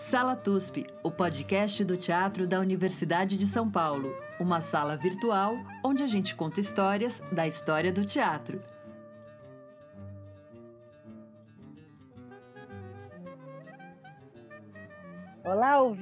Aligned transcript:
Sala 0.00 0.34
TUSP, 0.34 0.86
o 1.02 1.10
podcast 1.10 1.84
do 1.84 1.94
teatro 1.94 2.46
da 2.46 2.58
Universidade 2.58 3.36
de 3.36 3.46
São 3.46 3.70
Paulo. 3.70 4.16
Uma 4.40 4.62
sala 4.62 4.96
virtual 4.96 5.58
onde 5.84 6.02
a 6.02 6.06
gente 6.06 6.34
conta 6.34 6.58
histórias 6.58 7.22
da 7.30 7.46
história 7.46 7.92
do 7.92 8.02
teatro. 8.02 8.62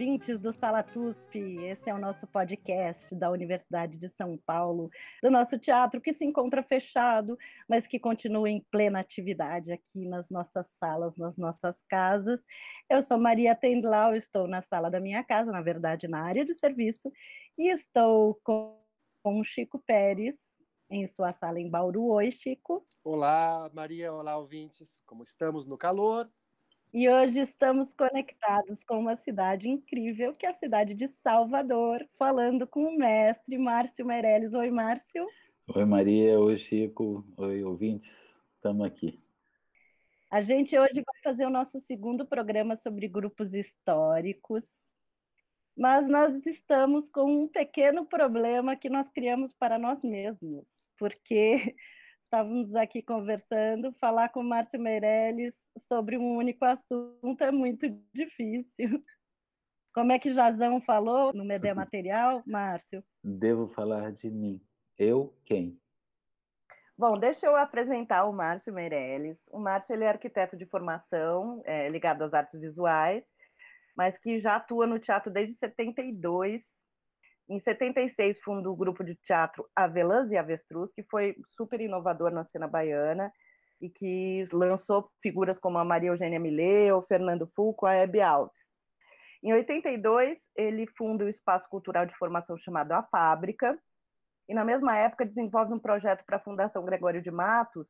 Ouvintes 0.08 0.40
do 0.40 0.54
Sala 0.54 0.82
TUSP. 0.82 1.38
Esse 1.66 1.90
é 1.90 1.94
o 1.94 1.98
nosso 1.98 2.26
podcast 2.28 3.14
da 3.14 3.30
Universidade 3.30 3.98
de 3.98 4.08
São 4.08 4.38
Paulo, 4.38 4.88
do 5.22 5.30
nosso 5.30 5.58
teatro 5.58 6.00
que 6.00 6.14
se 6.14 6.24
encontra 6.24 6.62
fechado, 6.62 7.36
mas 7.68 7.86
que 7.86 7.98
continua 7.98 8.48
em 8.48 8.64
plena 8.70 9.00
atividade 9.00 9.70
aqui 9.70 10.06
nas 10.06 10.30
nossas 10.30 10.68
salas, 10.68 11.18
nas 11.18 11.36
nossas 11.36 11.82
casas. 11.82 12.42
Eu 12.88 13.02
sou 13.02 13.18
Maria 13.18 13.54
Tendlau, 13.54 14.14
estou 14.14 14.48
na 14.48 14.62
sala 14.62 14.90
da 14.90 14.98
minha 14.98 15.22
casa, 15.22 15.52
na 15.52 15.60
verdade, 15.60 16.08
na 16.08 16.22
área 16.22 16.42
de 16.42 16.54
serviço, 16.54 17.12
e 17.58 17.70
estou 17.70 18.40
com, 18.42 18.80
com 19.22 19.44
Chico 19.44 19.78
Pérez, 19.86 20.36
em 20.88 21.06
sua 21.06 21.34
sala 21.34 21.60
em 21.60 21.68
Bauru. 21.68 22.06
Oi, 22.12 22.30
Chico. 22.30 22.82
Olá, 23.04 23.70
Maria. 23.74 24.10
Olá, 24.10 24.38
ouvintes. 24.38 25.02
Como 25.04 25.22
estamos 25.22 25.66
no 25.66 25.76
calor? 25.76 26.30
E 26.92 27.06
hoje 27.06 27.38
estamos 27.40 27.92
conectados 27.92 28.82
com 28.82 28.98
uma 28.98 29.14
cidade 29.14 29.68
incrível, 29.68 30.32
que 30.32 30.46
é 30.46 30.48
a 30.48 30.54
cidade 30.54 30.94
de 30.94 31.06
Salvador, 31.06 32.08
falando 32.18 32.66
com 32.66 32.84
o 32.84 32.96
mestre 32.96 33.58
Márcio 33.58 34.06
Meirelles. 34.06 34.54
Oi, 34.54 34.70
Márcio. 34.70 35.26
Oi, 35.74 35.84
Maria. 35.84 36.40
Oi, 36.40 36.56
Chico. 36.56 37.26
Oi, 37.36 37.62
ouvintes. 37.62 38.10
Estamos 38.54 38.86
aqui. 38.86 39.20
A 40.30 40.40
gente 40.40 40.78
hoje 40.78 40.94
vai 40.94 41.22
fazer 41.22 41.44
o 41.44 41.50
nosso 41.50 41.78
segundo 41.78 42.26
programa 42.26 42.74
sobre 42.74 43.06
grupos 43.06 43.52
históricos, 43.52 44.64
mas 45.76 46.08
nós 46.08 46.46
estamos 46.46 47.10
com 47.10 47.42
um 47.42 47.48
pequeno 47.48 48.06
problema 48.06 48.76
que 48.76 48.88
nós 48.88 49.10
criamos 49.10 49.52
para 49.52 49.78
nós 49.78 50.02
mesmos, 50.02 50.66
porque 50.98 51.74
estávamos 52.28 52.74
aqui 52.76 53.00
conversando, 53.00 53.90
falar 53.94 54.28
com 54.28 54.40
o 54.40 54.44
Márcio 54.44 54.78
Meirelles 54.78 55.54
sobre 55.78 56.18
um 56.18 56.36
único 56.36 56.62
assunto 56.62 57.40
é 57.42 57.50
muito 57.50 57.88
difícil. 58.12 59.02
Como 59.94 60.12
é 60.12 60.18
que 60.18 60.34
Jazão 60.34 60.78
falou 60.78 61.32
no 61.32 61.42
Medé 61.42 61.72
Material, 61.72 62.42
Márcio? 62.46 63.02
Devo 63.24 63.66
falar 63.66 64.12
de 64.12 64.30
mim. 64.30 64.60
Eu 64.98 65.34
quem? 65.46 65.80
Bom, 66.96 67.14
deixa 67.18 67.46
eu 67.46 67.56
apresentar 67.56 68.26
o 68.26 68.32
Márcio 68.32 68.74
Meirelles. 68.74 69.48
O 69.50 69.58
Márcio 69.58 69.94
ele 69.94 70.04
é 70.04 70.08
arquiteto 70.08 70.54
de 70.54 70.66
formação, 70.66 71.62
é, 71.64 71.88
ligado 71.88 72.22
às 72.22 72.34
artes 72.34 72.60
visuais, 72.60 73.24
mas 73.96 74.18
que 74.18 74.38
já 74.38 74.56
atua 74.56 74.86
no 74.86 74.98
teatro 74.98 75.32
desde 75.32 75.54
72 75.54 76.62
em 77.48 77.58
76, 77.58 78.40
fundou 78.40 78.74
o 78.74 78.76
grupo 78.76 79.02
de 79.02 79.14
teatro 79.14 79.66
Avelãs 79.74 80.30
e 80.30 80.36
Avestruz, 80.36 80.92
que 80.92 81.02
foi 81.02 81.36
super 81.50 81.80
inovador 81.80 82.30
na 82.30 82.44
cena 82.44 82.68
baiana 82.68 83.32
e 83.80 83.88
que 83.88 84.44
lançou 84.52 85.10
figuras 85.22 85.58
como 85.58 85.78
a 85.78 85.84
Maria 85.84 86.10
Eugênia 86.10 86.38
Millet, 86.38 86.92
o 86.92 87.02
Fernando 87.02 87.50
Fulco, 87.54 87.86
a 87.86 87.94
Hebe 87.94 88.20
Alves. 88.20 88.68
Em 89.42 89.52
82, 89.52 90.38
ele 90.56 90.86
funda 90.86 91.24
o 91.24 91.28
espaço 91.28 91.68
cultural 91.68 92.04
de 92.04 92.16
formação 92.16 92.56
chamado 92.56 92.92
A 92.92 93.02
Fábrica, 93.04 93.78
e 94.48 94.54
na 94.54 94.64
mesma 94.64 94.96
época 94.96 95.26
desenvolve 95.26 95.72
um 95.72 95.78
projeto 95.78 96.24
para 96.24 96.38
a 96.38 96.40
Fundação 96.40 96.84
Gregório 96.84 97.22
de 97.22 97.30
Matos, 97.30 97.88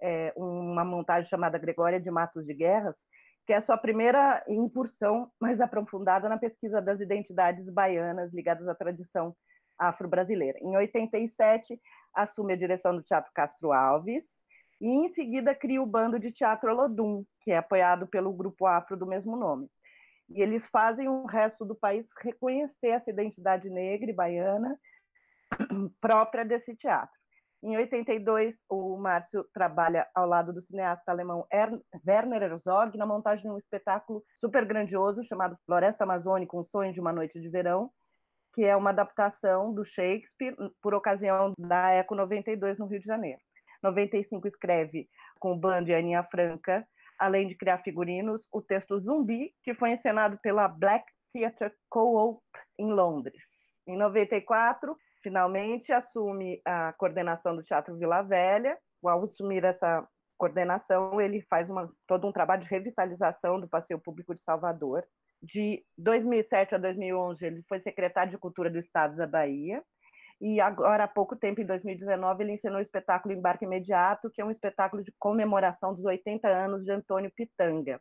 é, 0.00 0.32
uma 0.36 0.84
montagem 0.84 1.28
chamada 1.28 1.58
Gregória 1.58 1.98
de 1.98 2.10
Matos 2.10 2.44
de 2.46 2.54
Guerras, 2.54 2.96
que 3.46 3.52
é 3.52 3.60
sua 3.60 3.78
primeira 3.78 4.44
incursão 4.48 5.30
mais 5.40 5.60
aprofundada 5.60 6.28
na 6.28 6.36
pesquisa 6.36 6.82
das 6.82 7.00
identidades 7.00 7.70
baianas 7.70 8.32
ligadas 8.32 8.66
à 8.66 8.74
tradição 8.74 9.34
afro-brasileira. 9.78 10.58
Em 10.60 10.76
87, 10.76 11.80
assume 12.12 12.54
a 12.54 12.56
direção 12.56 12.94
do 12.94 13.02
Teatro 13.02 13.30
Castro 13.32 13.72
Alves, 13.72 14.24
e 14.80 14.88
em 14.88 15.08
seguida 15.08 15.54
cria 15.54 15.80
o 15.80 15.86
bando 15.86 16.18
de 16.18 16.32
teatro 16.32 16.70
Olodum, 16.70 17.24
que 17.40 17.52
é 17.52 17.58
apoiado 17.58 18.06
pelo 18.06 18.32
grupo 18.32 18.66
afro 18.66 18.96
do 18.96 19.06
mesmo 19.06 19.36
nome. 19.36 19.70
E 20.28 20.42
eles 20.42 20.66
fazem 20.66 21.08
o 21.08 21.24
resto 21.24 21.64
do 21.64 21.74
país 21.74 22.06
reconhecer 22.20 22.88
essa 22.88 23.10
identidade 23.10 23.70
negra 23.70 24.10
e 24.10 24.14
baiana 24.14 24.78
própria 26.00 26.44
desse 26.44 26.74
teatro. 26.74 27.16
Em 27.62 27.76
82, 27.76 28.56
o 28.68 28.96
Márcio 28.96 29.44
trabalha 29.52 30.06
ao 30.14 30.26
lado 30.26 30.52
do 30.52 30.62
cineasta 30.62 31.10
alemão 31.10 31.46
Werner 32.06 32.42
Herzog 32.42 32.96
na 32.96 33.06
montagem 33.06 33.44
de 33.44 33.50
um 33.50 33.58
espetáculo 33.58 34.22
super 34.38 34.64
grandioso 34.64 35.22
chamado 35.24 35.56
Floresta 35.64 36.04
Amazônica, 36.04 36.56
um 36.56 36.62
sonho 36.62 36.92
de 36.92 37.00
uma 37.00 37.12
noite 37.12 37.40
de 37.40 37.48
verão, 37.48 37.90
que 38.52 38.64
é 38.64 38.76
uma 38.76 38.90
adaptação 38.90 39.72
do 39.72 39.84
Shakespeare 39.84 40.54
por 40.82 40.94
ocasião 40.94 41.52
da 41.58 41.90
Eco 41.90 42.14
92 42.14 42.78
no 42.78 42.86
Rio 42.86 43.00
de 43.00 43.06
Janeiro. 43.06 43.40
95 43.82 44.46
escreve 44.46 45.08
com 45.38 45.52
o 45.52 45.56
bando 45.56 45.90
e 45.90 45.94
a 45.94 45.98
Aninha 45.98 46.22
Franca, 46.24 46.86
além 47.18 47.48
de 47.48 47.56
criar 47.56 47.78
figurinos, 47.78 48.46
o 48.52 48.60
texto 48.60 48.98
Zumbi, 48.98 49.52
que 49.62 49.74
foi 49.74 49.90
encenado 49.90 50.38
pela 50.42 50.68
Black 50.68 51.04
Theatre 51.32 51.72
Co-op 51.88 52.40
em 52.78 52.92
Londres. 52.92 53.42
Em 53.86 53.96
94, 53.96 54.96
finalmente 55.26 55.92
assume 55.92 56.62
a 56.64 56.92
coordenação 56.92 57.56
do 57.56 57.62
Teatro 57.64 57.96
Vila 57.96 58.22
Velha. 58.22 58.78
Ao 59.04 59.24
assumir 59.24 59.64
essa 59.64 60.06
coordenação, 60.38 61.20
ele 61.20 61.40
faz 61.50 61.68
uma, 61.68 61.92
todo 62.06 62.28
um 62.28 62.32
trabalho 62.32 62.62
de 62.62 62.68
revitalização 62.68 63.58
do 63.58 63.68
passeio 63.68 63.98
público 63.98 64.32
de 64.36 64.40
Salvador. 64.40 65.04
De 65.42 65.84
2007 65.98 66.76
a 66.76 66.78
2011, 66.78 67.44
ele 67.44 67.64
foi 67.68 67.80
secretário 67.80 68.30
de 68.30 68.38
Cultura 68.38 68.70
do 68.70 68.78
Estado 68.78 69.16
da 69.16 69.26
Bahia. 69.26 69.82
E 70.40 70.60
agora, 70.60 71.04
há 71.04 71.08
pouco 71.08 71.34
tempo, 71.34 71.60
em 71.60 71.66
2019, 71.66 72.44
ele 72.44 72.52
ensinou 72.52 72.78
o 72.78 72.82
espetáculo 72.82 73.34
Embarque 73.34 73.64
Imediato, 73.64 74.30
que 74.30 74.40
é 74.40 74.44
um 74.44 74.50
espetáculo 74.50 75.02
de 75.02 75.12
comemoração 75.18 75.92
dos 75.92 76.04
80 76.04 76.46
anos 76.46 76.84
de 76.84 76.92
Antônio 76.92 77.32
Pitanga. 77.34 78.00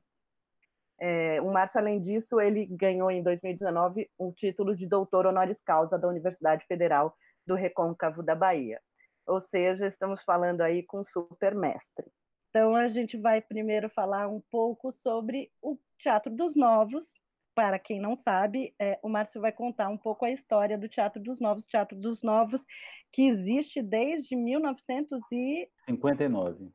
É, 0.99 1.41
o 1.41 1.51
Márcio, 1.51 1.79
além 1.79 2.01
disso, 2.01 2.39
ele 2.39 2.65
ganhou 2.65 3.11
em 3.11 3.21
2019 3.21 4.09
o 4.17 4.31
título 4.31 4.73
de 4.75 4.87
doutor 4.87 5.25
honoris 5.25 5.61
causa 5.61 5.97
da 5.97 6.07
Universidade 6.07 6.65
Federal 6.65 7.13
do 7.45 7.55
Recôncavo 7.55 8.23
da 8.23 8.33
Bahia. 8.33 8.81
Ou 9.27 9.41
seja, 9.41 9.87
estamos 9.87 10.23
falando 10.23 10.61
aí 10.61 10.83
com 10.83 11.03
super 11.03 11.53
mestre. 11.53 12.05
Então, 12.49 12.73
a 12.75 12.87
gente 12.87 13.17
vai 13.17 13.41
primeiro 13.41 13.89
falar 13.89 14.29
um 14.29 14.41
pouco 14.49 14.91
sobre 14.91 15.51
o 15.61 15.77
Teatro 15.99 16.33
dos 16.33 16.55
Novos. 16.55 17.13
Para 17.53 17.77
quem 17.79 17.99
não 17.99 18.15
sabe, 18.15 18.73
é, 18.79 18.97
o 19.01 19.09
Márcio 19.09 19.41
vai 19.41 19.51
contar 19.51 19.89
um 19.89 19.97
pouco 19.97 20.23
a 20.25 20.31
história 20.31 20.77
do 20.77 20.87
Teatro 20.87 21.21
dos 21.21 21.41
Novos. 21.41 21.67
Teatro 21.67 21.97
dos 21.97 22.23
Novos, 22.23 22.65
que 23.11 23.27
existe 23.27 23.81
desde 23.81 24.35
1959. 24.35 26.71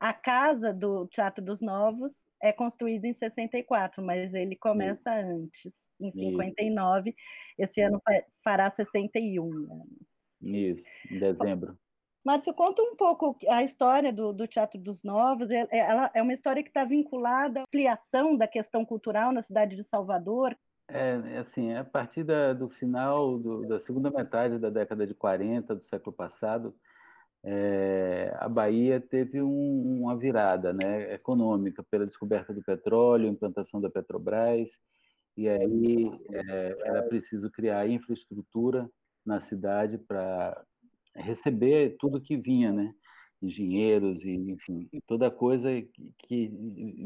A 0.00 0.14
casa 0.14 0.72
do 0.72 1.06
Teatro 1.08 1.44
dos 1.44 1.60
Novos 1.60 2.26
é 2.42 2.52
construída 2.52 3.06
em 3.06 3.12
64, 3.12 4.02
mas 4.02 4.32
ele 4.32 4.56
começa 4.56 5.10
Isso. 5.20 5.30
antes, 5.30 5.74
em 6.00 6.10
59. 6.10 7.10
Isso. 7.10 7.18
Esse 7.58 7.82
ano 7.82 8.00
fará 8.42 8.70
61 8.70 9.44
anos. 9.44 10.08
Isso, 10.40 10.86
em 11.10 11.18
dezembro. 11.18 11.78
Márcio, 12.24 12.54
conta 12.54 12.82
um 12.82 12.96
pouco 12.96 13.36
a 13.48 13.62
história 13.62 14.10
do, 14.10 14.32
do 14.32 14.46
Teatro 14.46 14.80
dos 14.80 15.02
Novos. 15.02 15.50
É, 15.50 15.66
é, 15.70 15.78
ela 15.78 16.10
é 16.14 16.22
uma 16.22 16.32
história 16.32 16.62
que 16.62 16.70
está 16.70 16.84
vinculada 16.84 17.60
à 17.60 17.62
ampliação 17.64 18.36
da 18.36 18.48
questão 18.48 18.84
cultural 18.84 19.32
na 19.32 19.42
cidade 19.42 19.76
de 19.76 19.84
Salvador. 19.84 20.56
É, 20.88 21.38
assim, 21.38 21.74
a 21.74 21.84
partir 21.84 22.24
da, 22.24 22.52
do 22.52 22.68
final 22.68 23.38
do, 23.38 23.68
da 23.68 23.78
segunda 23.78 24.10
metade 24.10 24.58
da 24.58 24.70
década 24.70 25.06
de 25.06 25.14
40 25.14 25.74
do 25.74 25.82
século 25.82 26.14
passado, 26.14 26.74
é, 27.42 28.34
a 28.38 28.48
Bahia 28.48 29.00
teve 29.00 29.40
um, 29.42 30.02
uma 30.02 30.16
virada 30.16 30.72
né, 30.72 31.14
econômica 31.14 31.82
pela 31.90 32.06
descoberta 32.06 32.52
do 32.52 32.62
petróleo, 32.62 33.28
implantação 33.28 33.80
da 33.80 33.90
Petrobras, 33.90 34.70
e 35.36 35.48
aí 35.48 36.10
é, 36.32 36.76
era 36.84 37.02
preciso 37.04 37.50
criar 37.50 37.88
infraestrutura 37.88 38.90
na 39.24 39.40
cidade 39.40 39.96
para 39.98 40.62
receber 41.16 41.96
tudo 41.98 42.20
que 42.20 42.36
vinha, 42.36 42.72
né? 42.72 42.94
engenheiros 43.42 44.22
e 44.24 44.32
enfim 44.32 44.88
toda 45.06 45.30
coisa 45.30 45.70
que 46.18 46.52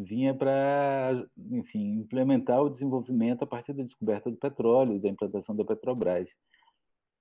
vinha 0.04 0.34
para 0.34 1.24
enfim 1.52 2.00
implementar 2.00 2.60
o 2.60 2.68
desenvolvimento 2.68 3.42
a 3.42 3.46
partir 3.46 3.72
da 3.72 3.84
descoberta 3.84 4.30
do 4.30 4.36
petróleo 4.36 5.00
da 5.00 5.08
implantação 5.08 5.54
da 5.54 5.64
Petrobras 5.64 6.28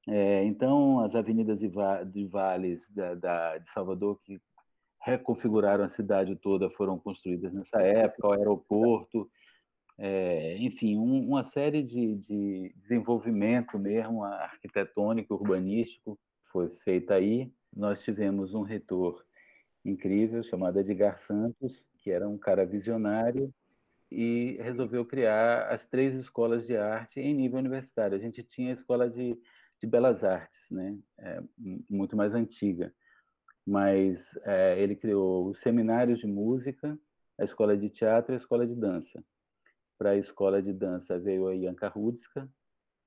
é, 0.07 0.43
então, 0.43 0.99
as 0.99 1.15
avenidas 1.15 1.59
de 1.59 2.25
vales 2.27 2.89
da, 2.89 3.15
da, 3.15 3.57
de 3.57 3.69
Salvador, 3.69 4.19
que 4.23 4.41
reconfiguraram 5.01 5.83
a 5.83 5.89
cidade 5.89 6.35
toda, 6.35 6.69
foram 6.69 6.99
construídas 6.99 7.53
nessa 7.53 7.81
época, 7.81 8.27
o 8.27 8.31
aeroporto, 8.31 9.29
é, 9.97 10.57
enfim, 10.57 10.97
um, 10.97 11.29
uma 11.29 11.43
série 11.43 11.83
de, 11.83 12.15
de, 12.15 12.73
desenvolvimento 12.77 13.77
mesmo 13.77 14.23
arquitetônico, 14.23 15.35
urbanístico, 15.35 16.19
foi 16.51 16.69
feita 16.69 17.15
aí. 17.15 17.51
Nós 17.75 18.03
tivemos 18.03 18.53
um 18.53 18.61
reitor 18.61 19.23
incrível 19.85 20.41
chamado 20.43 20.79
Edgar 20.79 21.17
Santos, 21.19 21.85
que 21.99 22.11
era 22.11 22.27
um 22.27 22.37
cara 22.37 22.65
visionário 22.65 23.53
e 24.11 24.57
resolveu 24.61 25.05
criar 25.05 25.69
as 25.69 25.87
três 25.87 26.13
escolas 26.15 26.65
de 26.67 26.77
arte 26.77 27.19
em 27.19 27.33
nível 27.33 27.59
universitário. 27.59 28.15
A 28.15 28.21
gente 28.21 28.43
tinha 28.43 28.71
a 28.71 28.73
escola 28.73 29.09
de, 29.09 29.37
de 29.83 29.87
belas 29.87 30.23
artes, 30.23 30.65
né? 30.71 30.97
É, 31.19 31.43
muito 31.89 32.15
mais 32.15 32.33
antiga, 32.33 32.93
mas 33.67 34.33
é, 34.45 34.81
ele 34.81 34.95
criou 34.95 35.49
os 35.49 35.59
seminários 35.59 36.19
de 36.19 36.27
música, 36.27 36.97
a 37.37 37.43
escola 37.43 37.75
de 37.75 37.89
teatro 37.89 38.31
e 38.31 38.35
a 38.35 38.37
escola 38.37 38.65
de 38.65 38.73
dança. 38.73 39.21
Para 39.97 40.11
a 40.11 40.17
escola 40.17 40.61
de 40.61 40.71
dança 40.71 41.19
veio 41.19 41.49
a 41.49 41.57
Janka 41.57 41.89
Rudska, 41.89 42.49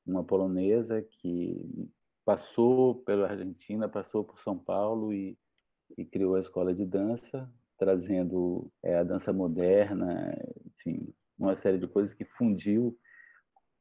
uma 0.07 0.23
polonesa 0.23 1.01
que 1.01 1.59
passou 2.27 2.97
pela 2.97 3.31
Argentina, 3.31 3.89
passou 3.89 4.23
por 4.23 4.39
São 4.39 4.59
Paulo 4.59 5.15
e, 5.15 5.39
e 5.97 6.05
criou 6.05 6.35
a 6.35 6.41
escola 6.41 6.75
de 6.75 6.85
dança, 6.85 7.51
trazendo 7.79 8.71
é, 8.83 8.99
a 8.99 9.03
dança 9.03 9.33
moderna, 9.33 10.37
enfim, 10.67 11.09
uma 11.39 11.55
série 11.55 11.79
de 11.79 11.89
coisas 11.89 12.13
que 12.13 12.27
fundiu 12.27 12.99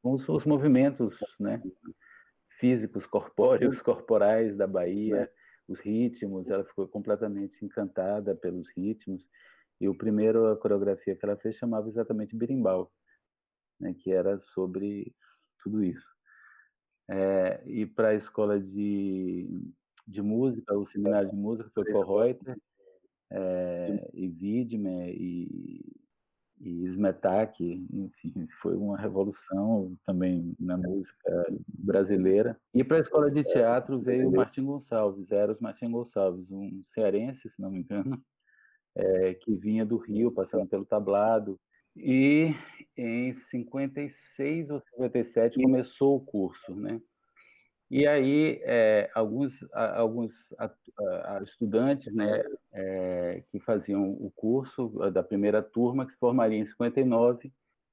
com 0.02 0.12
os, 0.12 0.26
os 0.26 0.46
movimentos 0.46 1.18
né, 1.38 1.60
físicos, 2.58 3.06
corpóreos, 3.06 3.80
corporais 3.82 4.56
da 4.56 4.66
Bahia, 4.66 5.30
os 5.68 5.80
ritmos, 5.80 6.48
ela 6.48 6.64
ficou 6.64 6.86
completamente 6.88 7.64
encantada 7.64 8.34
pelos 8.34 8.68
ritmos, 8.76 9.26
e 9.80 9.88
o 9.88 9.94
primeiro 9.94 10.46
a 10.46 10.56
coreografia 10.56 11.14
que 11.14 11.24
ela 11.24 11.36
fez 11.36 11.56
chamava 11.56 11.88
exatamente 11.88 12.36
Birimbau, 12.36 12.90
né, 13.78 13.94
que 13.94 14.10
era 14.10 14.38
sobre 14.38 15.14
tudo 15.62 15.84
isso. 15.84 16.08
É, 17.08 17.62
e 17.66 17.86
para 17.86 18.08
a 18.08 18.14
escola 18.14 18.58
de, 18.58 19.48
de 20.06 20.22
música, 20.22 20.76
o 20.76 20.86
seminário 20.86 21.30
de 21.30 21.36
música 21.36 21.70
foi 21.74 21.84
Reuter, 21.84 22.56
é, 23.30 24.10
e 24.14 24.28
Widmer 24.28 25.08
e, 25.10 25.95
e 26.60 26.84
Smetak, 26.86 27.62
enfim, 27.92 28.32
foi 28.60 28.76
uma 28.76 28.96
revolução 28.96 29.96
também 30.04 30.54
na 30.58 30.76
música 30.76 31.46
brasileira. 31.68 32.58
E 32.74 32.82
para 32.82 32.98
a 32.98 33.00
escola 33.00 33.30
de 33.30 33.42
teatro 33.44 34.00
veio 34.00 34.28
o 34.28 34.32
Martim 34.32 34.64
Gonçalves, 34.64 35.30
Eros 35.30 35.60
Martim 35.60 35.90
Gonçalves, 35.90 36.50
um 36.50 36.82
cearense, 36.82 37.48
se 37.48 37.60
não 37.60 37.70
me 37.70 37.80
engano, 37.80 38.22
é, 38.94 39.34
que 39.40 39.54
vinha 39.54 39.84
do 39.84 39.96
Rio, 39.96 40.32
passando 40.32 40.66
pelo 40.66 40.84
tablado. 40.84 41.58
E 41.94 42.54
em 42.96 43.32
56 43.32 44.70
ou 44.70 44.80
57 44.80 45.60
começou 45.60 46.16
o 46.16 46.24
curso, 46.24 46.74
né? 46.74 47.00
E 47.88 48.06
aí, 48.06 48.60
é, 48.64 49.08
alguns, 49.14 49.52
alguns 49.72 50.34
estudantes 51.42 52.12
né, 52.12 52.42
é, 52.72 53.44
que 53.50 53.60
faziam 53.60 54.10
o 54.10 54.30
curso 54.34 54.88
da 55.12 55.22
primeira 55.22 55.62
turma, 55.62 56.04
que 56.04 56.12
se 56.12 56.18
formaria 56.18 56.58
em 56.58 56.64
59, 56.64 57.52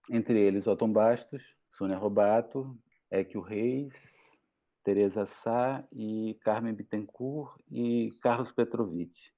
entre 0.09 0.39
eles 0.39 0.65
Otton 0.65 0.91
Bastos, 0.91 1.43
Sônia 1.71 1.97
Robato, 1.97 2.75
Equio 3.11 3.41
Reis, 3.41 3.93
Teresa 4.83 5.25
Sá 5.25 5.83
e 5.91 6.37
Carmen 6.41 6.73
Bittencourt 6.73 7.55
e 7.71 8.11
Carlos 8.21 8.51
Petrovitch. 8.51 9.29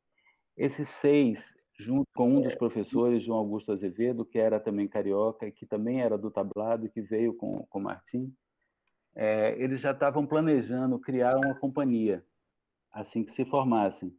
Esses 0.57 0.87
seis, 0.87 1.53
junto 1.77 2.07
com 2.15 2.37
um 2.37 2.41
dos 2.41 2.55
professores, 2.55 3.23
João 3.23 3.39
Augusto 3.39 3.73
Azevedo, 3.73 4.25
que 4.25 4.39
era 4.39 4.59
também 4.59 4.87
carioca 4.87 5.45
e 5.45 5.51
que 5.51 5.65
também 5.65 6.01
era 6.01 6.17
do 6.17 6.31
tablado, 6.31 6.89
que 6.89 7.01
veio 7.01 7.33
com, 7.35 7.65
com 7.69 7.79
Martim, 7.81 8.33
é, 9.15 9.55
eles 9.61 9.79
já 9.79 9.91
estavam 9.91 10.25
planejando 10.25 10.99
criar 10.99 11.37
uma 11.37 11.55
companhia 11.55 12.23
assim 12.91 13.23
que 13.23 13.31
se 13.31 13.45
formassem, 13.45 14.13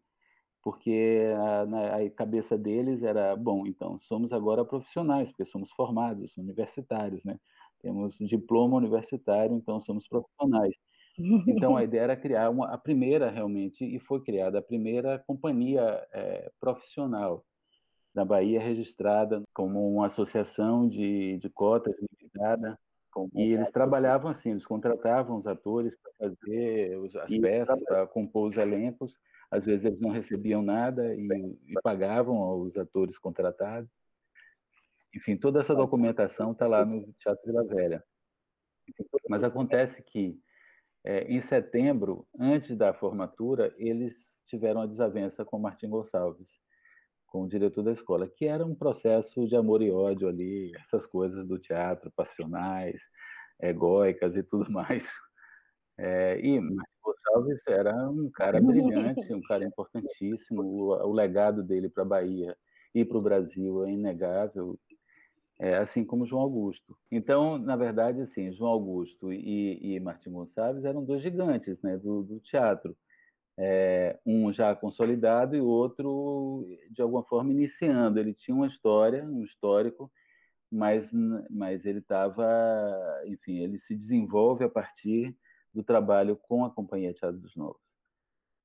porque 0.62 1.22
a, 1.36 1.66
na, 1.66 1.96
a 1.96 2.10
cabeça 2.10 2.56
deles 2.58 3.02
era 3.02 3.36
bom, 3.36 3.66
então 3.66 3.98
somos 3.98 4.32
agora 4.32 4.64
profissionais, 4.64 5.30
porque 5.30 5.44
somos 5.44 5.70
formados, 5.70 6.36
universitários, 6.36 7.22
né? 7.24 7.38
Temos 7.80 8.18
diploma 8.18 8.76
universitário, 8.76 9.54
então 9.56 9.80
somos 9.80 10.08
profissionais. 10.08 10.74
Então 11.46 11.76
a 11.76 11.84
ideia 11.84 12.02
era 12.02 12.16
criar 12.16 12.50
uma, 12.50 12.72
a 12.72 12.78
primeira 12.78 13.30
realmente 13.30 13.84
e 13.84 13.98
foi 13.98 14.22
criada 14.22 14.58
a 14.58 14.62
primeira 14.62 15.22
companhia 15.26 16.06
é, 16.12 16.50
profissional 16.60 17.44
na 18.14 18.24
Bahia 18.24 18.60
registrada 18.60 19.42
como 19.54 19.94
uma 19.94 20.06
associação 20.06 20.88
de, 20.88 21.38
de 21.38 21.50
cotas 21.50 21.94
limitada 22.00 22.78
e 23.34 23.52
eles 23.52 23.70
trabalhavam 23.70 24.30
assim, 24.30 24.50
eles 24.50 24.66
contratavam 24.66 25.36
os 25.36 25.46
atores 25.46 25.96
para 25.96 26.12
fazer 26.18 26.98
as 27.22 27.36
peças, 27.38 27.82
para 27.84 28.06
compor 28.06 28.48
os 28.48 28.56
elencos. 28.56 29.18
Às 29.50 29.64
vezes 29.64 29.86
eles 29.86 30.00
não 30.00 30.10
recebiam 30.10 30.60
nada 30.60 31.14
e, 31.14 31.26
e 31.68 31.74
pagavam 31.82 32.36
aos 32.38 32.76
atores 32.76 33.18
contratados. 33.18 33.90
Enfim, 35.14 35.36
toda 35.36 35.60
essa 35.60 35.74
documentação 35.74 36.52
está 36.52 36.66
lá 36.66 36.84
no 36.84 37.12
Teatro 37.14 37.46
Vila 37.46 37.64
Velha. 37.64 38.04
Mas 39.28 39.42
acontece 39.42 40.02
que, 40.02 40.38
é, 41.04 41.24
em 41.24 41.40
setembro, 41.40 42.26
antes 42.38 42.76
da 42.76 42.92
formatura, 42.92 43.74
eles 43.78 44.42
tiveram 44.46 44.80
uma 44.80 44.88
desavença 44.88 45.44
com 45.44 45.58
Martim 45.58 45.88
Gonçalves 45.88 46.60
com 47.26 47.42
o 47.42 47.48
diretor 47.48 47.82
da 47.82 47.92
escola, 47.92 48.28
que 48.28 48.46
era 48.46 48.64
um 48.64 48.74
processo 48.74 49.46
de 49.46 49.56
amor 49.56 49.82
e 49.82 49.90
ódio 49.90 50.28
ali, 50.28 50.72
essas 50.76 51.06
coisas 51.06 51.46
do 51.46 51.58
teatro, 51.58 52.10
passionais, 52.14 53.02
egóicas 53.60 54.36
e 54.36 54.42
tudo 54.42 54.70
mais. 54.70 55.06
É, 55.98 56.38
e 56.40 56.60
Marcos 56.60 56.94
Gonçalves 57.02 57.66
era 57.66 58.10
um 58.10 58.30
cara 58.30 58.60
brilhante, 58.60 59.32
um 59.32 59.40
cara 59.42 59.64
importantíssimo, 59.64 60.62
o, 60.62 60.88
o 60.90 61.12
legado 61.12 61.62
dele 61.62 61.88
para 61.88 62.02
a 62.02 62.06
Bahia 62.06 62.56
e 62.94 63.04
para 63.04 63.18
o 63.18 63.22
Brasil 63.22 63.84
é 63.84 63.90
inegável, 63.90 64.78
é, 65.58 65.76
assim 65.76 66.04
como 66.04 66.26
João 66.26 66.42
Augusto. 66.42 66.96
Então, 67.10 67.58
na 67.58 67.76
verdade, 67.76 68.20
assim, 68.20 68.52
João 68.52 68.70
Augusto 68.70 69.32
e, 69.32 69.94
e 69.94 70.00
Martim 70.00 70.30
Gonçalves 70.30 70.84
eram 70.84 71.04
dois 71.04 71.22
gigantes 71.22 71.80
né, 71.82 71.96
do, 71.96 72.22
do 72.22 72.40
teatro 72.40 72.96
é, 73.58 74.18
um 74.24 74.52
já 74.52 74.74
consolidado 74.74 75.56
e 75.56 75.60
outro, 75.60 76.66
de 76.90 77.00
alguma 77.00 77.24
forma, 77.24 77.52
iniciando. 77.52 78.18
Ele 78.20 78.34
tinha 78.34 78.54
uma 78.54 78.66
história, 78.66 79.24
um 79.24 79.42
histórico, 79.42 80.10
mas, 80.70 81.10
mas 81.50 81.86
ele 81.86 82.00
estava, 82.00 82.44
enfim, 83.26 83.58
ele 83.58 83.78
se 83.78 83.94
desenvolve 83.94 84.64
a 84.64 84.68
partir 84.68 85.36
do 85.72 85.82
trabalho 85.82 86.36
com 86.36 86.64
a 86.64 86.70
Companhia 86.70 87.14
Teatro 87.14 87.38
dos 87.38 87.56
Novos. 87.56 87.80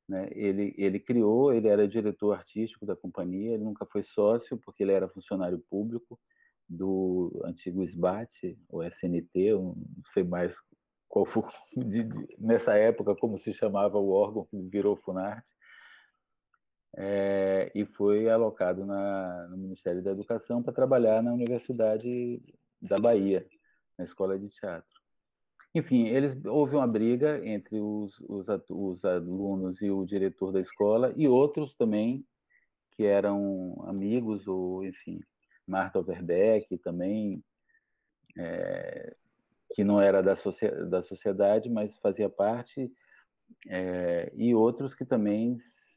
Né? 0.07 0.27
Ele, 0.31 0.73
ele 0.77 0.99
criou, 0.99 1.53
ele 1.53 1.67
era 1.67 1.87
diretor 1.87 2.33
artístico 2.33 2.85
da 2.85 2.95
companhia, 2.95 3.53
ele 3.53 3.63
nunca 3.63 3.85
foi 3.85 4.03
sócio, 4.03 4.57
porque 4.57 4.83
ele 4.83 4.91
era 4.91 5.07
funcionário 5.07 5.63
público 5.69 6.19
do 6.67 7.41
antigo 7.45 7.83
SBAT, 7.83 8.57
ou 8.69 8.83
SNT, 8.83 9.53
não 9.53 9.75
sei 10.05 10.23
mais 10.23 10.55
qual 11.11 11.25
foi, 11.25 11.43
de, 11.75 12.03
de, 12.03 12.35
nessa 12.39 12.73
época, 12.75 13.13
como 13.13 13.37
se 13.37 13.53
chamava 13.53 13.97
o 13.97 14.11
órgão 14.11 14.45
que 14.45 14.57
virou 14.61 14.95
Funarte, 14.95 15.45
é, 16.95 17.69
e 17.75 17.85
foi 17.85 18.29
alocado 18.29 18.85
na, 18.85 19.47
no 19.49 19.57
Ministério 19.57 20.01
da 20.01 20.11
Educação 20.11 20.63
para 20.63 20.73
trabalhar 20.73 21.21
na 21.21 21.33
Universidade 21.33 22.41
da 22.81 22.97
Bahia, 22.97 23.45
na 23.97 24.05
Escola 24.05 24.39
de 24.39 24.49
Teatro. 24.49 25.01
Enfim, 25.75 26.07
eles 26.07 26.37
houve 26.45 26.75
uma 26.75 26.87
briga 26.87 27.45
entre 27.45 27.79
os, 27.79 28.17
os, 28.21 28.45
os 28.69 29.05
alunos 29.05 29.81
e 29.81 29.91
o 29.91 30.05
diretor 30.05 30.53
da 30.53 30.61
escola 30.61 31.13
e 31.17 31.27
outros 31.27 31.75
também 31.75 32.25
que 32.91 33.03
eram 33.03 33.83
amigos 33.85 34.47
ou 34.47 34.83
enfim, 34.85 35.21
Marta 35.67 35.99
Overbeck 35.99 36.77
também 36.77 37.43
é, 38.37 39.15
que 39.73 39.83
não 39.83 40.01
era 40.01 40.21
da, 40.21 40.33
da 40.89 41.01
sociedade, 41.01 41.69
mas 41.69 41.97
fazia 41.99 42.29
parte, 42.29 42.91
é, 43.69 44.31
e 44.35 44.53
outros 44.55 44.93
que 44.95 45.05
também 45.05 45.55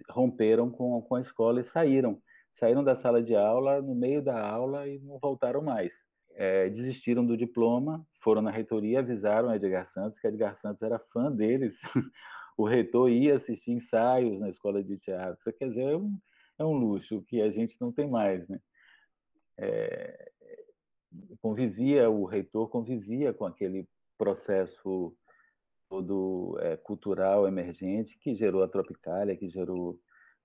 romperam 0.09 0.71
com, 0.71 1.01
com 1.03 1.15
a 1.15 1.21
escola 1.21 1.61
e 1.61 1.65
saíram. 1.65 2.21
Saíram 2.55 2.85
da 2.85 2.95
sala 2.95 3.23
de 3.23 3.35
aula 3.35 3.81
no 3.81 3.95
meio 3.95 4.23
da 4.23 4.41
aula 4.41 4.87
e 4.87 4.99
não 5.01 5.19
voltaram 5.19 5.63
mais. 5.63 5.93
É, 6.37 6.69
desistiram 6.69 7.25
do 7.25 7.37
diploma, 7.37 8.05
foram 8.21 8.43
na 8.43 8.51
reitoria, 8.51 8.99
avisaram 8.99 9.49
a 9.49 9.57
Edgar 9.57 9.87
Santos 9.87 10.19
que 10.19 10.27
Edgar 10.27 10.57
Santos 10.57 10.83
era 10.83 10.99
fã 10.99 11.31
deles. 11.31 11.79
o 12.57 12.65
reitor 12.65 13.11
ia 13.11 13.35
assistir 13.35 13.73
ensaios 13.73 14.39
na 14.41 14.49
escola 14.49 14.83
de 14.83 14.97
teatro. 14.97 15.53
Quer 15.59 15.69
dizer, 15.69 15.93
é 15.93 15.97
um, 15.97 16.19
é 16.59 16.65
um 16.65 16.73
luxo 16.73 17.23
que 17.23 17.41
a 17.41 17.51
gente 17.51 17.77
não 17.81 17.93
tem 17.93 18.09
mais. 18.09 18.47
Né? 18.49 18.59
É, 19.59 20.33
convivia, 21.41 22.09
o 22.11 22.25
reitor 22.25 22.69
convivia 22.69 23.33
com 23.33 23.45
aquele 23.45 23.89
processo 24.17 25.15
todo 25.89 26.59
é, 26.61 26.77
cultural 26.77 27.47
emergente 27.47 28.19
que 28.19 28.35
gerou 28.35 28.63
a 28.63 28.69
Tropicália, 28.69 29.37
que 29.37 29.49
gerou 29.49 29.99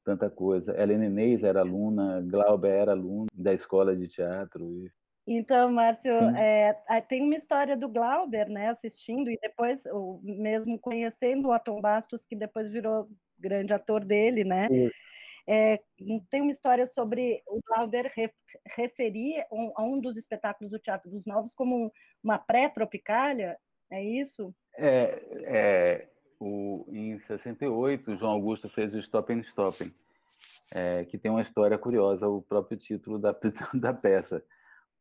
tanta 0.03 0.29
coisa. 0.29 0.79
Helena 0.79 1.05
Inês 1.05 1.43
era 1.43 1.61
aluna, 1.61 2.21
Glauber 2.21 2.71
era 2.71 2.91
aluna 2.91 3.27
da 3.33 3.53
escola 3.53 3.95
de 3.95 4.07
teatro. 4.07 4.65
E... 4.65 4.91
Então, 5.27 5.71
Márcio, 5.71 6.11
é, 6.35 6.73
tem 7.07 7.23
uma 7.23 7.35
história 7.35 7.77
do 7.77 7.87
Glauber, 7.87 8.49
né, 8.49 8.69
assistindo, 8.69 9.29
e 9.29 9.37
depois, 9.39 9.85
o, 9.85 10.19
mesmo 10.23 10.79
conhecendo 10.79 11.49
o 11.49 11.51
Atom 11.51 11.79
Bastos, 11.79 12.25
que 12.25 12.35
depois 12.35 12.69
virou 12.69 13.07
grande 13.37 13.71
ator 13.71 14.03
dele, 14.03 14.43
né? 14.43 14.67
Isso 14.71 15.08
é, 15.51 15.81
tem 16.29 16.41
uma 16.41 16.51
história 16.51 16.85
sobre 16.85 17.41
o 17.47 17.59
Glauber 17.65 18.13
referir 18.67 19.43
a 19.75 19.83
um 19.83 19.99
dos 19.99 20.15
espetáculos 20.15 20.69
do 20.69 20.77
Teatro 20.77 21.09
dos 21.09 21.25
Novos 21.25 21.55
como 21.55 21.91
uma 22.23 22.37
pré-tropicália, 22.37 23.57
é 23.89 24.03
isso? 24.03 24.53
É, 24.77 25.23
é 25.41 26.09
o, 26.39 26.85
em 26.89 27.17
68, 27.17 28.15
João 28.15 28.33
Augusto 28.33 28.69
fez 28.69 28.93
o 28.93 28.99
Stop 28.99 29.33
and 29.33 29.41
é, 30.71 31.03
que 31.05 31.17
tem 31.17 31.31
uma 31.31 31.41
história 31.41 31.79
curiosa, 31.79 32.27
o 32.27 32.43
próprio 32.43 32.77
título 32.77 33.17
da, 33.17 33.31
da 33.73 33.91
peça, 33.91 34.45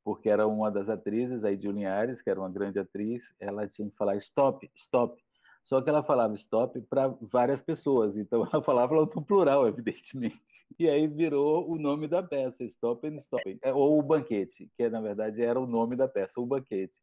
porque 0.03 0.31
era 0.31 0.47
uma 0.47 0.71
das 0.71 0.89
atrizes, 0.89 1.45
a 1.45 1.53
Edil 1.53 1.73
Linhares, 1.73 2.23
que 2.23 2.31
era 2.31 2.41
uma 2.41 2.51
grande 2.51 2.79
atriz, 2.79 3.35
ela 3.39 3.69
tinha 3.69 3.91
que 3.91 3.97
falar 3.97 4.17
stop, 4.17 4.67
stop, 4.75 5.23
só 5.63 5.83
que 5.83 5.91
ela 5.91 6.03
falava 6.03 6.35
stop 6.35 6.81
para 6.83 7.09
várias 7.21 7.61
pessoas, 7.61 8.17
então 8.17 8.47
ela 8.51 8.63
falava 8.65 8.95
no 8.95 9.07
plural, 9.07 9.67
evidentemente. 9.67 10.41
E 10.79 10.89
aí 10.89 11.07
virou 11.07 11.71
o 11.71 11.79
nome 11.79 12.07
da 12.07 12.23
peça, 12.23 12.65
Stop 12.65 13.07
and 13.07 13.17
Stop, 13.17 13.59
é, 13.63 13.73
ou 13.73 13.99
o 13.99 14.03
banquete, 14.03 14.71
que 14.77 14.89
na 14.89 15.01
verdade 15.01 15.43
era 15.43 15.59
o 15.59 15.67
nome 15.67 15.97
da 15.97 16.09
peça, 16.09 16.41
o 16.41 16.47
banquete. 16.47 16.95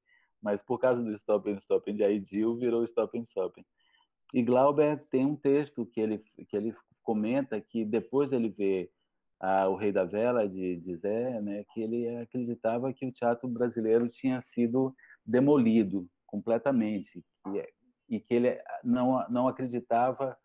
Mas 0.41 0.61
por 0.61 0.79
causa 0.79 1.03
do 1.03 1.11
Stop 1.11 1.49
and 1.49 1.57
Stop 1.57 1.91
de 1.91 2.03
Aidil, 2.03 2.55
virou 2.57 2.83
Stop 2.83 3.17
and 3.17 3.23
Stop. 3.23 3.63
E 4.33 4.41
Glauber 4.41 5.03
tem 5.09 5.25
um 5.25 5.35
texto 5.35 5.85
que 5.85 5.99
ele, 5.99 6.19
que 6.19 6.55
ele 6.55 6.75
comenta 7.03 7.59
que 7.61 7.85
depois 7.85 8.31
ele 8.31 8.49
vê 8.49 8.89
ah, 9.39 9.67
o 9.69 9.75
Rei 9.75 9.91
da 9.91 10.05
Vela 10.05 10.47
de, 10.47 10.77
de 10.77 10.95
Zé, 10.95 11.41
né, 11.41 11.63
que 11.73 11.81
ele 11.81 12.07
acreditava 12.17 12.91
que 12.93 13.05
o 13.05 13.11
teatro 13.11 13.47
brasileiro 13.47 14.09
tinha 14.09 14.41
sido 14.41 14.95
demolido 15.25 16.07
completamente, 16.25 17.23
que, 17.43 17.67
e 18.09 18.19
que 18.19 18.33
ele 18.33 18.61
não, 18.83 19.27
não 19.29 19.47
acreditava 19.47 20.37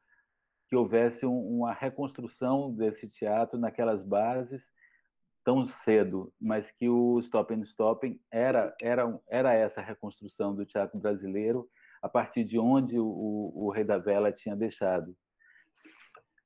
que 0.69 0.77
houvesse 0.77 1.27
um, 1.27 1.59
uma 1.59 1.73
reconstrução 1.73 2.73
desse 2.73 3.09
teatro 3.09 3.59
naquelas 3.59 4.05
bases 4.05 4.71
tão 5.45 5.67
cedo, 5.67 6.33
mas 6.41 6.71
que 6.71 6.89
o 6.89 7.19
Stop 7.19 7.53
and 7.53 7.63
Stopping 7.63 8.21
era, 8.31 8.75
era, 8.81 9.21
era 9.29 9.55
essa 9.55 9.81
reconstrução 9.81 10.55
do 10.55 10.65
teatro 10.65 10.99
brasileiro 10.99 11.69
a 12.03 12.09
partir 12.09 12.45
de 12.45 12.59
onde 12.59 12.99
o, 12.99 13.53
o 13.55 13.71
Rei 13.71 13.85
da 13.85 13.99
Vela 13.99 14.33
tinha 14.33 14.55
deixado. 14.55 15.17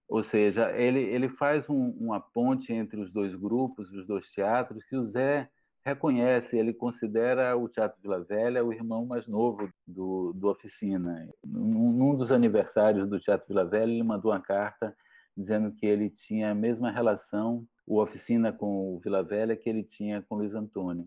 Ou 0.08 0.22
seja, 0.22 0.70
ele, 0.76 1.00
ele 1.00 1.28
faz 1.28 1.68
um, 1.68 1.90
uma 1.90 2.20
ponte 2.20 2.72
entre 2.72 3.00
os 3.00 3.10
dois 3.12 3.34
grupos, 3.34 3.90
os 3.92 4.06
dois 4.06 4.30
teatros, 4.30 4.84
que 4.84 4.96
o 4.96 5.06
Zé 5.06 5.50
reconhece, 5.84 6.56
ele 6.56 6.72
considera 6.72 7.54
o 7.56 7.68
Teatro 7.68 8.00
Vila 8.00 8.24
Velha 8.24 8.64
o 8.64 8.72
irmão 8.72 9.04
mais 9.04 9.26
novo 9.26 9.70
do, 9.86 10.32
do 10.32 10.48
Oficina. 10.48 11.28
Num, 11.44 11.92
num 11.92 12.16
dos 12.16 12.32
aniversários 12.32 13.08
do 13.08 13.20
Teatro 13.20 13.46
Vila 13.46 13.64
Velha, 13.64 13.92
ele 13.92 14.02
mandou 14.02 14.32
uma 14.32 14.40
carta 14.40 14.96
dizendo 15.36 15.72
que 15.72 15.84
ele 15.84 16.08
tinha 16.08 16.52
a 16.52 16.54
mesma 16.54 16.90
relação, 16.90 17.66
o 17.86 18.00
Oficina 18.00 18.52
com 18.52 18.94
o 18.94 19.00
Vila 19.00 19.22
Velha, 19.22 19.56
que 19.56 19.68
ele 19.68 19.82
tinha 19.82 20.22
com 20.22 20.36
o 20.36 20.38
Luiz 20.38 20.54
Antônio. 20.54 21.06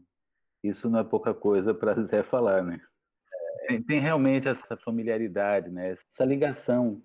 Isso 0.64 0.90
não 0.90 1.00
é 1.00 1.04
pouca 1.04 1.34
coisa 1.34 1.74
para 1.74 2.00
Zé 2.02 2.22
falar, 2.22 2.64
né? 2.64 2.80
Tem, 3.68 3.82
tem, 3.82 4.00
realmente 4.00 4.48
essa 4.48 4.78
familiaridade, 4.78 5.70
né? 5.70 5.92
essa 5.92 6.24
ligação 6.24 7.02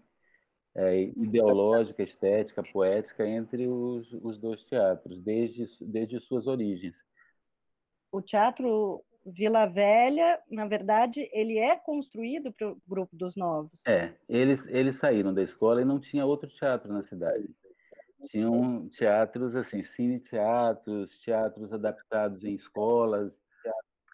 é, 0.75 1.03
ideológica, 1.17 2.03
estética, 2.03 2.63
poética 2.63 3.27
entre 3.27 3.67
os, 3.67 4.13
os 4.13 4.39
dois 4.39 4.65
teatros, 4.65 5.21
desde, 5.21 5.67
desde 5.81 6.21
suas 6.21 6.47
origens 6.47 6.97
o 8.13 8.21
teatro 8.21 9.03
Vila 9.25 9.67
Velha, 9.67 10.39
na 10.51 10.67
verdade, 10.67 11.29
ele 11.33 11.59
é 11.59 11.77
construído 11.77 12.53
para 12.53 12.71
o 12.71 12.77
grupo 12.87 13.17
dos 13.17 13.35
novos. 13.37 13.81
É, 13.87 14.13
eles, 14.29 14.67
eles 14.67 14.97
saíram 14.97 15.33
da 15.33 15.43
escola 15.43 15.81
e 15.81 15.85
não 15.85 15.99
tinha 15.99 16.27
outro 16.27 16.49
teatro 16.49 16.93
na 16.93 17.03
cidade. 17.03 17.49
Tinham 18.29 18.89
teatros, 18.89 19.57
assim, 19.57 19.83
cine-teatros, 19.83 21.19
teatros 21.21 21.73
adaptados 21.73 22.45
em 22.45 22.55
escolas 22.55 23.41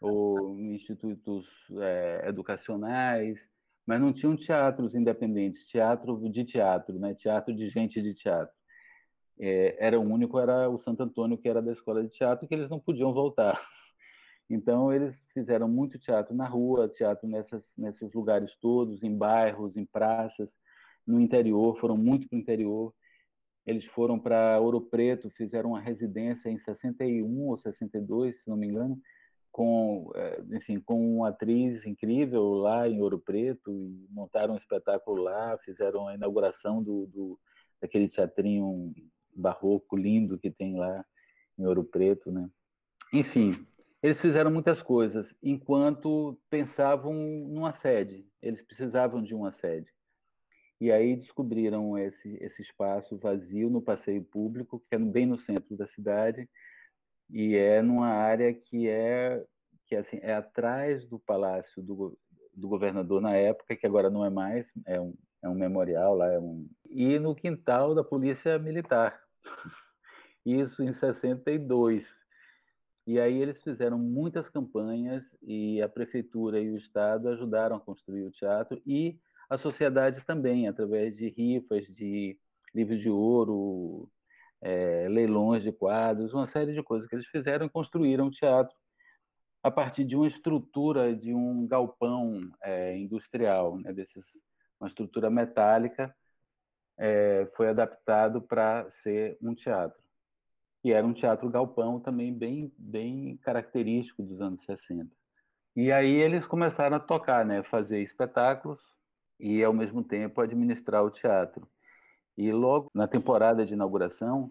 ou 0.00 0.56
em 0.58 0.74
institutos 0.74 1.48
é, 1.80 2.28
educacionais, 2.28 3.38
mas 3.86 4.00
não 4.00 4.12
tinham 4.12 4.36
teatros 4.36 4.94
independentes, 4.94 5.66
teatro 5.66 6.16
de 6.30 6.44
teatro, 6.44 6.98
né? 6.98 7.14
teatro 7.14 7.54
de 7.54 7.68
gente 7.68 8.00
de 8.00 8.14
teatro. 8.14 8.54
É, 9.40 9.76
era 9.78 9.98
o 9.98 10.02
único, 10.02 10.38
era 10.38 10.68
o 10.68 10.78
Santo 10.78 11.02
Antônio, 11.02 11.38
que 11.38 11.48
era 11.48 11.62
da 11.62 11.72
escola 11.72 12.02
de 12.02 12.10
teatro, 12.10 12.46
que 12.46 12.54
eles 12.54 12.68
não 12.68 12.78
podiam 12.78 13.12
voltar. 13.12 13.58
Então, 14.50 14.92
eles 14.92 15.24
fizeram 15.32 15.68
muito 15.68 15.98
teatro 15.98 16.34
na 16.34 16.46
rua, 16.46 16.88
teatro 16.88 17.28
nessas, 17.28 17.74
nesses 17.76 18.12
lugares 18.12 18.56
todos, 18.56 19.02
em 19.02 19.14
bairros, 19.14 19.76
em 19.76 19.84
praças, 19.84 20.56
no 21.06 21.20
interior, 21.20 21.76
foram 21.78 21.96
muito 21.96 22.28
para 22.28 22.36
o 22.36 22.38
interior. 22.38 22.94
Eles 23.66 23.84
foram 23.84 24.18
para 24.18 24.58
Ouro 24.60 24.80
Preto, 24.80 25.28
fizeram 25.28 25.70
uma 25.70 25.80
residência 25.80 26.48
em 26.48 26.56
61 26.56 27.48
ou 27.48 27.56
62, 27.56 28.42
se 28.42 28.48
não 28.48 28.56
me 28.56 28.66
engano, 28.66 28.98
com, 29.52 30.10
eh, 30.14 30.42
enfim, 30.52 30.80
com 30.80 31.16
uma 31.16 31.28
atriz 31.28 31.84
incrível 31.84 32.50
lá 32.54 32.88
em 32.88 33.02
Ouro 33.02 33.18
Preto, 33.18 33.70
e 33.70 34.06
montaram 34.10 34.54
um 34.54 34.56
espetáculo 34.56 35.22
lá, 35.22 35.58
fizeram 35.58 36.08
a 36.08 36.14
inauguração 36.14 36.82
do, 36.82 37.06
do 37.06 37.38
daquele 37.80 38.08
teatrinho 38.08 38.92
barroco 39.34 39.96
lindo 39.96 40.38
que 40.38 40.50
tem 40.50 40.76
lá 40.76 41.04
em 41.58 41.66
Ouro 41.66 41.84
Preto, 41.84 42.30
né? 42.30 42.48
Enfim, 43.12 43.52
eles 44.02 44.20
fizeram 44.20 44.50
muitas 44.50 44.82
coisas 44.82 45.34
enquanto 45.42 46.38
pensavam 46.48 47.12
numa 47.14 47.72
sede. 47.72 48.26
Eles 48.40 48.62
precisavam 48.62 49.22
de 49.22 49.34
uma 49.34 49.50
sede. 49.50 49.92
E 50.80 50.92
aí 50.92 51.16
descobriram 51.16 51.98
esse, 51.98 52.36
esse 52.40 52.62
espaço 52.62 53.18
vazio 53.18 53.68
no 53.68 53.82
passeio 53.82 54.22
público, 54.22 54.80
que 54.88 54.94
é 54.94 54.98
bem 54.98 55.26
no 55.26 55.36
centro 55.36 55.76
da 55.76 55.86
cidade, 55.86 56.48
e 57.28 57.56
é 57.56 57.82
numa 57.82 58.08
área 58.08 58.54
que 58.54 58.88
é 58.88 59.44
que 59.86 59.96
assim 59.96 60.18
é 60.20 60.34
atrás 60.34 61.06
do 61.06 61.18
palácio 61.18 61.82
do, 61.82 62.16
do 62.54 62.68
governador 62.68 63.22
na 63.22 63.34
época, 63.34 63.74
que 63.74 63.86
agora 63.86 64.10
não 64.10 64.22
é 64.24 64.28
mais, 64.28 64.70
é 64.86 65.00
um, 65.00 65.14
é 65.42 65.48
um 65.48 65.54
memorial 65.54 66.14
lá, 66.14 66.30
é 66.30 66.38
um... 66.38 66.68
e 66.90 67.18
no 67.18 67.34
quintal 67.34 67.94
da 67.94 68.04
polícia 68.04 68.58
militar. 68.58 69.18
Isso 70.44 70.82
em 70.82 70.92
62. 70.92 72.27
E 73.08 73.18
aí 73.18 73.40
eles 73.40 73.58
fizeram 73.62 73.98
muitas 73.98 74.50
campanhas 74.50 75.34
e 75.40 75.80
a 75.80 75.88
prefeitura 75.88 76.60
e 76.60 76.68
o 76.68 76.76
estado 76.76 77.30
ajudaram 77.30 77.76
a 77.76 77.80
construir 77.80 78.22
o 78.24 78.30
teatro 78.30 78.82
e 78.84 79.18
a 79.48 79.56
sociedade 79.56 80.22
também, 80.26 80.68
através 80.68 81.16
de 81.16 81.30
rifas, 81.30 81.86
de 81.86 82.38
livros 82.74 83.00
de 83.00 83.08
ouro, 83.08 84.10
é, 84.60 85.08
leilões 85.08 85.62
de 85.62 85.72
quadros, 85.72 86.34
uma 86.34 86.44
série 86.44 86.74
de 86.74 86.82
coisas 86.82 87.08
que 87.08 87.16
eles 87.16 87.26
fizeram 87.28 87.64
e 87.64 87.70
construíram 87.70 88.26
o 88.26 88.30
teatro 88.30 88.76
a 89.62 89.70
partir 89.70 90.04
de 90.04 90.14
uma 90.14 90.26
estrutura 90.26 91.16
de 91.16 91.32
um 91.32 91.66
galpão 91.66 92.38
é, 92.62 92.94
industrial, 92.94 93.78
né, 93.78 93.90
desses, 93.90 94.38
uma 94.78 94.86
estrutura 94.86 95.30
metálica, 95.30 96.14
é, 96.98 97.46
foi 97.56 97.70
adaptado 97.70 98.42
para 98.42 98.86
ser 98.90 99.38
um 99.40 99.54
teatro 99.54 100.07
que 100.88 100.92
era 100.94 101.06
um 101.06 101.12
teatro 101.12 101.50
galpão 101.50 102.00
também 102.00 102.32
bem, 102.32 102.72
bem 102.78 103.36
característico 103.42 104.22
dos 104.22 104.40
anos 104.40 104.62
60. 104.62 105.14
E 105.76 105.92
aí 105.92 106.14
eles 106.14 106.46
começaram 106.46 106.96
a 106.96 107.00
tocar, 107.00 107.44
né, 107.44 107.62
fazer 107.62 108.00
espetáculos 108.00 108.80
e 109.38 109.62
ao 109.62 109.74
mesmo 109.74 110.02
tempo 110.02 110.40
administrar 110.40 111.04
o 111.04 111.10
teatro. 111.10 111.68
E 112.38 112.50
logo 112.50 112.88
na 112.94 113.06
temporada 113.06 113.66
de 113.66 113.74
inauguração, 113.74 114.50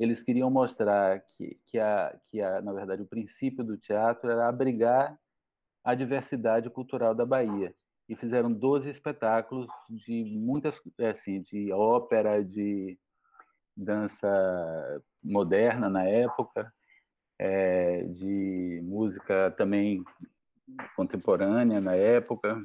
eles 0.00 0.22
queriam 0.22 0.50
mostrar 0.50 1.20
que, 1.20 1.60
que, 1.66 1.78
a, 1.78 2.18
que 2.28 2.40
a, 2.40 2.62
na 2.62 2.72
verdade, 2.72 3.02
o 3.02 3.06
princípio 3.06 3.62
do 3.62 3.76
teatro 3.76 4.30
era 4.30 4.48
abrigar 4.48 5.20
a 5.84 5.94
diversidade 5.94 6.70
cultural 6.70 7.14
da 7.14 7.26
Bahia. 7.26 7.74
E 8.08 8.16
fizeram 8.16 8.50
12 8.50 8.88
espetáculos 8.88 9.68
de 9.90 10.24
muitas, 10.24 10.80
assim, 11.10 11.42
de 11.42 11.70
ópera, 11.72 12.42
de 12.42 12.98
dança 13.78 14.28
moderna 15.22 15.88
na 15.88 16.04
época, 16.04 16.72
é, 17.38 18.02
de 18.02 18.80
música 18.82 19.54
também 19.56 20.02
contemporânea 20.96 21.80
na 21.80 21.94
época, 21.94 22.60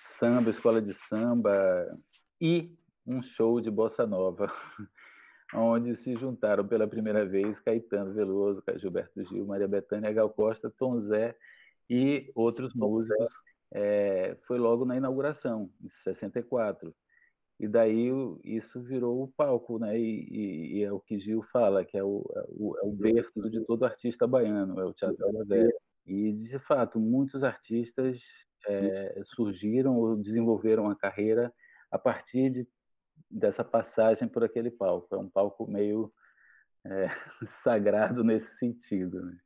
samba, 0.00 0.50
escola 0.50 0.80
de 0.80 0.94
samba 0.94 1.52
e 2.40 2.74
um 3.06 3.22
show 3.22 3.60
de 3.60 3.70
bossa 3.70 4.06
nova, 4.06 4.50
onde 5.54 5.94
se 5.94 6.16
juntaram 6.16 6.66
pela 6.66 6.88
primeira 6.88 7.26
vez 7.26 7.60
Caetano 7.60 8.14
Veloso, 8.14 8.62
Gilberto 8.76 9.22
Gil, 9.24 9.44
Maria 9.44 9.68
Bethânia, 9.68 10.12
Gal 10.12 10.30
Costa, 10.30 10.70
Tom 10.70 10.98
Zé 10.98 11.36
e 11.90 12.32
outros 12.34 12.74
músicos. 12.74 13.28
É, 13.74 14.36
foi 14.46 14.58
logo 14.58 14.84
na 14.84 14.96
inauguração, 14.96 15.70
em 15.82 15.88
64. 15.88 16.94
E 17.62 17.68
daí 17.68 18.10
isso 18.42 18.82
virou 18.82 19.22
o 19.22 19.28
palco, 19.28 19.78
né? 19.78 19.96
E, 19.96 20.28
e, 20.28 20.78
e, 20.78 20.82
é 20.82 20.90
o 20.90 20.98
que 20.98 21.20
Gil 21.20 21.44
fala, 21.44 21.84
que 21.84 21.96
é 21.96 22.02
o, 22.02 22.28
é 22.34 22.44
o, 22.48 22.76
é 22.76 22.82
o 22.82 22.90
berço 22.90 23.48
de 23.48 23.60
todo 23.64 23.84
artista 23.84 24.26
baiano, 24.26 24.80
é 24.80 24.84
o 24.84 24.92
Teatro 24.92 25.32
da 25.32 25.44
Velha. 25.44 25.72
E, 26.04 26.32
de 26.32 26.58
fato, 26.58 26.98
muitos 26.98 27.44
artistas 27.44 28.20
é, 28.66 29.22
surgiram 29.26 29.96
ou 29.96 30.16
desenvolveram 30.16 30.90
a 30.90 30.96
carreira 30.96 31.54
a 31.88 31.96
partir 31.96 32.50
de, 32.50 32.68
dessa 33.30 33.62
passagem 33.62 34.26
por 34.26 34.42
aquele 34.42 34.72
palco. 34.72 35.14
É 35.14 35.18
um 35.18 35.30
palco 35.30 35.64
meio 35.64 36.12
é, 36.84 37.06
sagrado 37.46 38.24
nesse 38.24 38.58
sentido. 38.58 39.24
Né? 39.24 39.36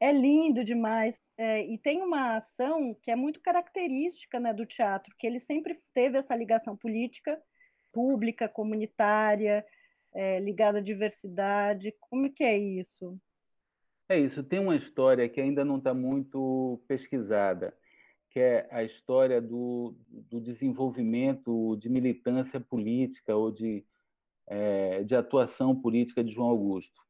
É 0.00 0.10
lindo 0.12 0.64
demais. 0.64 1.18
É, 1.36 1.64
e 1.64 1.78
tem 1.78 2.02
uma 2.02 2.36
ação 2.36 2.96
que 3.02 3.10
é 3.10 3.16
muito 3.16 3.40
característica 3.40 4.40
né, 4.40 4.52
do 4.52 4.64
teatro, 4.64 5.14
que 5.18 5.26
ele 5.26 5.38
sempre 5.38 5.78
teve 5.92 6.18
essa 6.18 6.34
ligação 6.34 6.76
política, 6.76 7.40
pública, 7.92 8.48
comunitária, 8.48 9.64
é, 10.12 10.40
ligada 10.40 10.78
à 10.78 10.82
diversidade. 10.82 11.94
Como 12.00 12.32
que 12.32 12.42
é 12.42 12.56
isso? 12.58 13.18
É 14.08 14.18
isso. 14.18 14.42
Tem 14.42 14.58
uma 14.58 14.74
história 14.74 15.28
que 15.28 15.40
ainda 15.40 15.64
não 15.64 15.78
está 15.78 15.94
muito 15.94 16.82
pesquisada, 16.88 17.76
que 18.30 18.40
é 18.40 18.68
a 18.70 18.82
história 18.82 19.40
do, 19.40 19.94
do 20.08 20.40
desenvolvimento 20.40 21.76
de 21.76 21.88
militância 21.88 22.58
política 22.58 23.36
ou 23.36 23.50
de, 23.50 23.84
é, 24.46 25.02
de 25.04 25.14
atuação 25.14 25.74
política 25.74 26.24
de 26.24 26.32
João 26.32 26.48
Augusto, 26.48 27.00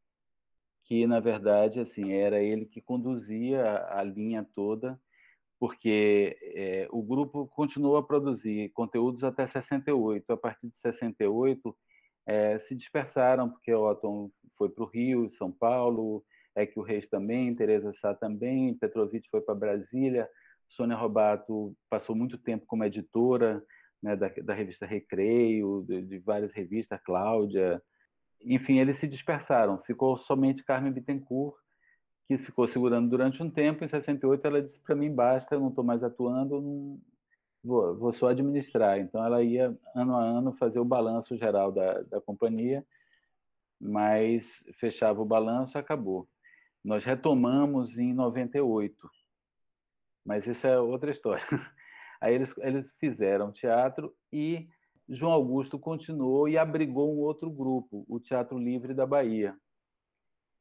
que 0.91 1.07
na 1.07 1.21
verdade 1.21 1.79
assim 1.79 2.13
era 2.15 2.43
ele 2.43 2.67
que 2.67 2.81
conduzia 2.81 3.87
a, 3.91 4.03
linha 4.03 4.45
toda, 4.57 5.01
porque 5.57 6.37
é, 6.43 6.89
o 6.91 7.01
grupo 7.01 7.47
continuou 7.47 7.97
a 7.97 8.03
produzir 8.03 8.71
conteúdos 8.71 9.23
até 9.23 9.47
68. 9.47 10.33
A 10.33 10.37
partir 10.37 10.67
de 10.69 10.77
68 10.77 11.79
é, 12.27 12.59
se 12.59 12.75
dispersaram, 12.75 13.49
porque 13.49 13.73
Otton 13.73 14.33
foi 14.59 14.69
para 14.69 14.83
o 14.83 14.89
Rio, 14.89 15.31
São 15.31 15.53
Paulo, 15.53 16.25
é 16.57 16.67
que 16.67 16.81
o 16.81 16.83
Reis 16.83 17.09
também, 17.09 17.55
Teresa 17.55 17.93
Sá 17.93 18.13
também, 18.13 18.75
Petrovic 18.75 19.31
foi 19.31 19.41
para 19.43 19.55
Brasília, 19.55 20.29
Sônia 20.69 20.97
Robato 20.97 21.73
passou 21.89 22.17
muito 22.17 22.37
tempo 22.37 22.67
como 22.67 22.83
editora 22.83 23.63
né, 24.03 24.17
da, 24.17 24.29
da, 24.43 24.55
revista 24.55 24.87
Recreio, 24.87 25.85
de, 25.87 26.03
de, 26.03 26.19
várias 26.19 26.53
revistas, 26.53 27.01
Cláudia. 27.05 27.81
Enfim, 28.43 28.79
eles 28.79 28.99
se 28.99 29.07
dispersaram. 29.07 29.79
Ficou 29.79 30.17
somente 30.17 30.65
Carmen 30.65 30.93
Bittencourt, 30.93 31.57
que 32.27 32.39
ficou 32.39 32.67
segurando 32.69 33.09
durante 33.09 33.43
um 33.43 33.51
tempo. 33.51 33.85
Em 33.85 33.89
68, 33.89 34.47
ela 34.47 34.63
disse 34.63 34.81
para 34.81 34.95
mim: 34.95 35.15
basta, 35.15 35.55
eu 35.55 35.61
não 35.61 35.69
estou 35.69 35.85
mais 35.85 36.03
atuando, 36.03 36.61
não... 36.61 37.01
vou, 37.63 37.97
vou, 37.97 38.13
só 38.13 38.29
administrar. 38.29 38.99
Então, 38.99 39.25
ela 39.25 39.43
ia, 39.43 39.77
ano 39.95 40.17
a 40.17 40.23
ano, 40.23 40.53
fazer 40.53 40.81
o 40.81 40.85
balanço 40.85 41.37
geral 41.37 41.73
da, 41.73 42.03
da 42.03 42.21
companhia, 42.21 42.87
mas 43.81 44.65
fechava 44.75 45.21
o 45.21 45.27
balanço 45.27 45.79
acabou. 45.79 46.29
Nós 46.85 47.05
retomamos 47.05 47.99
em 47.99 48.15
98 48.15 49.11
mas 50.25 50.47
isso 50.47 50.67
é 50.67 50.79
outra 50.79 51.11
história. 51.11 51.45
Aí 52.21 52.35
eles, 52.35 52.55
eles 52.59 52.93
fizeram 52.99 53.51
teatro 53.51 54.15
e 54.33 54.69
João 55.11 55.33
Augusto 55.33 55.79
continuou 55.79 56.49
e 56.49 56.57
abrigou 56.57 57.13
um 57.13 57.19
outro 57.19 57.51
grupo, 57.51 58.05
o 58.09 58.21
Teatro 58.21 58.59
Livre 58.59 58.95
da 58.95 59.05
Bahia, 59.05 59.57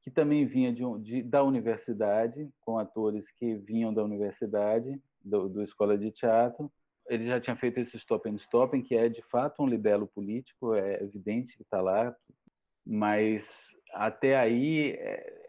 que 0.02 0.10
também 0.10 0.46
vinha 0.46 0.74
de, 0.74 0.84
de 1.00 1.22
da 1.22 1.44
universidade, 1.44 2.50
com 2.62 2.80
atores 2.80 3.32
que 3.32 3.56
vinham 3.56 3.94
da 3.94 4.04
universidade, 4.04 5.00
do, 5.24 5.48
do 5.48 5.62
Escola 5.62 5.98
de 5.98 6.12
Teatro. 6.12 6.72
Ele 7.08 7.26
já 7.26 7.40
tinha 7.40 7.56
feito 7.56 7.80
esse 7.80 7.98
Stop 7.98 8.28
and 8.30 8.36
Stopping, 8.36 8.82
que 8.82 8.96
é 8.96 9.08
de 9.08 9.22
fato 9.22 9.62
um 9.62 9.68
libelo 9.68 10.08
político, 10.08 10.74
é 10.74 11.04
evidente 11.04 11.56
que 11.56 11.64
está 11.64 11.82
lá, 11.82 12.16
mas 12.86 13.76
até 13.94 14.38
aí 14.38 14.92
é, 14.92 15.40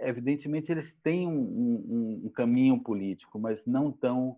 evidentemente, 0.00 0.70
eles 0.70 0.94
têm 0.96 1.26
um, 1.26 1.40
um, 1.40 2.22
um, 2.26 2.30
caminho 2.30 2.80
político, 2.80 3.38
mas 3.38 3.64
não 3.66 3.90
tão 3.90 4.36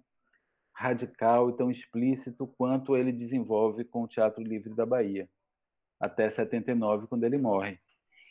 radical 0.76 1.48
e 1.48 1.56
tão 1.56 1.70
explícito 1.70 2.46
quanto 2.46 2.96
ele 2.96 3.10
desenvolve 3.10 3.82
com 3.84 4.02
o 4.02 4.08
Teatro 4.08 4.44
Livre 4.44 4.74
da 4.74 4.84
Bahia, 4.84 5.28
até 5.98 6.28
79, 6.28 7.06
quando 7.06 7.24
ele 7.24 7.38
morre. 7.38 7.78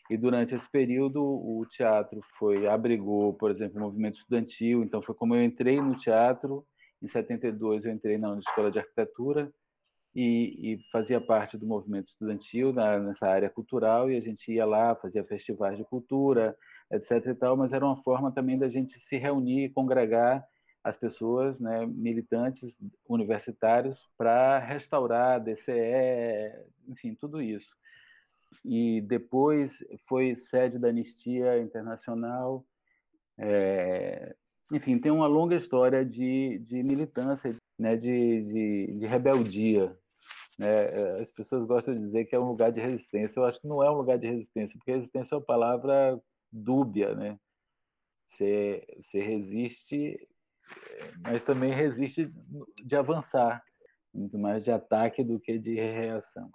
E 0.08 0.16
durante 0.16 0.54
esse 0.54 0.70
período, 0.70 1.24
o 1.24 1.66
teatro 1.66 2.22
foi 2.38 2.68
abrigou, 2.68 3.34
por 3.34 3.50
exemplo, 3.50 3.80
o 3.80 3.82
movimento 3.82 4.20
estudantil. 4.20 4.84
Então, 4.84 5.02
foi 5.02 5.16
como 5.16 5.34
eu 5.34 5.44
entrei 5.44 5.82
no 5.82 5.98
teatro. 5.98 6.64
Em 7.02 7.08
72, 7.08 7.86
eu 7.86 7.92
entrei 7.92 8.16
na 8.16 8.38
Escola 8.38 8.72
de 8.72 8.78
Arquitetura 8.78 9.52
e, 10.14 10.74
e 10.74 10.80
fazia 10.92 11.20
parte 11.20 11.58
do 11.58 11.66
movimento 11.66 12.10
estudantil 12.10 12.72
na, 12.72 13.00
nessa 13.00 13.28
área 13.28 13.50
cultural. 13.50 14.12
E 14.12 14.16
a 14.16 14.22
gente 14.22 14.52
ia 14.52 14.64
lá, 14.64 14.96
fazia 14.96 15.24
festivais 15.24 15.76
de 15.76 15.84
cultura, 15.84 16.56
etc. 16.92 17.26
e 17.26 17.34
tal, 17.34 17.58
mas 17.58 17.74
era 17.74 17.84
uma 17.84 17.98
forma 17.98 18.32
também 18.32 18.60
da 18.60 18.70
gente 18.70 19.00
se 19.00 19.18
reunir 19.18 19.70
congregar 19.70 20.46
as 20.86 20.96
pessoas, 20.96 21.60
né, 21.60 21.84
militantes 21.88 22.78
universitários, 23.10 24.08
para 24.16 24.60
restaurar 24.60 25.38
a 25.38 25.40
DCE, 25.40 26.54
enfim, 26.88 27.16
tudo 27.16 27.42
isso. 27.42 27.76
E 28.64 29.02
depois 29.02 29.84
foi 30.08 30.36
sede 30.36 30.78
da 30.78 30.90
Anistia 30.90 31.58
Internacional. 31.60 32.64
É, 33.36 34.36
enfim, 34.72 35.00
tem 35.00 35.12
uma 35.12 35.26
longa 35.26 35.56
história 35.56 36.06
de, 36.06 36.60
de 36.60 36.84
militância, 36.84 37.56
né, 37.80 37.98
de, 37.98 38.42
de, 38.42 38.98
de 39.00 39.08
rebeldia. 39.08 39.98
Né? 40.56 41.20
As 41.20 41.32
pessoas 41.32 41.66
gostam 41.66 41.96
de 41.96 42.02
dizer 42.02 42.26
que 42.26 42.36
é 42.36 42.40
um 42.40 42.48
lugar 42.50 42.72
de 42.72 42.80
resistência. 42.80 43.40
Eu 43.40 43.46
acho 43.46 43.60
que 43.60 43.68
não 43.68 43.82
é 43.82 43.90
um 43.90 43.98
lugar 43.98 44.20
de 44.20 44.28
resistência, 44.28 44.78
porque 44.78 44.92
resistência 44.92 45.34
é 45.34 45.38
uma 45.40 45.44
palavra 45.44 46.22
dúbia, 46.52 47.16
né? 47.16 47.40
Você, 48.28 48.86
você 49.00 49.20
resiste, 49.20 50.28
mas 51.22 51.44
também 51.44 51.72
resiste 51.72 52.32
de 52.84 52.96
avançar, 52.96 53.64
muito 54.14 54.38
mais 54.38 54.64
de 54.64 54.72
ataque 54.72 55.24
do 55.24 55.40
que 55.40 55.58
de 55.58 55.76
reação. 55.76 56.50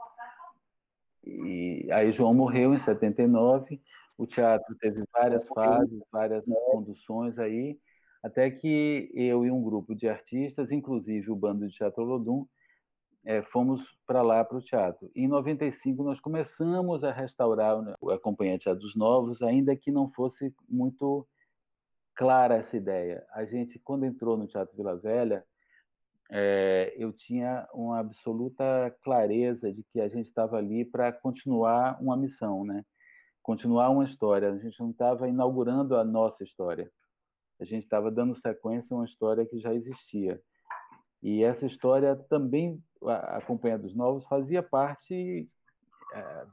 E 1.24 1.88
aí 1.92 2.10
João 2.12 2.32
morreu 2.32 2.74
em 2.74 2.78
79, 2.78 3.80
o 4.16 4.26
teatro 4.26 4.74
teve 4.76 5.02
várias 5.12 5.46
fases, 5.48 6.02
várias 6.10 6.44
conduções 6.70 7.38
aí, 7.38 7.78
até 8.22 8.50
que 8.50 9.10
eu 9.14 9.44
e 9.46 9.50
um 9.50 9.62
grupo 9.62 9.94
de 9.94 10.08
artistas, 10.08 10.70
inclusive 10.70 11.30
o 11.30 11.36
bando 11.36 11.66
de 11.66 11.74
Teatro 11.74 12.04
Lodum, 12.04 12.46
é, 13.24 13.42
fomos 13.42 13.82
para 14.06 14.22
lá 14.22 14.44
para 14.44 14.58
o 14.58 14.62
teatro. 14.62 15.10
Em 15.14 15.28
95 15.28 16.02
nós 16.02 16.20
começamos 16.20 17.04
a 17.04 17.12
restaurar 17.12 17.78
a 18.10 18.18
Companhia 18.18 18.58
Teatro 18.58 18.80
dos 18.80 18.94
Novos, 18.94 19.42
ainda 19.42 19.76
que 19.76 19.90
não 19.90 20.08
fosse 20.08 20.54
muito 20.68 21.26
clara 22.20 22.56
essa 22.56 22.76
ideia. 22.76 23.26
A 23.32 23.46
gente, 23.46 23.78
quando 23.78 24.04
entrou 24.04 24.36
no 24.36 24.46
Teatro 24.46 24.76
Vila 24.76 24.94
Velha, 24.94 25.42
é, 26.30 26.92
eu 26.94 27.14
tinha 27.14 27.66
uma 27.72 27.98
absoluta 27.98 28.94
clareza 29.02 29.72
de 29.72 29.82
que 29.84 29.98
a 29.98 30.06
gente 30.06 30.26
estava 30.26 30.58
ali 30.58 30.84
para 30.84 31.10
continuar 31.10 31.98
uma 31.98 32.18
missão, 32.18 32.62
né? 32.62 32.84
continuar 33.42 33.88
uma 33.88 34.04
história. 34.04 34.52
A 34.52 34.58
gente 34.58 34.78
não 34.78 34.90
estava 34.90 35.30
inaugurando 35.30 35.96
a 35.96 36.04
nossa 36.04 36.44
história. 36.44 36.92
A 37.58 37.64
gente 37.64 37.84
estava 37.84 38.10
dando 38.10 38.34
sequência 38.34 38.92
a 38.92 38.98
uma 38.98 39.06
história 39.06 39.46
que 39.46 39.58
já 39.58 39.72
existia. 39.72 40.38
E 41.22 41.42
essa 41.42 41.64
história 41.64 42.14
também, 42.28 42.84
a 43.02 43.40
Companhia 43.40 43.78
dos 43.78 43.96
Novos, 43.96 44.26
fazia 44.26 44.62
parte 44.62 45.48
é, 46.12 46.46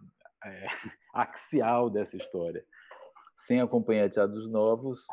é, 0.46 0.68
axial 1.14 1.90
dessa 1.90 2.16
história. 2.16 2.66
Sem 3.36 3.60
a 3.60 3.68
Companhia 3.68 4.10
Teatro 4.10 4.34
dos 4.34 4.50
Novos, 4.50 5.06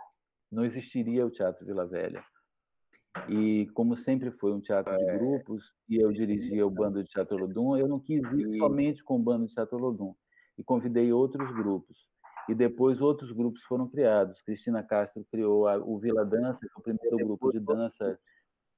não 0.50 0.64
existiria 0.64 1.26
o 1.26 1.30
Teatro 1.30 1.64
Vila 1.66 1.86
Velha. 1.86 2.24
E 3.28 3.66
como 3.74 3.96
sempre 3.96 4.30
foi 4.32 4.52
um 4.52 4.60
teatro 4.60 4.96
de 4.96 5.04
é. 5.04 5.18
grupos, 5.18 5.72
e 5.88 5.96
eu 5.96 6.12
dirigia 6.12 6.66
o 6.66 6.70
Bando 6.70 7.02
de 7.02 7.08
Teatro 7.08 7.36
Lodum, 7.36 7.76
eu 7.76 7.86
não 7.86 8.00
quis 8.00 8.32
ir 8.32 8.54
somente 8.54 9.04
com 9.04 9.16
o 9.16 9.22
Bando 9.22 9.46
de 9.46 9.54
Teatro 9.54 9.78
Lodum, 9.78 10.14
e 10.58 10.64
convidei 10.64 11.12
outros 11.12 11.50
grupos. 11.52 11.96
E 12.48 12.54
depois 12.54 13.00
outros 13.00 13.32
grupos 13.32 13.62
foram 13.62 13.88
criados. 13.88 14.42
Cristina 14.42 14.82
Castro 14.82 15.24
criou 15.30 15.66
o 15.86 15.98
Vila 15.98 16.24
Dança, 16.24 16.60
que 16.60 16.66
é 16.66 16.78
o 16.78 16.82
primeiro 16.82 17.16
grupo 17.16 17.50
de 17.52 17.60
dança 17.60 18.18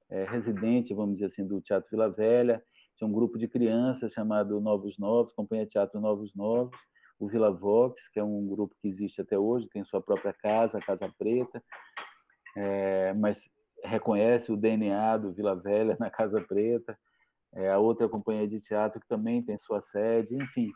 é, 0.09 0.23
residente, 0.23 0.93
vamos 0.93 1.15
dizer 1.15 1.25
assim, 1.25 1.45
do 1.45 1.59
Teatro 1.59 1.89
Vila 1.89 2.09
Velha. 2.09 2.63
Tinha 2.95 3.07
um 3.07 3.11
grupo 3.11 3.37
de 3.37 3.47
crianças 3.47 4.13
chamado 4.13 4.61
Novos 4.61 4.97
Novos, 4.97 5.33
Companhia 5.33 5.65
Teatro 5.65 5.99
Novos 5.99 6.33
Novos. 6.33 6.77
O 7.19 7.27
Vila 7.27 7.51
Vox, 7.51 8.07
que 8.07 8.19
é 8.19 8.23
um 8.23 8.47
grupo 8.47 8.75
que 8.81 8.87
existe 8.87 9.21
até 9.21 9.37
hoje, 9.37 9.67
tem 9.69 9.83
sua 9.83 10.01
própria 10.01 10.33
casa, 10.33 10.77
a 10.77 10.81
Casa 10.81 11.11
Preta, 11.17 11.63
é, 12.55 13.13
mas 13.13 13.49
reconhece 13.83 14.51
o 14.51 14.57
DNA 14.57 15.17
do 15.17 15.31
Vila 15.31 15.55
Velha 15.55 15.95
na 15.99 16.09
Casa 16.09 16.41
Preta. 16.41 16.97
É, 17.53 17.71
a 17.71 17.79
outra 17.79 18.09
companhia 18.09 18.47
de 18.47 18.59
teatro 18.59 18.99
que 18.99 19.07
também 19.07 19.41
tem 19.41 19.57
sua 19.57 19.81
sede, 19.81 20.35
enfim, 20.35 20.71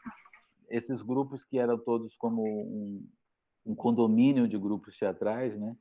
esses 0.70 1.02
grupos 1.02 1.44
que 1.44 1.60
eram 1.60 1.78
todos 1.78 2.16
como 2.16 2.44
um, 2.44 3.08
um 3.66 3.76
condomínio 3.76 4.48
de 4.48 4.58
grupos 4.58 4.98
teatrais, 4.98 5.60
né? 5.60 5.76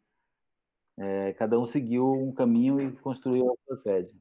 é, 1.01 1.33
cada 1.33 1.59
um 1.59 1.65
seguiu 1.65 2.13
um 2.13 2.33
caminho 2.33 2.81
e 2.81 2.93
construiu 2.99 3.51
a 3.51 3.55
sua 3.67 3.77
sede. 3.77 4.13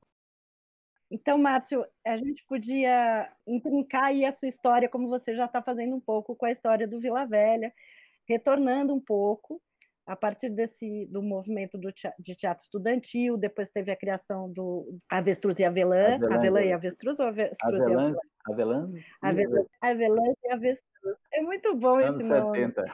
Então, 1.12 1.38
Márcio, 1.38 1.86
a 2.06 2.18
gente 2.18 2.46
podia 2.46 3.32
intrincar 3.48 4.06
aí 4.06 4.26
a 4.26 4.32
sua 4.32 4.48
história, 4.48 4.88
como 4.88 5.10
você 5.10 5.36
já 5.36 5.46
está 5.46 5.62
fazendo 5.62 5.96
um 5.96 6.00
pouco 6.00 6.36
com 6.36 6.46
a 6.46 6.52
história 6.52 6.88
do 6.88 7.00
Vila 7.00 7.26
Velha, 7.26 7.74
retornando 8.28 8.94
um 8.94 9.00
pouco 9.00 9.62
a 10.10 10.16
partir 10.16 10.50
desse 10.50 11.06
do 11.06 11.22
movimento 11.22 11.78
do 11.78 11.92
teatro, 11.92 12.24
de 12.24 12.36
teatro 12.36 12.64
estudantil, 12.64 13.38
depois 13.38 13.70
teve 13.70 13.92
a 13.92 13.96
criação 13.96 14.52
do 14.52 15.00
Avestruz 15.08 15.60
e 15.60 15.64
Avelã, 15.64 16.16
Avelã, 16.16 16.36
Avelã 16.36 16.62
e 16.62 16.74
Avestruz 16.74 17.20
ou 17.20 17.28
Avestruz 17.28 17.82
Avelãs, 17.82 18.16
e 18.16 18.52
Avelã? 18.52 18.92
Avelã, 19.22 19.66
Avelã 19.80 20.34
e 20.44 20.52
Avestruz. 20.52 21.18
É 21.32 21.42
muito 21.44 21.76
bom 21.76 21.98
anos 21.98 22.22
esse 22.22 22.30
nome. 22.30 22.58
70. 22.58 22.86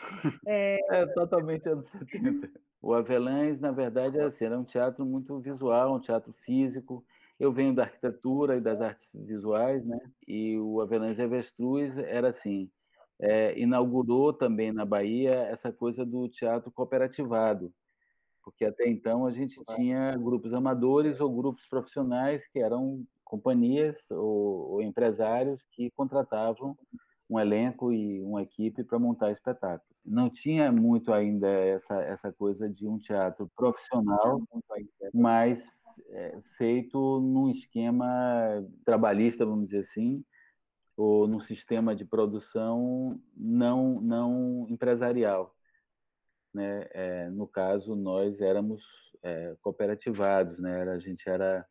É... 0.45 0.79
é 1.03 1.05
totalmente 1.07 1.69
anos 1.69 1.87
70. 1.87 2.49
O 2.81 2.93
Avelães, 2.93 3.61
na 3.61 3.71
verdade, 3.71 4.17
era, 4.17 4.27
assim, 4.27 4.45
era 4.45 4.59
um 4.59 4.65
teatro 4.65 5.05
muito 5.05 5.39
visual, 5.39 5.95
um 5.95 5.99
teatro 6.01 6.33
físico. 6.33 7.05
Eu 7.39 7.51
venho 7.51 7.75
da 7.75 7.83
arquitetura 7.83 8.57
e 8.57 8.61
das 8.61 8.81
artes 8.81 9.09
visuais, 9.13 9.85
né? 9.85 9.99
E 10.27 10.57
o 10.57 10.79
Avelães 10.81 11.17
e 11.17 11.21
Avestruz 11.21 11.97
era 11.97 12.29
assim, 12.29 12.69
é, 13.19 13.57
inaugurou 13.59 14.33
também 14.33 14.71
na 14.71 14.85
Bahia 14.85 15.33
essa 15.33 15.71
coisa 15.71 16.05
do 16.05 16.27
teatro 16.29 16.71
cooperativado, 16.71 17.73
porque 18.43 18.65
até 18.65 18.87
então 18.87 19.25
a 19.25 19.31
gente 19.31 19.61
tinha 19.75 20.15
grupos 20.17 20.53
amadores 20.53 21.19
ou 21.19 21.35
grupos 21.35 21.65
profissionais 21.67 22.47
que 22.47 22.59
eram 22.59 23.05
companhias 23.23 24.09
ou, 24.11 24.71
ou 24.71 24.81
empresários 24.81 25.65
que 25.71 25.89
contratavam 25.91 26.77
um 27.29 27.39
elenco 27.39 27.91
e 27.91 28.21
uma 28.21 28.43
equipe 28.43 28.83
para 28.83 28.99
montar 28.99 29.31
espetáculos. 29.31 29.95
Não 30.05 30.29
tinha 30.29 30.71
muito 30.71 31.11
ainda 31.11 31.47
essa, 31.47 31.99
essa 32.03 32.31
coisa 32.31 32.69
de 32.69 32.87
um 32.87 32.99
teatro 32.99 33.49
profissional, 33.55 34.41
mas 35.11 35.67
é, 36.09 36.39
feito 36.57 37.19
num 37.19 37.49
esquema 37.49 38.05
trabalhista, 38.83 39.45
vamos 39.45 39.65
dizer 39.65 39.79
assim, 39.79 40.23
ou 40.97 41.27
num 41.27 41.39
sistema 41.39 41.95
de 41.95 42.05
produção 42.05 43.19
não 43.35 44.01
não 44.01 44.65
empresarial, 44.69 45.55
né? 46.53 46.87
É, 46.91 47.29
no 47.29 47.47
caso 47.47 47.95
nós 47.95 48.39
éramos 48.41 48.83
é, 49.23 49.55
cooperativados, 49.61 50.59
né? 50.59 50.79
Era, 50.81 50.93
a 50.93 50.99
gente 50.99 51.27
era, 51.29 51.65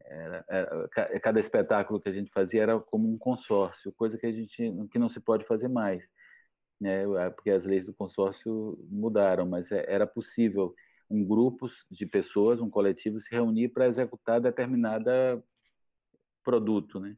era, 0.00 0.44
era, 0.48 0.88
cada 1.20 1.40
espetáculo 1.40 2.00
que 2.00 2.08
a 2.08 2.12
gente 2.12 2.30
fazia 2.30 2.62
era 2.62 2.78
como 2.78 3.12
um 3.12 3.18
consórcio, 3.18 3.92
coisa 3.92 4.16
que 4.18 4.26
a 4.26 4.32
gente 4.32 4.72
que 4.92 4.98
não 4.98 5.08
se 5.08 5.20
pode 5.20 5.44
fazer 5.44 5.68
mais, 5.68 6.08
né? 6.80 7.04
Porque 7.30 7.50
as 7.50 7.64
leis 7.66 7.86
do 7.86 7.94
consórcio 7.94 8.78
mudaram, 8.90 9.46
mas 9.46 9.72
é, 9.72 9.84
era 9.88 10.06
possível 10.06 10.74
um 11.08 11.24
grupo 11.24 11.68
de 11.90 12.06
pessoas, 12.06 12.60
um 12.60 12.70
coletivo 12.70 13.20
se 13.20 13.30
reunir 13.30 13.68
para 13.68 13.86
executar 13.86 14.40
determinada 14.40 15.42
produto, 16.42 17.00
né? 17.00 17.16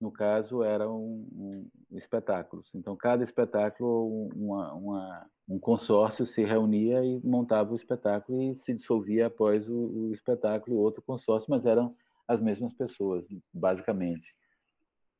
no 0.00 0.10
caso, 0.10 0.62
eram 0.62 0.98
um, 0.98 1.68
um, 1.90 1.96
espetáculos. 1.96 2.70
Então, 2.74 2.94
cada 2.96 3.24
espetáculo, 3.24 4.28
uma, 4.34 4.74
uma, 4.74 5.26
um 5.48 5.58
consórcio 5.58 6.26
se 6.26 6.44
reunia 6.44 7.02
e 7.04 7.20
montava 7.24 7.72
o 7.72 7.76
espetáculo 7.76 8.42
e 8.42 8.54
se 8.56 8.74
dissolvia 8.74 9.26
após 9.26 9.68
o, 9.68 10.08
o 10.08 10.12
espetáculo 10.12 10.76
outro 10.76 11.02
consórcio, 11.02 11.50
mas 11.50 11.64
eram 11.64 11.94
as 12.28 12.40
mesmas 12.40 12.74
pessoas, 12.74 13.24
basicamente. 13.52 14.28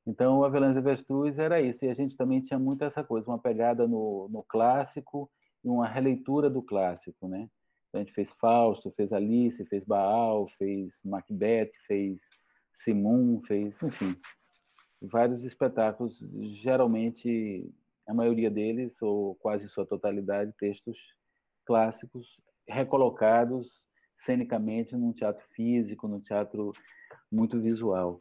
Então, 0.06 0.38
o 0.38 0.44
Avelãs 0.44 0.76
e 0.76 0.78
Avestruz 0.78 1.38
era 1.38 1.60
isso, 1.60 1.84
e 1.84 1.88
a 1.88 1.94
gente 1.94 2.16
também 2.16 2.40
tinha 2.40 2.58
muito 2.58 2.84
essa 2.84 3.02
coisa, 3.02 3.28
uma 3.28 3.38
pegada 3.38 3.88
no, 3.88 4.28
no 4.30 4.42
clássico 4.42 5.30
e 5.64 5.68
uma 5.68 5.88
releitura 5.88 6.50
do 6.50 6.62
clássico, 6.62 7.26
né? 7.26 7.48
Então, 7.96 8.02
a 8.02 8.04
gente 8.04 8.14
fez 8.14 8.30
Fausto, 8.32 8.90
fez 8.90 9.10
Alice, 9.10 9.64
fez 9.64 9.82
Baal, 9.84 10.46
fez 10.58 11.00
Macbeth, 11.02 11.70
fez 11.86 12.20
Simon, 12.74 13.40
fez, 13.46 13.82
enfim, 13.82 14.14
vários 15.00 15.42
espetáculos, 15.44 16.18
geralmente 16.60 17.72
a 18.06 18.12
maioria 18.12 18.50
deles, 18.50 19.00
ou 19.00 19.34
quase 19.36 19.68
sua 19.70 19.86
totalidade, 19.86 20.52
textos 20.58 20.98
clássicos 21.64 22.38
recolocados 22.68 23.82
cenicamente 24.14 24.94
num 24.94 25.12
teatro 25.12 25.44
físico, 25.54 26.06
num 26.06 26.20
teatro 26.20 26.72
muito 27.32 27.60
visual. 27.60 28.20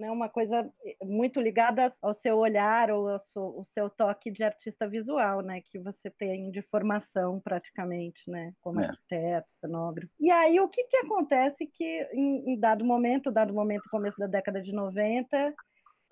É 0.00 0.10
uma 0.10 0.28
coisa 0.28 0.70
muito 1.02 1.40
ligada 1.40 1.88
ao 2.00 2.14
seu 2.14 2.36
olhar 2.36 2.90
ou 2.90 3.08
ao 3.08 3.18
seu, 3.18 3.42
ao 3.42 3.64
seu 3.64 3.90
toque 3.90 4.30
de 4.30 4.44
artista 4.44 4.88
visual, 4.88 5.42
né, 5.42 5.60
que 5.60 5.78
você 5.78 6.08
tem 6.08 6.50
de 6.52 6.62
formação 6.62 7.40
praticamente, 7.40 8.30
né, 8.30 8.52
como 8.60 8.80
é. 8.80 8.86
arquiteto, 8.86 9.50
cenógrafo. 9.50 10.12
E 10.20 10.30
aí 10.30 10.60
o 10.60 10.68
que 10.68 10.84
que 10.84 10.98
acontece 10.98 11.66
que 11.66 12.08
em, 12.12 12.52
em 12.52 12.60
dado 12.60 12.84
momento, 12.84 13.32
dado 13.32 13.52
momento 13.52 13.90
começo 13.90 14.18
da 14.18 14.26
década 14.26 14.62
de 14.62 14.72
90, 14.72 15.52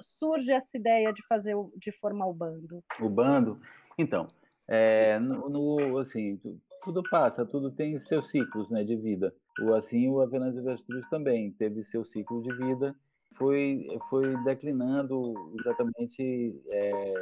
surge 0.00 0.50
essa 0.50 0.76
ideia 0.76 1.12
de 1.12 1.24
fazer, 1.28 1.54
de 1.76 1.92
formar 1.92 2.26
o 2.26 2.34
bando? 2.34 2.82
O 3.00 3.08
bando, 3.08 3.60
então, 3.96 4.26
é, 4.66 5.18
no, 5.20 5.48
no, 5.48 5.98
assim, 5.98 6.40
tudo 6.82 7.02
passa, 7.08 7.46
tudo 7.46 7.70
tem 7.70 7.98
seus 7.98 8.28
ciclos, 8.30 8.68
né, 8.68 8.84
de 8.84 8.96
vida. 8.96 9.32
O 9.60 9.74
assim, 9.74 10.08
o 10.08 10.20
Avenaz 10.20 10.56
Avestruz 10.58 11.08
também 11.08 11.52
teve 11.52 11.82
seu 11.84 12.04
ciclo 12.04 12.42
de 12.42 12.52
vida, 12.56 12.94
foi 13.36 13.86
foi 14.08 14.34
declinando 14.44 15.32
exatamente 15.58 16.60
é, 16.68 17.14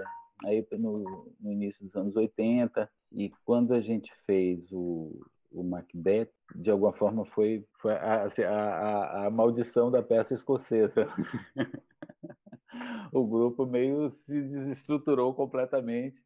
aí 0.44 0.66
no, 0.72 1.29
no 1.40 1.53
início 1.53 1.85
dos 1.85 1.94
anos 1.96 2.16
80 2.16 2.90
e 3.12 3.31
quando 3.44 3.74
a 3.74 3.81
gente 3.81 4.12
fez 4.27 4.70
o 4.72 5.24
o 5.55 5.62
Macbeth, 5.62 6.29
de 6.55 6.70
alguma 6.70 6.92
forma 6.92 7.24
foi, 7.24 7.64
foi 7.81 7.92
a, 7.92 8.24
assim, 8.24 8.42
a, 8.42 8.53
a, 8.53 9.27
a 9.27 9.31
maldição 9.31 9.90
da 9.90 10.03
peça 10.03 10.35
escocesa. 10.35 11.07
o 13.12 13.24
grupo 13.24 13.64
meio 13.64 14.11
se 14.11 14.42
desestruturou 14.42 15.33
completamente. 15.33 16.20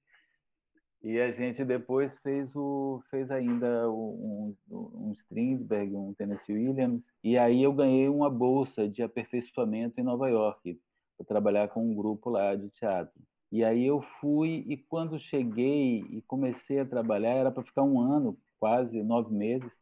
E 1.02 1.20
a 1.20 1.30
gente 1.30 1.64
depois 1.64 2.16
fez 2.18 2.54
o 2.56 3.00
fez 3.10 3.30
ainda 3.30 3.88
um, 3.90 4.54
um 4.68 5.12
Strindberg, 5.12 5.94
um 5.94 6.12
Tennessee 6.14 6.54
Williams, 6.54 7.12
e 7.22 7.38
aí 7.38 7.62
eu 7.62 7.72
ganhei 7.72 8.08
uma 8.08 8.28
bolsa 8.28 8.88
de 8.88 9.02
aperfeiçoamento 9.02 10.00
em 10.00 10.04
Nova 10.04 10.28
York 10.28 10.80
para 11.16 11.26
trabalhar 11.26 11.68
com 11.68 11.88
um 11.88 11.94
grupo 11.94 12.30
lá 12.30 12.56
de 12.56 12.68
teatro. 12.70 13.20
E 13.50 13.64
aí 13.64 13.86
eu 13.86 14.02
fui 14.02 14.64
e 14.68 14.76
quando 14.76 15.18
cheguei 15.18 16.00
e 16.10 16.20
comecei 16.22 16.80
a 16.80 16.84
trabalhar 16.84 17.30
era 17.30 17.50
para 17.50 17.62
ficar 17.62 17.82
um 17.82 18.00
ano, 18.00 18.36
quase 18.58 19.02
nove 19.02 19.32
meses. 19.32 19.80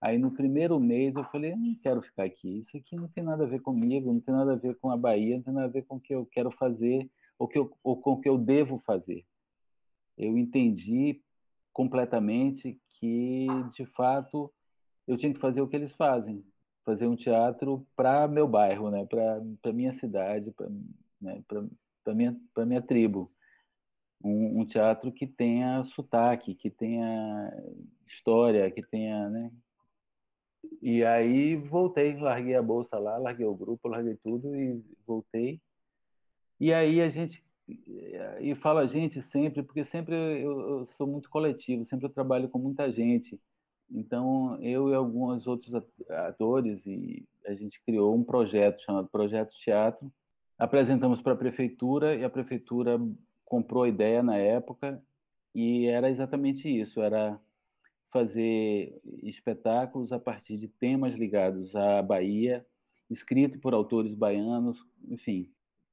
Aí 0.00 0.16
no 0.18 0.30
primeiro 0.30 0.78
mês 0.80 1.16
eu 1.16 1.24
falei, 1.24 1.54
não 1.54 1.74
quero 1.82 2.02
ficar 2.02 2.24
aqui, 2.24 2.60
isso 2.60 2.76
aqui 2.76 2.96
não 2.96 3.08
tem 3.08 3.22
nada 3.22 3.44
a 3.44 3.46
ver 3.46 3.60
comigo, 3.60 4.12
não 4.12 4.20
tem 4.20 4.34
nada 4.34 4.52
a 4.52 4.56
ver 4.56 4.76
com 4.76 4.90
a 4.90 4.96
Bahia, 4.96 5.36
não 5.36 5.42
tem 5.42 5.54
nada 5.54 5.66
a 5.66 5.70
ver 5.70 5.82
com 5.82 5.96
o 5.96 6.00
que 6.00 6.14
eu 6.14 6.24
quero 6.26 6.50
fazer 6.50 7.10
ou, 7.38 7.48
que 7.48 7.58
eu, 7.58 7.70
ou 7.82 8.00
com 8.00 8.12
o 8.12 8.20
que 8.20 8.28
eu 8.28 8.38
devo 8.38 8.78
fazer. 8.78 9.24
Eu 10.16 10.36
entendi 10.36 11.22
completamente 11.72 12.80
que, 12.98 13.46
de 13.74 13.84
fato, 13.84 14.52
eu 15.06 15.16
tinha 15.16 15.32
que 15.32 15.40
fazer 15.40 15.60
o 15.60 15.68
que 15.68 15.76
eles 15.76 15.92
fazem, 15.92 16.44
fazer 16.84 17.06
um 17.06 17.16
teatro 17.16 17.86
para 17.96 18.28
meu 18.28 18.46
bairro, 18.46 18.90
né? 18.90 19.06
para 19.06 19.72
minha 19.72 19.92
cidade, 19.92 20.50
para 20.52 20.68
né? 21.20 21.42
minha, 22.14 22.36
minha 22.66 22.82
tribo. 22.82 23.32
Um, 24.24 24.60
um, 24.60 24.64
teatro 24.64 25.10
que 25.10 25.26
tenha 25.26 25.82
sotaque, 25.82 26.54
que 26.54 26.70
tenha 26.70 27.52
história, 28.06 28.70
que 28.70 28.80
tenha 28.80 29.28
né? 29.28 29.50
E 30.80 31.04
aí 31.04 31.56
voltei, 31.56 32.16
larguei 32.16 32.54
a 32.54 32.62
bolsa 32.62 32.98
lá, 32.98 33.18
larguei 33.18 33.44
o 33.46 33.54
grupo, 33.54 33.88
larguei 33.88 34.16
tudo 34.22 34.54
e 34.54 34.80
voltei. 35.04 35.60
E 36.60 36.72
aí 36.72 37.00
a 37.00 37.08
gente 37.08 37.44
e 38.40 38.54
falo 38.54 38.78
a 38.78 38.86
gente 38.86 39.22
sempre, 39.22 39.62
porque 39.62 39.84
sempre 39.84 40.14
eu, 40.14 40.60
eu, 40.60 40.86
sou 40.86 41.06
muito 41.06 41.28
coletivo, 41.30 41.84
sempre 41.84 42.06
eu 42.06 42.10
trabalho 42.10 42.48
com 42.48 42.58
muita 42.58 42.90
gente. 42.90 43.40
Então, 43.90 44.58
eu 44.62 44.88
e 44.90 44.94
alguns 44.94 45.46
outros 45.46 45.74
atores, 46.08 46.86
e 46.86 47.26
a 47.46 47.54
gente 47.54 47.82
criou 47.84 48.14
um 48.14 48.24
projeto 48.24 48.82
chamado 48.82 49.08
Projeto 49.08 49.50
Teatro. 49.52 50.10
Apresentamos 50.58 51.20
para 51.20 51.34
a 51.34 51.36
prefeitura 51.36 52.14
e 52.14 52.24
a 52.24 52.30
prefeitura 52.30 52.98
comprou 53.44 53.82
a 53.82 53.88
ideia 53.88 54.22
na 54.22 54.36
época 54.36 55.02
e 55.54 55.86
era 55.86 56.08
exatamente 56.08 56.68
isso, 56.68 57.02
era 57.02 57.38
fazer 58.10 58.98
espetáculos 59.22 60.12
a 60.12 60.18
partir 60.18 60.56
de 60.56 60.68
temas 60.68 61.14
ligados 61.14 61.76
à 61.76 62.02
Bahia, 62.02 62.64
escrito 63.10 63.58
por 63.58 63.74
autores 63.74 64.14
baianos, 64.14 64.86
enfim, 65.08 65.51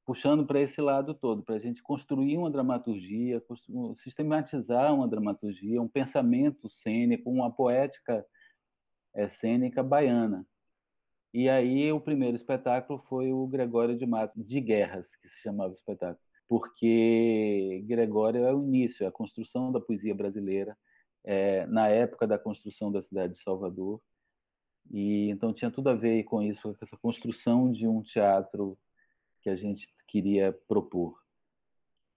puxando 0.10 0.44
para 0.44 0.60
esse 0.60 0.82
lado 0.82 1.14
todo, 1.14 1.44
para 1.44 1.54
a 1.54 1.60
gente 1.60 1.84
construir 1.84 2.36
uma 2.36 2.50
dramaturgia, 2.50 3.40
sistematizar 3.96 4.92
uma 4.92 5.08
dramaturgia, 5.08 5.80
um 5.80 5.88
pensamento 5.88 6.68
cênico, 6.68 7.30
uma 7.30 7.52
poética 7.52 8.26
é, 9.14 9.28
cênica 9.28 9.84
baiana. 9.84 10.44
E 11.32 11.48
aí 11.48 11.92
o 11.92 12.02
primeiro 12.02 12.36
espetáculo 12.36 12.98
foi 12.98 13.32
o 13.32 13.46
Gregório 13.46 13.96
de 13.96 14.08
Matos 14.08 14.44
de 14.44 14.60
Guerras, 14.60 15.16
que 15.18 15.30
se 15.30 15.42
chamava 15.42 15.70
o 15.70 15.74
espetáculo, 15.74 16.20
porque 16.48 17.84
Gregório 17.86 18.46
é 18.46 18.52
o 18.52 18.64
início, 18.64 19.04
é 19.04 19.08
a 19.10 19.12
construção 19.12 19.72
da 19.72 19.80
poesia 19.80 20.16
brasileira, 20.16 20.76
é, 21.24 21.68
na 21.68 21.88
época 21.88 22.26
da 22.26 22.40
construção 22.40 22.92
da 22.92 23.00
cidade 23.00 23.34
de 23.34 23.44
Salvador. 23.44 24.02
E 24.90 25.30
então 25.30 25.54
tinha 25.54 25.70
tudo 25.70 25.92
a 25.92 25.94
ver 25.94 26.24
com 26.24 26.42
isso, 26.42 26.64
com 26.64 26.84
essa 26.84 26.98
construção 26.98 27.72
de 27.72 27.88
um 27.88 28.02
teatro 28.02 28.76
que 29.42 29.50
a 29.50 29.56
gente 29.56 29.88
queria 30.08 30.52
propor. 30.68 31.20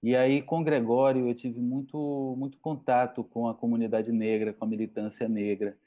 E 0.02 0.16
aí, 0.16 0.42
com 0.42 0.64
Gregório, 0.64 1.28
eu 1.28 1.34
tive 1.34 1.60
muito, 1.60 2.34
muito 2.36 2.58
contato 2.58 3.22
com 3.22 3.48
a 3.48 3.54
comunidade 3.54 4.10
negra, 4.10 4.52
com 4.52 4.64
a 4.64 4.68
militância 4.68 5.28
negra, 5.28 5.78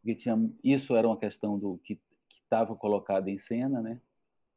porque 0.00 0.16
tinha, 0.16 0.36
isso 0.64 0.96
era 0.96 1.06
uma 1.06 1.16
questão 1.16 1.58
do 1.58 1.78
que 1.78 2.00
estava 2.44 2.74
colocada 2.74 3.30
em 3.30 3.38
cena, 3.38 3.80
né? 3.80 4.00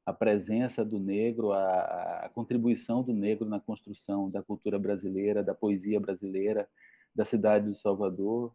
a 0.05 0.13
presença 0.13 0.85
do 0.85 0.99
negro, 0.99 1.51
a, 1.51 2.25
a, 2.25 2.29
contribuição 2.29 3.01
do 3.01 3.11
negro 3.11 3.49
na 3.49 3.59
construção 3.59 4.29
da 4.29 4.43
cultura 4.43 4.77
brasileira, 4.77 5.43
da 5.43 5.55
poesia 5.55 5.99
brasileira, 5.99 6.69
da 7.13 7.25
cidade 7.25 7.71
de 7.71 7.79
Salvador. 7.79 8.53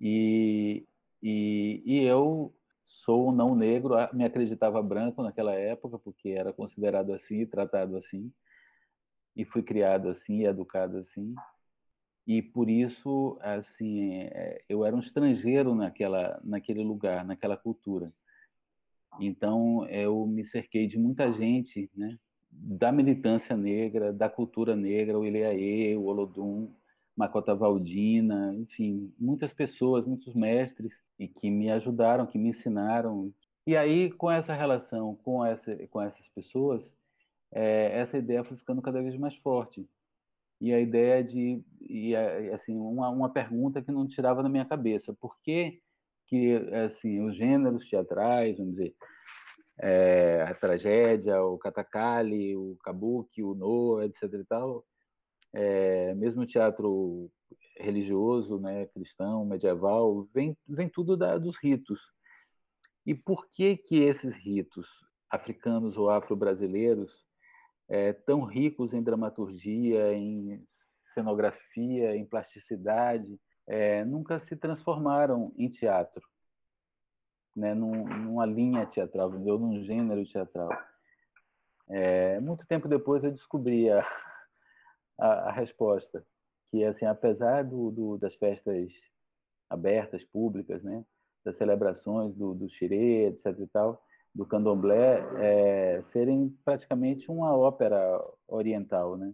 E, 0.00 0.84
e, 1.22 1.82
e 1.84 1.98
eu 2.02 2.52
sou 2.90 3.30
não 3.30 3.54
negro, 3.54 3.94
me 4.12 4.24
acreditava 4.24 4.82
branco 4.82 5.22
naquela 5.22 5.54
época, 5.54 5.98
porque 5.98 6.30
era 6.30 6.52
considerado 6.52 7.12
assim, 7.12 7.46
tratado 7.46 7.96
assim 7.96 8.32
e 9.36 9.44
fui 9.44 9.62
criado 9.62 10.08
assim, 10.08 10.44
educado 10.44 10.98
assim. 10.98 11.34
E 12.26 12.42
por 12.42 12.68
isso, 12.68 13.38
assim, 13.40 14.14
é, 14.14 14.62
eu 14.68 14.84
era 14.84 14.94
um 14.94 15.00
estrangeiro 15.00 15.74
naquela, 15.74 16.40
naquele 16.44 16.82
lugar, 16.82 17.24
naquela 17.24 17.56
cultura. 17.56 18.12
Então, 19.18 19.86
eu 19.88 20.26
me 20.26 20.44
cerquei 20.44 20.86
de 20.86 20.98
muita 20.98 21.32
gente, 21.32 21.90
né? 21.96 22.18
Da 22.50 22.92
militância 22.92 23.56
negra, 23.56 24.12
da 24.12 24.28
cultura 24.28 24.76
negra, 24.76 25.18
o 25.18 25.24
Ileaê, 25.24 25.96
o 25.96 26.04
Olodum, 26.04 26.72
Macota 27.16 27.54
Valdina, 27.54 28.54
enfim, 28.54 29.12
muitas 29.18 29.52
pessoas, 29.52 30.06
muitos 30.06 30.34
mestres 30.34 30.94
e 31.18 31.28
que 31.28 31.50
me 31.50 31.70
ajudaram, 31.70 32.26
que 32.26 32.38
me 32.38 32.48
ensinaram. 32.48 33.32
E 33.66 33.76
aí, 33.76 34.10
com 34.10 34.30
essa 34.30 34.54
relação 34.54 35.16
com, 35.16 35.44
essa, 35.44 35.76
com 35.88 36.00
essas 36.00 36.28
pessoas, 36.28 36.96
é, 37.52 37.98
essa 37.98 38.18
ideia 38.18 38.44
foi 38.44 38.56
ficando 38.56 38.80
cada 38.80 39.02
vez 39.02 39.16
mais 39.16 39.36
forte. 39.36 39.88
E 40.60 40.72
a 40.72 40.80
ideia 40.80 41.24
de, 41.24 41.62
e, 41.80 42.14
assim, 42.52 42.76
uma, 42.76 43.08
uma 43.08 43.30
pergunta 43.30 43.82
que 43.82 43.90
não 43.90 44.06
tirava 44.06 44.42
da 44.42 44.48
minha 44.48 44.64
cabeça, 44.64 45.14
por 45.14 45.38
que 45.40 45.80
que, 46.26 46.54
assim, 46.84 47.20
os 47.22 47.34
gêneros 47.34 47.88
teatrais, 47.88 48.56
vamos 48.56 48.74
dizer, 48.74 48.94
é, 49.80 50.44
a 50.48 50.54
tragédia, 50.54 51.42
o 51.42 51.58
katakali, 51.58 52.54
o 52.54 52.76
kabuki, 52.84 53.42
o 53.42 53.54
no, 53.54 54.00
etc 54.02 54.32
e 54.34 54.44
tal, 54.44 54.84
é, 55.52 56.14
mesmo 56.14 56.42
o 56.42 56.46
teatro 56.46 57.30
religioso, 57.76 58.58
né, 58.58 58.86
cristão, 58.86 59.44
medieval, 59.44 60.22
vem, 60.34 60.56
vem 60.68 60.88
tudo 60.88 61.16
da, 61.16 61.38
dos 61.38 61.56
ritos. 61.56 62.00
E 63.06 63.14
por 63.14 63.48
que 63.50 63.76
que 63.76 64.02
esses 64.02 64.34
ritos 64.34 64.86
africanos 65.30 65.96
ou 65.96 66.10
afro-brasileiros 66.10 67.10
é, 67.88 68.12
tão 68.12 68.44
ricos 68.44 68.92
em 68.92 69.02
dramaturgia, 69.02 70.12
em 70.12 70.64
cenografia, 71.14 72.14
em 72.14 72.24
plasticidade, 72.24 73.40
é, 73.66 74.04
nunca 74.04 74.38
se 74.38 74.54
transformaram 74.54 75.52
em 75.56 75.68
teatro, 75.68 76.22
né, 77.56 77.74
num, 77.74 78.04
numa 78.04 78.46
linha 78.46 78.86
teatral, 78.86 79.32
ou 79.32 79.58
num 79.58 79.82
gênero 79.82 80.24
teatral. 80.24 80.70
É, 81.88 82.38
muito 82.40 82.66
tempo 82.66 82.86
depois 82.86 83.24
eu 83.24 83.32
descobri 83.32 83.90
a, 83.90 84.04
a, 85.20 85.48
a 85.48 85.52
resposta, 85.52 86.24
que 86.70 86.84
assim, 86.84 87.04
apesar 87.04 87.64
do, 87.64 87.90
do, 87.90 88.18
das 88.18 88.34
festas 88.34 88.92
abertas, 89.68 90.24
públicas, 90.24 90.82
né, 90.82 91.04
das 91.44 91.56
celebrações 91.56 92.34
do, 92.34 92.54
do 92.54 92.68
xirê, 92.68 93.26
etc 93.28 93.58
e 93.60 93.66
tal, 93.66 94.02
do 94.34 94.46
candomblé 94.46 95.20
é, 95.38 96.02
serem 96.02 96.56
praticamente 96.64 97.30
uma 97.30 97.56
ópera 97.56 98.20
oriental, 98.46 99.16
né? 99.16 99.32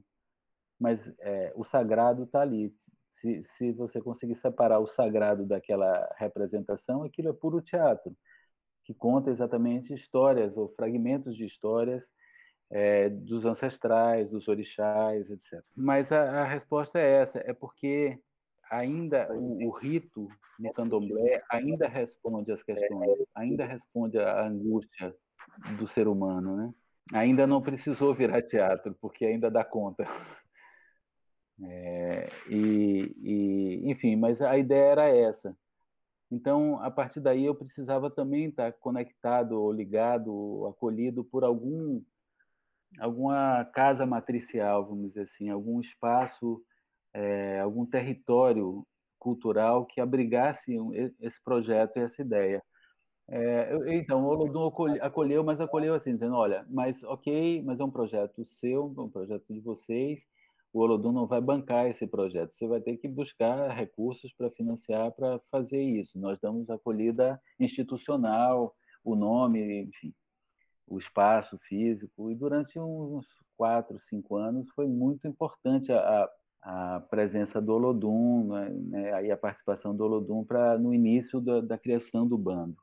Mas 0.78 1.12
é, 1.20 1.52
o 1.54 1.64
sagrado 1.64 2.24
está 2.24 2.40
ali. 2.40 2.74
Se, 3.10 3.42
se 3.44 3.72
você 3.72 4.00
conseguir 4.00 4.34
separar 4.34 4.78
o 4.78 4.86
sagrado 4.86 5.46
daquela 5.46 6.14
representação, 6.18 7.02
aquilo 7.02 7.30
é 7.30 7.32
puro 7.32 7.62
teatro, 7.62 8.14
que 8.84 8.94
conta 8.94 9.30
exatamente 9.30 9.92
histórias 9.92 10.56
ou 10.56 10.68
fragmentos 10.68 11.36
de 11.36 11.44
histórias 11.44 12.08
é, 12.70 13.08
dos 13.08 13.44
ancestrais, 13.44 14.30
dos 14.30 14.48
orixás, 14.48 15.30
etc. 15.30 15.62
Mas 15.76 16.10
a, 16.12 16.42
a 16.42 16.44
resposta 16.44 16.98
é 16.98 17.22
essa, 17.22 17.38
é 17.38 17.52
porque 17.52 18.18
ainda 18.70 19.32
o, 19.32 19.68
o, 19.68 19.70
rito 19.70 20.28
no 20.58 20.72
candomblé 20.72 21.42
ainda 21.50 21.86
responde 21.86 22.50
às 22.50 22.62
questões, 22.62 23.24
ainda 23.34 23.64
responde 23.64 24.18
à 24.18 24.46
angústia 24.46 25.14
do 25.78 25.86
ser 25.86 26.08
humano, 26.08 26.56
né? 26.56 26.74
Ainda 27.14 27.46
não 27.46 27.62
precisou 27.62 28.12
virar 28.12 28.42
teatro, 28.42 28.96
porque 29.00 29.24
ainda 29.24 29.48
dá 29.48 29.64
conta. 29.64 30.04
É, 31.62 32.28
e, 32.50 33.14
e, 33.22 33.90
enfim, 33.90 34.16
mas 34.16 34.42
a 34.42 34.58
ideia 34.58 34.90
era 34.90 35.08
essa. 35.08 35.56
Então, 36.28 36.82
a 36.82 36.90
partir 36.90 37.20
daí, 37.20 37.44
eu 37.44 37.54
precisava 37.54 38.10
também 38.10 38.48
estar 38.48 38.72
conectado, 38.72 39.70
ligado, 39.70 40.66
acolhido 40.66 41.22
por 41.22 41.44
algum 41.44 42.02
alguma 42.98 43.64
casa 43.66 44.06
matricial, 44.06 44.86
vamos 44.86 45.08
dizer 45.08 45.22
assim, 45.22 45.48
algum 45.48 45.80
espaço 45.80 46.62
é, 47.16 47.60
algum 47.60 47.86
território 47.86 48.86
cultural 49.18 49.86
que 49.86 50.00
abrigasse 50.00 50.76
esse 51.20 51.42
projeto 51.42 51.96
e 51.96 52.02
essa 52.02 52.20
ideia. 52.20 52.62
É, 53.28 53.96
então, 53.96 54.24
o 54.24 54.28
Olodum 54.28 54.70
acolheu, 55.00 55.42
mas 55.42 55.60
acolheu 55.60 55.94
assim, 55.94 56.12
dizendo, 56.12 56.34
olha, 56.36 56.64
mas 56.68 57.02
ok, 57.02 57.62
mas 57.64 57.80
é 57.80 57.84
um 57.84 57.90
projeto 57.90 58.46
seu, 58.46 58.94
é 58.96 59.00
um 59.00 59.08
projeto 59.08 59.44
de 59.48 59.60
vocês, 59.60 60.26
o 60.72 60.80
Olodum 60.80 61.10
não 61.10 61.26
vai 61.26 61.40
bancar 61.40 61.86
esse 61.86 62.06
projeto, 62.06 62.54
você 62.54 62.68
vai 62.68 62.80
ter 62.80 62.98
que 62.98 63.08
buscar 63.08 63.70
recursos 63.70 64.32
para 64.34 64.50
financiar, 64.50 65.10
para 65.12 65.40
fazer 65.50 65.82
isso. 65.82 66.18
Nós 66.18 66.38
damos 66.38 66.68
acolhida 66.68 67.40
institucional, 67.58 68.76
o 69.02 69.16
nome, 69.16 69.84
enfim, 69.84 70.14
o 70.86 70.98
espaço 70.98 71.58
físico, 71.58 72.30
e 72.30 72.34
durante 72.34 72.78
uns 72.78 73.26
quatro, 73.56 73.98
cinco 73.98 74.36
anos 74.36 74.68
foi 74.70 74.86
muito 74.86 75.26
importante 75.26 75.92
a, 75.92 76.28
a 76.62 77.00
presença 77.10 77.60
do 77.60 77.72
Olodum, 77.72 78.48
né, 78.48 78.68
né, 78.70 79.12
aí 79.14 79.30
a 79.30 79.36
participação 79.36 79.96
do 79.96 80.04
Olodum 80.04 80.44
para 80.44 80.78
no 80.78 80.94
início 80.94 81.40
da, 81.40 81.60
da, 81.60 81.78
criação 81.78 82.26
do 82.26 82.38
bando. 82.38 82.76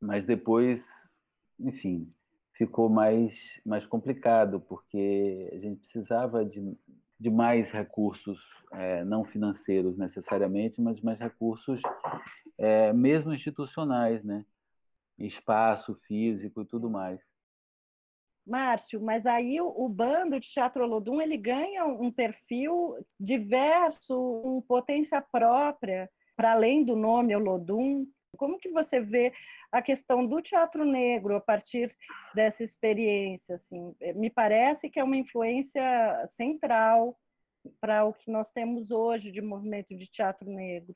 Mas 0.00 0.24
depois, 0.24 0.84
enfim, 1.60 2.12
ficou 2.52 2.88
mais, 2.88 3.60
mais 3.64 3.86
complicado, 3.86 4.60
porque 4.60 5.50
a 5.52 5.58
gente 5.58 5.80
precisava 5.80 6.44
de, 6.44 6.76
de 7.18 7.30
mais 7.30 7.70
recursos, 7.70 8.40
é, 8.72 9.04
não 9.04 9.24
financeiros 9.24 9.96
necessariamente, 9.96 10.80
mas 10.80 11.00
mais 11.00 11.18
recursos 11.18 11.80
é, 12.58 12.92
mesmo 12.92 13.32
institucionais, 13.32 14.24
né? 14.24 14.44
espaço 15.18 15.94
físico 15.94 16.62
e 16.62 16.64
tudo 16.66 16.90
mais. 16.90 17.20
Márcio, 18.46 19.00
mas 19.00 19.26
aí 19.26 19.60
o, 19.60 19.66
o, 19.66 19.88
bando 19.88 20.38
de 20.38 20.48
Teatro 20.48 20.84
Olodum 20.84 21.20
ele 21.20 21.36
ganha 21.36 21.84
um 21.84 22.12
perfil 22.12 22.96
diverso, 23.18 24.16
uma 24.16 24.62
potência 24.62 25.20
própria, 25.20 26.08
para 26.36 26.52
além 26.52 26.84
do 26.84 26.94
nome 26.94 27.34
Olodum. 27.34 28.06
Como 28.36 28.58
que 28.58 28.70
você 28.70 29.00
vê 29.00 29.32
a 29.72 29.82
questão 29.82 30.24
do 30.24 30.40
teatro 30.40 30.84
negro 30.84 31.34
a 31.34 31.40
partir 31.40 31.94
dessa 32.34 32.62
experiência? 32.62 33.56
Assim, 33.56 33.94
me 34.14 34.30
parece 34.30 34.88
que 34.88 35.00
é 35.00 35.04
uma 35.04 35.16
influência 35.16 35.82
central 36.30 37.18
para 37.80 38.04
o 38.04 38.12
que 38.12 38.30
nós 38.30 38.52
temos 38.52 38.90
hoje 38.90 39.32
de 39.32 39.40
movimento 39.40 39.96
de 39.96 40.06
teatro 40.06 40.48
negro. 40.48 40.94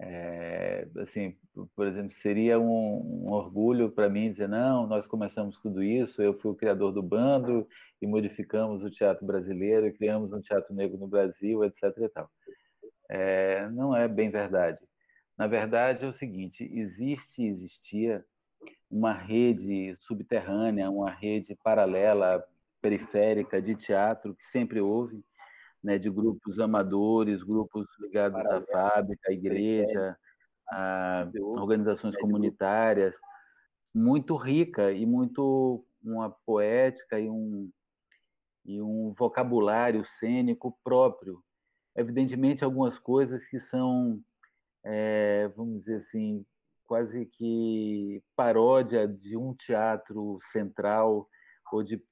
É, 0.00 0.86
assim, 0.98 1.36
por 1.74 1.88
exemplo, 1.88 2.12
seria 2.12 2.58
um, 2.58 3.24
um 3.26 3.32
orgulho 3.32 3.90
para 3.90 4.08
mim 4.08 4.30
dizer 4.30 4.48
não, 4.48 4.86
nós 4.86 5.08
começamos 5.08 5.60
tudo 5.60 5.82
isso, 5.82 6.22
eu 6.22 6.38
fui 6.38 6.52
o 6.52 6.54
criador 6.54 6.92
do 6.92 7.02
bando 7.02 7.66
e 8.00 8.06
modificamos 8.06 8.84
o 8.84 8.90
teatro 8.90 9.26
brasileiro 9.26 9.86
e 9.88 9.92
criamos 9.92 10.32
um 10.32 10.40
teatro 10.40 10.72
negro 10.72 10.96
no 10.98 11.08
Brasil, 11.08 11.64
etc. 11.64 11.82
E 11.98 12.08
tal. 12.10 12.30
É, 13.10 13.68
não 13.70 13.96
é 13.96 14.06
bem 14.06 14.30
verdade. 14.30 14.78
Na 15.36 15.46
verdade 15.46 16.04
é 16.04 16.08
o 16.08 16.12
seguinte: 16.12 16.70
existe, 16.72 17.44
existia 17.44 18.24
uma 18.90 19.12
rede 19.12 19.94
subterrânea, 19.96 20.90
uma 20.90 21.10
rede 21.10 21.56
paralela, 21.62 22.44
periférica 22.80 23.60
de 23.60 23.74
teatro 23.74 24.34
que 24.34 24.44
sempre 24.44 24.80
houve 24.80 25.24
né, 25.82 25.98
de 25.98 26.10
grupos 26.10 26.58
amadores, 26.58 27.42
grupos 27.42 27.86
ligados 28.00 28.40
à 28.46 28.60
fábrica, 28.62 29.30
à 29.30 29.32
igreja, 29.32 30.16
a 30.70 31.28
organizações 31.56 32.16
comunitárias, 32.16 33.16
muito 33.94 34.36
rica 34.36 34.92
e 34.92 35.06
muito 35.06 35.84
uma 36.02 36.30
poética 36.30 37.18
e 37.18 37.28
um, 37.28 37.70
e 38.64 38.80
um 38.80 39.12
vocabulário 39.12 40.04
cênico 40.04 40.78
próprio. 40.84 41.42
Evidentemente, 41.96 42.64
algumas 42.64 42.98
coisas 42.98 43.44
que 43.46 43.58
são, 43.58 44.22
é, 44.84 45.48
vamos 45.56 45.84
dizer 45.84 45.96
assim, 45.96 46.44
quase 46.86 47.26
que 47.26 48.22
paródia 48.36 49.06
de 49.06 49.36
um 49.36 49.54
teatro 49.54 50.38
central 50.40 51.28
ou 51.72 51.82
de 51.82 52.02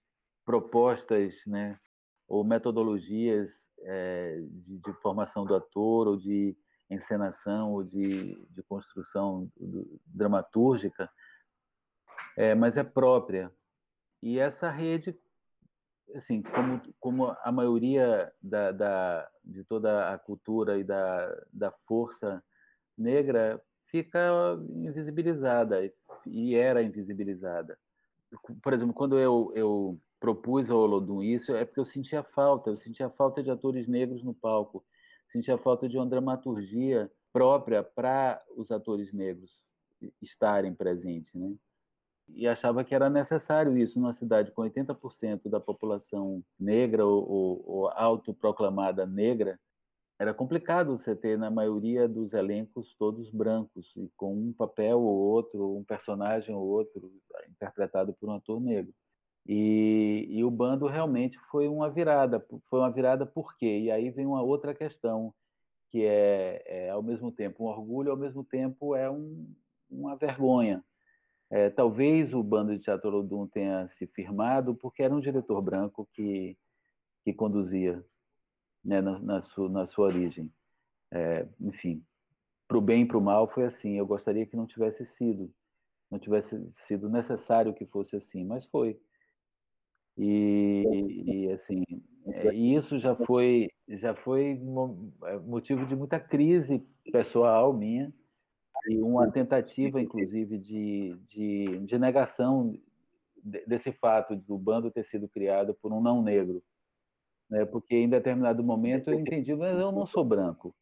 propostas 0.44 1.36
né, 1.46 1.78
ou 2.28 2.44
metodologias 2.44 3.68
é, 3.80 4.40
de, 4.50 4.78
de, 4.78 4.92
formação 4.94 5.44
do 5.44 5.54
ator, 5.54 6.08
ou 6.08 6.16
de 6.16 6.56
encenação, 6.90 7.72
ou 7.72 7.84
de, 7.84 8.34
de 8.50 8.62
construção 8.62 9.50
do, 9.56 10.00
dramatúrgica, 10.06 11.10
é, 12.36 12.54
mas 12.54 12.76
é 12.76 12.84
própria. 12.84 13.52
E 14.22 14.38
essa 14.38 14.70
rede, 14.70 15.16
assim, 16.14 16.42
como, 16.42 16.80
como 16.98 17.36
a 17.42 17.52
maioria 17.52 18.32
da, 18.42 18.72
da, 18.72 19.30
de 19.44 19.64
toda 19.64 20.12
a 20.12 20.18
cultura 20.18 20.78
e 20.78 20.84
da, 20.84 21.44
da 21.52 21.70
força 21.70 22.42
negra, 22.96 23.62
fica 23.86 24.58
invisibilizada, 24.70 25.78
e 26.26 26.54
era 26.54 26.82
invisibilizada. 26.82 27.78
Por 28.62 28.72
exemplo, 28.72 28.94
quando 28.94 29.18
eu, 29.18 29.52
eu 29.54 30.00
propus 30.18 30.70
ao 30.70 30.78
Olodum 30.78 31.22
isso 31.22 31.54
é 31.54 31.64
porque 31.64 31.80
eu 31.80 31.84
sentia 31.84 32.22
falta, 32.22 32.70
eu 32.70 32.76
sentia 32.76 33.10
falta 33.10 33.42
de 33.42 33.50
atores 33.50 33.86
negros 33.86 34.22
no 34.22 34.34
palco, 34.34 34.84
sentia 35.28 35.58
falta 35.58 35.88
de 35.88 35.96
uma 35.96 36.06
dramaturgia 36.06 37.10
própria 37.32 37.82
para 37.82 38.42
os 38.56 38.70
atores 38.70 39.12
negros 39.12 39.50
estarem 40.22 40.74
presentes, 40.74 41.34
né? 41.34 41.54
E 42.28 42.48
achava 42.48 42.82
que 42.82 42.94
era 42.94 43.08
necessário 43.08 43.78
isso 43.78 44.00
numa 44.00 44.12
cidade 44.12 44.50
com 44.50 44.62
80% 44.62 45.48
da 45.48 45.60
população 45.60 46.42
negra 46.58 47.06
ou, 47.06 47.30
ou, 47.30 47.64
ou 47.66 47.88
autoproclamada 47.90 49.06
negra, 49.06 49.60
era 50.18 50.32
complicado 50.32 50.96
você 50.96 51.14
ter 51.14 51.38
na 51.38 51.50
maioria 51.50 52.08
dos 52.08 52.32
elencos 52.32 52.94
todos 52.94 53.30
brancos 53.30 53.92
e 53.96 54.10
com 54.16 54.34
um 54.34 54.52
papel 54.52 54.98
ou 54.98 55.14
outro, 55.14 55.76
um 55.76 55.84
personagem 55.84 56.54
ou 56.54 56.66
outro 56.66 57.12
interpretado 57.50 58.14
por 58.14 58.30
um 58.30 58.34
ator 58.34 58.60
negro. 58.60 58.94
E, 59.48 60.26
e, 60.28 60.44
o 60.44 60.50
bando 60.50 60.86
realmente 60.86 61.38
foi 61.50 61.68
uma 61.68 61.88
virada. 61.88 62.44
Foi 62.68 62.80
uma 62.80 62.90
virada 62.90 63.24
por 63.24 63.56
quê? 63.56 63.78
E 63.80 63.90
aí 63.90 64.10
vem 64.10 64.26
uma 64.26 64.42
outra 64.42 64.74
questão, 64.74 65.32
que 65.90 66.04
é, 66.04 66.62
é 66.66 66.90
ao 66.90 67.02
mesmo 67.02 67.30
tempo 67.30 67.64
um 67.64 67.68
orgulho, 67.68 68.10
ao 68.10 68.16
mesmo 68.16 68.42
tempo 68.42 68.96
é 68.96 69.10
um, 69.10 69.54
uma 69.88 70.16
vergonha. 70.16 70.84
É, 71.48 71.70
talvez 71.70 72.34
o 72.34 72.42
bando 72.42 72.72
de 72.76 72.82
Teatro 72.82 73.08
Olodum 73.08 73.46
tenha 73.46 73.86
se 73.86 74.06
firmado 74.08 74.74
porque 74.74 75.02
era 75.02 75.14
um 75.14 75.20
diretor 75.20 75.62
branco 75.62 76.08
que, 76.12 76.58
que 77.22 77.32
conduzia 77.32 78.04
né, 78.84 79.00
na, 79.00 79.18
na, 79.20 79.42
sua, 79.42 79.68
na 79.68 79.86
sua 79.86 80.06
origem. 80.06 80.52
É, 81.12 81.46
enfim, 81.60 82.04
para 82.66 82.78
o 82.78 82.80
bem 82.80 83.02
e 83.02 83.06
para 83.06 83.18
o 83.18 83.20
mal 83.20 83.46
foi 83.46 83.64
assim. 83.64 83.96
Eu 83.96 84.06
gostaria 84.06 84.46
que 84.46 84.56
não 84.56 84.66
tivesse 84.66 85.04
sido, 85.04 85.52
não 86.10 86.18
tivesse 86.18 86.68
sido 86.72 87.08
necessário 87.08 87.74
que 87.74 87.86
fosse 87.86 88.16
assim, 88.16 88.44
mas 88.44 88.64
foi. 88.64 89.00
E, 90.18 90.84
e 91.26 91.52
assim, 91.52 91.84
é, 92.26 92.54
e 92.54 92.74
isso 92.74 92.98
já 92.98 93.14
foi 93.14 93.68
já 93.88 94.14
foi 94.14 94.60
é, 95.24 95.38
motivo 95.38 95.84
de 95.86 95.94
muita 95.94 96.18
crise 96.18 96.84
pessoal 97.12 97.72
minha 97.72 98.12
e 98.88 99.00
uma 99.02 99.30
tentativa, 99.30 100.00
inclusive, 100.00 100.58
de, 100.58 101.16
de, 101.26 101.64
de 101.80 101.98
negação 101.98 102.72
desse 103.66 103.92
fato 103.92 104.36
do 104.36 104.56
bando 104.58 104.90
ter 104.90 105.04
sido 105.04 105.28
criado 105.28 105.74
por 105.74 105.92
um 105.92 106.00
não 106.00 106.22
negro, 106.22 106.62
né? 107.48 107.64
Porque 107.64 107.96
em 107.96 108.08
determinado 108.08 108.62
momento 108.62 109.10
eu 109.10 109.18
entendi, 109.18 109.54
mas 109.54 109.78
eu 109.78 109.92
não 109.92 110.06
sou 110.06 110.24
branco. 110.24 110.74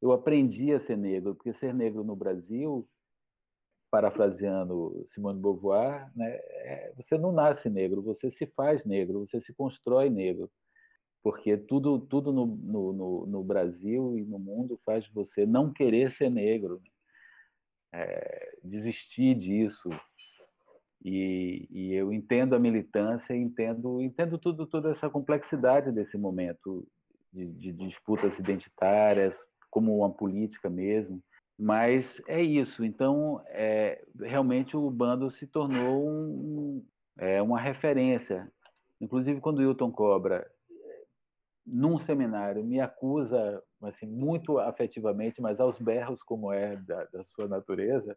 Eu 0.00 0.12
aprendi 0.12 0.72
a 0.72 0.78
ser 0.78 0.96
negro, 0.96 1.34
porque 1.34 1.52
ser 1.52 1.74
negro 1.74 2.02
no 2.02 2.16
Brasil 2.16 2.88
parafraseando 3.92 5.02
Simone 5.04 5.36
de 5.36 5.42
Beauvoir, 5.42 6.10
né, 6.16 6.30
é, 6.30 6.92
você 6.96 7.18
não 7.18 7.30
nasce 7.30 7.68
negro, 7.68 8.00
você 8.00 8.30
se 8.30 8.46
faz 8.46 8.86
negro, 8.86 9.20
você 9.20 9.38
se 9.38 9.52
constrói 9.52 10.08
negro, 10.08 10.50
porque 11.22 11.58
tudo, 11.58 12.00
tudo 12.00 12.32
no, 12.32 12.46
no, 12.46 13.26
no 13.26 13.44
Brasil 13.44 14.16
e 14.16 14.24
no 14.24 14.38
mundo 14.38 14.78
faz 14.82 15.06
você 15.08 15.44
não 15.44 15.70
querer 15.70 16.10
ser 16.10 16.30
negro, 16.30 16.80
né? 17.92 18.00
é, 18.00 18.56
desistir 18.64 19.34
disso. 19.34 19.90
E, 21.04 21.68
e, 21.70 21.92
eu 21.92 22.10
entendo 22.14 22.54
a 22.54 22.58
militância, 22.58 23.36
entendo, 23.36 24.00
entendo 24.00 24.38
tudo, 24.38 24.66
toda 24.66 24.90
essa 24.90 25.10
complexidade 25.10 25.92
desse 25.92 26.16
momento 26.16 26.88
de, 27.30 27.44
de 27.44 27.72
disputas 27.72 28.38
identitárias, 28.38 29.44
como 29.68 29.98
uma 29.98 30.10
política 30.10 30.70
mesmo. 30.70 31.22
Mas 31.62 32.20
é 32.26 32.42
isso. 32.42 32.84
Então, 32.84 33.40
é, 33.46 34.04
realmente 34.18 34.76
o 34.76 34.90
bando 34.90 35.30
se 35.30 35.46
tornou 35.46 36.08
um, 36.08 36.84
é, 37.16 37.40
uma 37.40 37.60
referência. 37.60 38.50
Inclusive, 39.00 39.40
quando 39.40 39.60
o 39.60 39.62
Hilton 39.62 39.92
Cobra, 39.92 40.44
num 41.64 42.00
seminário, 42.00 42.64
me 42.64 42.80
acusa 42.80 43.62
assim, 43.80 44.06
muito 44.06 44.58
afetivamente, 44.58 45.40
mas 45.40 45.60
aos 45.60 45.78
berros, 45.78 46.20
como 46.20 46.52
é 46.52 46.74
da, 46.78 47.04
da 47.04 47.22
sua 47.22 47.46
natureza, 47.46 48.16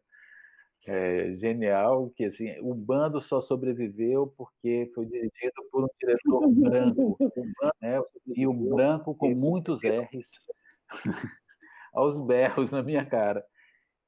é 0.87 1.31
genial 1.35 2.11
que 2.15 2.25
assim 2.25 2.59
o 2.61 2.73
bando 2.73 3.19
só 3.21 3.41
sobreviveu 3.41 4.33
porque 4.37 4.91
foi 4.93 5.05
dirigido 5.05 5.53
por 5.71 5.83
um 5.83 5.87
diretor 5.99 6.47
branco 6.47 7.17
né? 7.81 8.01
e 8.35 8.45
um 8.45 8.75
branco 8.75 9.15
com 9.15 9.33
muitos 9.33 9.81
R's 9.83 10.29
aos 11.95 12.17
berros 12.17 12.71
na 12.71 12.83
minha 12.83 13.05
cara. 13.05 13.43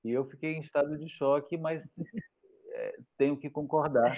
E 0.03 0.11
eu 0.11 0.25
fiquei 0.25 0.53
em 0.53 0.59
estado 0.59 0.97
de 0.97 1.09
choque, 1.09 1.57
mas 1.57 1.81
é, 2.73 2.97
tenho 3.17 3.37
que 3.37 3.49
concordar. 3.49 4.17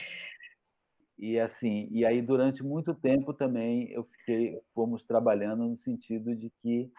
E 1.18 1.40
assim, 1.40 1.88
e 1.92 2.06
aí 2.06 2.22
durante 2.22 2.64
muito 2.64 2.94
tempo 2.96 3.34
também 3.34 3.92
eu 3.92 4.04
fiquei, 4.06 4.60
fomos 4.74 5.04
trabalhando 5.04 5.66
no 5.66 5.78
sentido 5.78 6.36
de 6.36 6.50
que 6.62 6.92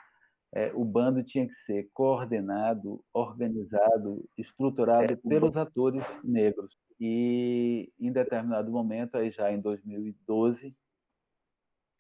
é, 0.53 0.73
o 0.75 0.85
bando 0.85 1.23
tinha 1.23 1.47
que 1.47 1.55
ser 1.55 1.89
coordenado, 1.95 3.03
organizado, 3.15 4.29
estruturado 4.37 5.13
é, 5.13 5.17
pelos 5.17 5.57
atores 5.57 6.05
negros. 6.25 6.77
E 6.99 7.91
em 7.99 8.13
determinado 8.13 8.71
momento, 8.71 9.17
aí 9.17 9.31
já 9.31 9.51
em 9.51 9.61
2012, 9.61 10.77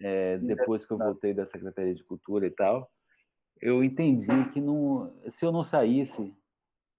é, 0.01 0.37
depois 0.39 0.85
que 0.85 0.93
eu 0.93 0.99
voltei 0.99 1.33
da 1.33 1.47
Secretaria 1.47 1.95
de 1.95 2.05
Cultura 2.05 2.47
e 2.47 2.51
tal, 2.51 2.91
eu 3.61 3.85
entendi 3.85 4.27
que 4.53 4.61
não, 4.61 5.13
se 5.29 5.45
eu 5.45 5.53
não 5.53 5.65
saísse, 5.65 6.35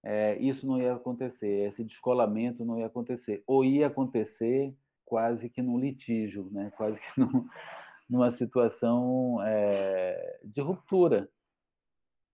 é, 0.04 0.38
isso 0.38 0.66
não 0.66 0.80
ia 0.80 0.94
acontecer, 0.94 1.66
esse 1.68 1.84
descolamento 1.84 2.64
não 2.64 2.78
ia 2.78 2.86
acontecer, 2.86 3.42
ou 3.46 3.64
ia 3.64 3.86
acontecer 3.86 4.74
quase 5.04 5.48
que 5.48 5.62
num 5.62 5.78
litígio, 5.78 6.48
né? 6.50 6.72
quase 6.76 7.00
que 7.00 7.20
num, 7.20 7.48
numa 8.08 8.30
situação 8.30 9.38
é, 9.42 10.40
de 10.44 10.60
ruptura. 10.60 11.28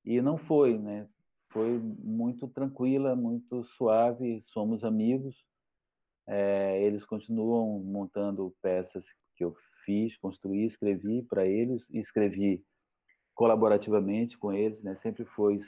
E 0.05 0.23
não 0.23 0.39
foi, 0.39 0.79
né? 0.79 1.07
foi 1.51 1.79
muito 1.79 2.47
tranquila, 2.49 3.17
muito 3.17 3.65
suave, 3.65 4.41
somos 4.41 4.85
amigos, 4.85 5.45
é, 6.27 6.83
eles 6.83 7.05
continuam 7.05 7.81
montando 7.83 8.55
peças 8.61 9.07
que 9.35 9.45
eu 9.45 9.57
fiz, 9.85 10.17
construí, 10.19 10.65
escrevi 10.65 11.23
para 11.23 11.47
eles, 11.47 11.89
escrevi 11.91 12.65
colaborativamente 13.39 14.37
com 14.37 14.53
eles, 14.53 14.83
né? 14.83 14.97
Sempre 14.97 15.25
foi 15.25 15.59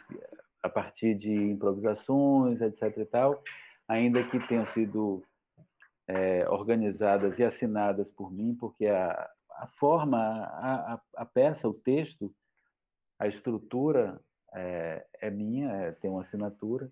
a 0.61 0.69
partir 0.69 1.15
de 1.15 1.33
improvisações, 1.33 2.61
etc. 2.61 2.99
e 2.99 3.05
tal, 3.05 3.45
ainda 3.87 4.25
que 4.25 4.45
tenham 4.49 4.67
sido 4.67 5.23
é, 6.09 6.49
organizadas 6.49 7.39
e 7.39 7.45
assinadas 7.45 8.11
por 8.11 8.33
mim, 8.33 8.57
porque 8.59 8.87
a, 8.87 9.31
a 9.53 9.69
forma, 9.69 10.19
a, 10.19 10.95
a, 10.95 11.01
a, 11.19 11.25
peça, 11.25 11.69
o 11.69 11.73
texto, 11.73 12.35
a 13.17 13.29
estrutura 13.29 14.21
é, 14.53 15.07
é 15.21 15.31
minha, 15.31 15.71
é, 15.71 15.93
tem 15.93 16.11
uma 16.11 16.23
assinatura, 16.23 16.91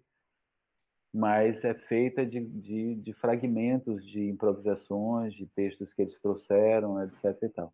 mas 1.12 1.64
é 1.64 1.74
feita 1.74 2.24
de, 2.24 2.38
de, 2.38 2.94
de, 2.94 3.12
fragmentos 3.12 4.06
de 4.06 4.28
improvisações, 4.28 5.34
de 5.34 5.44
textos 5.44 5.92
que 5.92 6.02
eles 6.02 6.20
trouxeram, 6.20 7.02
etc. 7.02 7.36
e 7.42 7.48
tal 7.48 7.72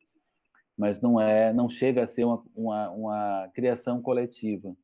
mas 0.76 1.00
não 1.00 1.20
é, 1.20 1.52
não 1.52 1.68
chega 1.68 2.04
a 2.04 2.06
ser 2.06 2.24
uma, 2.24 2.42
uma, 2.54 2.90
uma 2.90 3.50
criação 3.54 4.02
coletiva, 4.02 4.76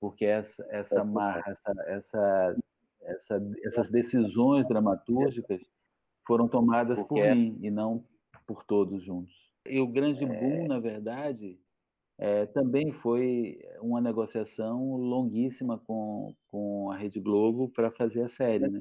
porque 0.00 0.24
essa 0.24 0.66
essa 0.70 1.04
marra, 1.04 1.42
essa, 1.46 1.72
essa, 1.86 2.56
essa, 3.02 3.42
essas 3.64 3.90
decisões 3.90 4.66
dramatúrgicas 4.66 5.62
foram 6.26 6.48
tomadas 6.48 7.02
por 7.02 7.18
mim 7.18 7.58
e 7.62 7.70
não 7.70 8.04
por 8.46 8.64
todos 8.64 9.02
juntos. 9.02 9.34
E 9.66 9.78
o 9.80 9.86
grande 9.86 10.24
boom, 10.24 10.66
na 10.66 10.80
verdade, 10.80 11.58
é, 12.18 12.44
também 12.46 12.92
foi 12.92 13.58
uma 13.80 14.00
negociação 14.00 14.96
longuíssima 14.96 15.78
com, 15.78 16.34
com 16.48 16.90
a 16.90 16.96
Rede 16.96 17.18
Globo 17.18 17.68
para 17.68 17.90
fazer 17.90 18.22
a 18.22 18.28
série. 18.28 18.68
Né? 18.68 18.80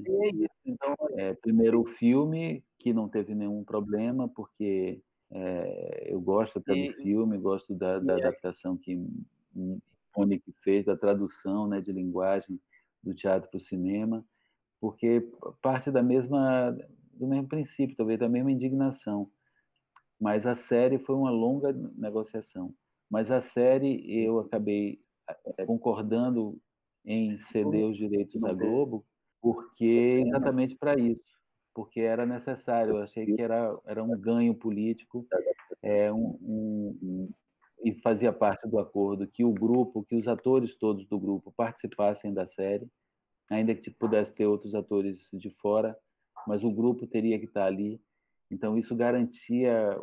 Então, 0.66 0.96
é, 1.18 1.34
primeiro 1.36 1.82
o 1.82 1.86
filme, 1.86 2.64
que 2.78 2.92
não 2.94 3.08
teve 3.08 3.34
nenhum 3.34 3.64
problema, 3.64 4.28
porque 4.28 5.02
é, 5.32 6.08
eu 6.14 6.20
gosto 6.20 6.60
até 6.60 6.74
do 6.74 6.94
filme, 6.94 7.38
gosto 7.38 7.76
da, 7.76 8.00
da 8.00 8.16
adaptação 8.16 8.78
que 8.78 8.98
Monique 10.16 10.54
fez, 10.64 10.86
da 10.86 10.98
tradução 10.98 11.68
né, 11.68 11.82
de 11.82 11.92
linguagem 11.92 12.60
do 13.04 13.14
teatro 13.14 13.50
para 13.50 13.58
o 13.58 13.62
cinema, 13.62 14.26
porque 14.80 15.30
parte 15.62 15.92
da 15.92 16.02
mesma 16.02 16.76
do 17.14 17.28
mesmo 17.28 17.48
princípio, 17.48 17.98
talvez 17.98 18.18
da 18.18 18.30
mesma 18.30 18.52
indignação. 18.52 19.30
Mas 20.20 20.48
a 20.48 20.56
série 20.56 20.98
foi 20.98 21.16
uma 21.16 21.30
longa 21.30 21.74
negociação. 21.98 22.74
Mas 23.10 23.30
a 23.30 23.42
série 23.42 24.24
eu 24.24 24.40
acabei 24.40 25.02
eh, 25.58 25.66
concordando 25.66 26.58
em 27.06 27.38
ceder 27.40 27.86
os 27.86 27.98
direitos 27.98 28.44
à 28.44 28.54
Globo, 28.54 29.06
porque 29.42 30.24
exatamente 30.26 30.76
para 30.78 30.98
isso, 31.00 31.39
porque 31.74 32.02
era 32.02 32.26
necessário. 32.26 32.98
Eu 32.98 33.04
achei 33.04 33.26
que 33.26 33.42
era, 33.42 33.78
era 33.86 34.04
um 34.04 34.18
ganho 34.20 34.54
político, 34.54 35.26
é, 35.82 36.12
um, 36.12 36.38
um, 36.42 37.30
e 37.84 37.94
fazia 38.02 38.34
parte 38.34 38.68
do 38.68 38.80
acordo 38.80 39.28
que 39.28 39.44
o 39.44 39.54
grupo, 39.54 40.04
que 40.04 40.16
os 40.16 40.28
atores 40.28 40.76
todos 40.76 41.08
do 41.08 41.20
grupo 41.20 41.54
participassem 41.56 42.34
da 42.34 42.46
série, 42.46 42.88
ainda 43.50 43.74
que 43.74 43.90
pudesse 43.90 44.34
ter 44.34 44.46
outros 44.46 44.76
atores 44.76 45.28
de 45.34 45.50
fora, 45.50 45.98
mas 46.46 46.64
o 46.64 46.72
grupo 46.72 47.08
teria 47.08 47.40
que 47.40 47.46
estar 47.46 47.66
ali. 47.66 48.02
Então 48.52 48.78
isso 48.78 48.96
garantia 48.96 49.98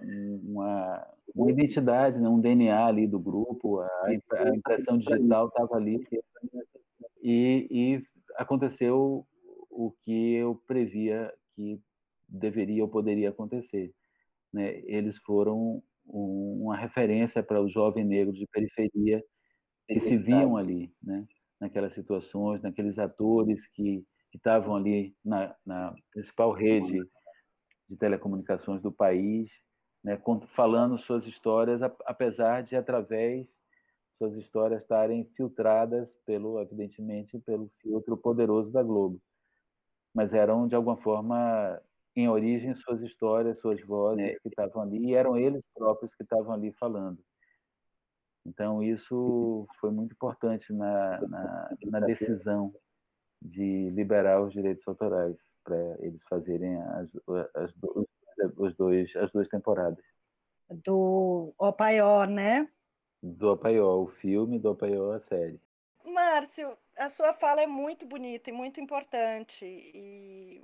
uma, 0.44 1.06
uma 1.34 1.50
identidade, 1.50 2.20
né? 2.20 2.28
um 2.28 2.40
DNA 2.40 2.86
ali 2.86 3.06
do 3.06 3.18
grupo, 3.18 3.80
a, 3.80 3.88
a 4.06 4.56
impressão 4.56 4.98
digital 4.98 5.48
estava 5.48 5.76
ali 5.76 6.06
e, 7.22 7.66
e 7.70 8.02
aconteceu 8.36 9.26
o 9.68 9.90
que 10.04 10.34
eu 10.34 10.62
previa 10.66 11.32
que 11.56 11.80
deveria 12.28 12.84
ou 12.84 12.88
poderia 12.88 13.30
acontecer. 13.30 13.92
Né? 14.52 14.80
Eles 14.84 15.16
foram 15.18 15.82
uma 16.04 16.76
referência 16.76 17.42
para 17.42 17.60
o 17.60 17.68
jovem 17.68 18.04
negro 18.04 18.32
de 18.32 18.46
periferia 18.46 19.24
que 19.88 19.98
se 19.98 20.16
viam 20.16 20.56
ali, 20.56 20.92
né? 21.02 21.26
naquelas 21.60 21.92
situações, 21.92 22.62
naqueles 22.62 22.98
atores 22.98 23.66
que, 23.68 24.04
estavam 24.34 24.76
ali 24.76 25.16
na, 25.24 25.56
na 25.64 25.94
principal 26.10 26.52
rede 26.52 27.00
de 27.88 27.96
telecomunicações 27.96 28.82
do 28.82 28.92
país, 28.92 29.50
né? 30.04 30.20
falando 30.48 30.98
suas 30.98 31.26
histórias, 31.26 31.80
apesar 32.04 32.62
de, 32.62 32.76
através 32.76 33.48
suas 34.18 34.34
histórias 34.34 34.82
estarem 34.82 35.24
filtradas 35.34 36.16
pelo, 36.26 36.60
evidentemente, 36.60 37.38
pelo 37.38 37.70
filtro 37.80 38.14
poderoso 38.16 38.70
da 38.70 38.82
Globo. 38.82 39.20
Mas 40.16 40.32
eram, 40.32 40.66
de 40.66 40.74
alguma 40.74 40.96
forma, 40.96 41.78
em 42.16 42.26
origem, 42.26 42.74
suas 42.74 43.02
histórias, 43.02 43.60
suas 43.60 43.82
vozes 43.82 44.24
é. 44.24 44.34
que 44.40 44.48
estavam 44.48 44.80
ali, 44.80 45.10
e 45.10 45.14
eram 45.14 45.36
eles 45.36 45.62
próprios 45.74 46.14
que 46.14 46.22
estavam 46.22 46.54
ali 46.54 46.72
falando. 46.72 47.22
Então, 48.46 48.82
isso 48.82 49.66
foi 49.78 49.90
muito 49.90 50.12
importante 50.12 50.72
na, 50.72 51.20
na, 51.28 51.70
na 51.84 52.00
decisão 52.00 52.74
de 53.42 53.90
liberar 53.90 54.40
os 54.40 54.54
direitos 54.54 54.88
autorais 54.88 55.36
para 55.62 55.76
eles 55.98 56.22
fazerem 56.22 56.80
as, 56.80 57.10
as, 57.54 57.74
os 58.56 58.74
dois, 58.74 59.14
as 59.16 59.30
duas 59.32 59.50
temporadas. 59.50 60.02
Do 60.70 61.52
Opaió, 61.58 62.24
né? 62.24 62.66
Do 63.22 63.52
Opaió, 63.52 64.00
o 64.00 64.06
filme 64.06 64.58
do 64.58 64.70
Opaió, 64.70 65.12
a 65.12 65.20
série. 65.20 65.60
Márcio, 66.02 66.74
a 66.96 67.08
sua 67.10 67.32
fala 67.34 67.62
é 67.62 67.66
muito 67.66 68.06
bonita 68.06 68.50
e 68.50 68.52
muito 68.52 68.80
importante. 68.80 69.64
E 69.64 70.62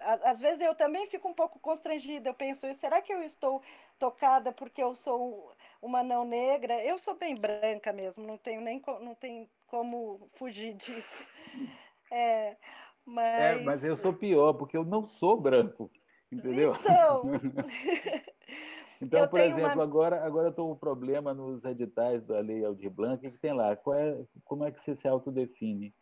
às 0.00 0.40
vezes 0.40 0.60
eu 0.60 0.74
também 0.74 1.06
fico 1.06 1.28
um 1.28 1.34
pouco 1.34 1.58
constrangida. 1.58 2.28
Eu 2.28 2.34
penso, 2.34 2.72
será 2.74 3.00
que 3.00 3.12
eu 3.12 3.22
estou 3.22 3.62
tocada 3.98 4.52
porque 4.52 4.82
eu 4.82 4.94
sou 4.94 5.52
uma 5.80 6.02
não 6.02 6.24
negra? 6.24 6.82
Eu 6.84 6.98
sou 6.98 7.14
bem 7.14 7.34
branca 7.34 7.92
mesmo, 7.92 8.26
não 8.26 8.36
tenho 8.36 8.60
nem 8.60 8.82
não 9.00 9.14
tem 9.14 9.48
como 9.66 10.28
fugir 10.34 10.74
disso. 10.74 11.22
É, 12.14 12.58
mas... 13.06 13.40
É, 13.40 13.62
mas 13.62 13.82
eu 13.82 13.96
sou 13.96 14.12
pior, 14.12 14.52
porque 14.52 14.76
eu 14.76 14.84
não 14.84 15.06
sou 15.06 15.40
branco, 15.40 15.90
entendeu? 16.30 16.74
Então, 16.78 17.22
então 19.02 19.20
eu 19.20 19.28
por 19.28 19.40
exemplo, 19.40 19.74
uma... 19.74 19.82
agora, 19.82 20.24
agora 20.24 20.46
eu 20.46 20.50
estou 20.50 20.68
com 20.68 20.72
um 20.74 20.78
problema 20.78 21.34
nos 21.34 21.64
editais 21.64 22.24
da 22.24 22.40
Lei 22.40 22.64
Aldir 22.64 22.90
Blanc, 22.90 23.20
que 23.20 23.38
tem 23.38 23.52
lá, 23.52 23.76
qual 23.76 23.96
é, 23.96 24.24
como 24.44 24.64
é 24.64 24.70
que 24.70 24.80
você 24.80 24.94
se 24.94 25.08
autodefine? 25.08 25.94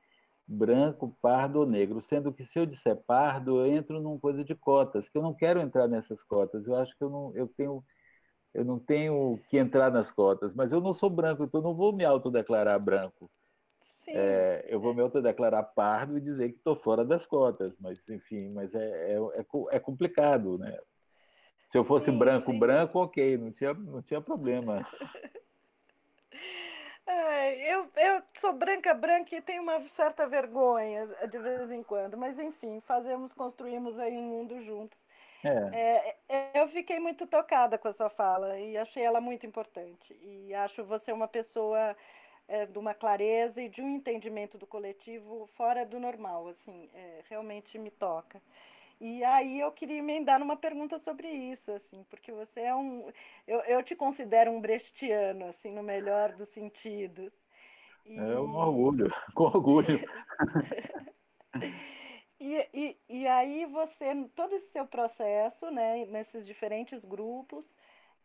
branco, 0.51 1.17
pardo 1.23 1.61
ou 1.61 1.67
negro, 1.67 2.01
sendo 2.01 2.33
que 2.33 2.43
se 2.43 2.59
eu 2.59 2.67
disser 2.67 2.97
pardo, 3.07 3.61
eu 3.61 3.73
entro 3.73 4.01
numa 4.01 4.19
coisa 4.19 4.43
de 4.43 4.55
cotas, 4.55 5.09
que 5.09 5.17
eu 5.17 5.23
não 5.23 5.33
quero 5.33 5.61
entrar 5.61 5.87
nessas 5.87 6.23
cotas. 6.25 6.67
Eu 6.67 6.75
acho 6.75 6.97
que 6.99 7.05
eu 7.05 7.09
não, 7.09 7.33
eu 7.37 7.47
tenho, 7.47 7.85
eu 8.53 8.65
não 8.65 8.79
tenho 8.79 9.39
que 9.49 9.57
entrar 9.57 9.93
nas 9.93 10.11
cotas, 10.11 10.53
mas 10.53 10.73
eu 10.73 10.81
não 10.81 10.93
sou 10.93 11.09
branco, 11.09 11.45
então 11.45 11.61
eu 11.61 11.65
não 11.65 11.75
vou 11.75 11.93
me 11.93 12.05
autodeclarar 12.05 12.81
branco. 12.81 13.31
É, 14.09 14.67
eu 14.69 14.81
vou 14.81 14.93
me 14.93 15.03
autodeclarar 15.03 15.73
pardo 15.73 16.19
e 16.19 16.21
dizer 16.21 16.49
que 16.49 16.57
estou 16.57 16.75
fora 16.75 17.05
das 17.05 17.25
cotas, 17.25 17.73
mas 17.79 18.03
enfim, 18.09 18.49
mas 18.49 18.75
é, 18.75 19.15
é, 19.15 19.19
é, 19.19 19.47
é 19.71 19.79
complicado, 19.79 20.59
né? 20.59 20.77
Se 21.71 21.79
eu 21.79 21.85
fosse 21.85 22.07
sim, 22.07 22.19
branco, 22.19 22.51
sim. 22.51 22.59
branco, 22.59 22.99
ok, 22.99 23.39
não 23.39 23.53
tinha, 23.53 23.73
não 23.73 24.03
tinha 24.03 24.21
problema. 24.21 24.85
eu, 27.65 27.89
eu 27.97 28.23
sou 28.35 28.53
branca, 28.53 28.93
branca 28.93 29.37
e 29.37 29.41
tenho 29.41 29.63
uma 29.63 29.81
certa 29.87 30.27
vergonha 30.27 31.07
de 31.31 31.39
vez 31.39 31.71
em 31.71 31.81
quando, 31.85 32.19
mas 32.19 32.41
enfim, 32.41 32.81
fazemos, 32.81 33.33
construímos 33.33 33.97
aí 34.01 34.17
um 34.17 34.23
mundo 34.23 34.61
juntos. 34.65 34.99
É. 35.45 36.17
É, 36.29 36.61
eu 36.61 36.67
fiquei 36.67 36.99
muito 36.99 37.25
tocada 37.25 37.79
com 37.79 37.87
a 37.87 37.93
sua 37.93 38.11
fala 38.11 38.59
e 38.59 38.77
achei 38.77 39.05
ela 39.05 39.21
muito 39.21 39.47
importante. 39.47 40.13
E 40.25 40.53
acho 40.53 40.83
você 40.83 41.13
uma 41.13 41.29
pessoa 41.29 41.97
é, 42.49 42.67
de 42.67 42.79
uma 42.81 42.95
clareza 42.95 43.63
e 43.63 43.69
de 43.69 43.81
um 43.81 43.91
entendimento 43.91 44.59
do 44.59 44.67
coletivo 44.67 45.49
fora 45.55 45.87
do 45.87 46.01
normal, 46.01 46.49
assim, 46.49 46.91
é, 46.93 47.21
realmente 47.29 47.79
me 47.79 47.93
toca. 47.93 48.43
E 49.01 49.25
aí 49.25 49.59
eu 49.59 49.73
queria 49.73 49.97
emendar 49.97 50.39
numa 50.39 50.57
pergunta 50.57 50.99
sobre 50.99 51.27
isso, 51.27 51.73
assim, 51.73 52.05
porque 52.11 52.31
você 52.31 52.61
é 52.61 52.75
um. 52.75 53.11
Eu, 53.47 53.61
eu 53.61 53.83
te 53.83 53.97
considero 53.97 54.51
um 54.51 54.61
brechtiano, 54.61 55.47
assim, 55.47 55.73
no 55.73 55.83
melhor 55.83 56.33
dos 56.35 56.51
sentidos. 56.51 57.33
E... 58.05 58.19
É 58.19 58.39
um 58.39 58.55
orgulho, 58.55 59.11
com 59.35 59.45
orgulho. 59.45 60.07
e, 62.39 62.69
e, 62.75 62.99
e 63.09 63.27
aí 63.27 63.65
você, 63.65 64.15
todo 64.37 64.55
esse 64.55 64.71
seu 64.71 64.87
processo, 64.87 65.71
né, 65.71 66.05
nesses 66.05 66.47
diferentes 66.47 67.03
grupos, 67.03 67.75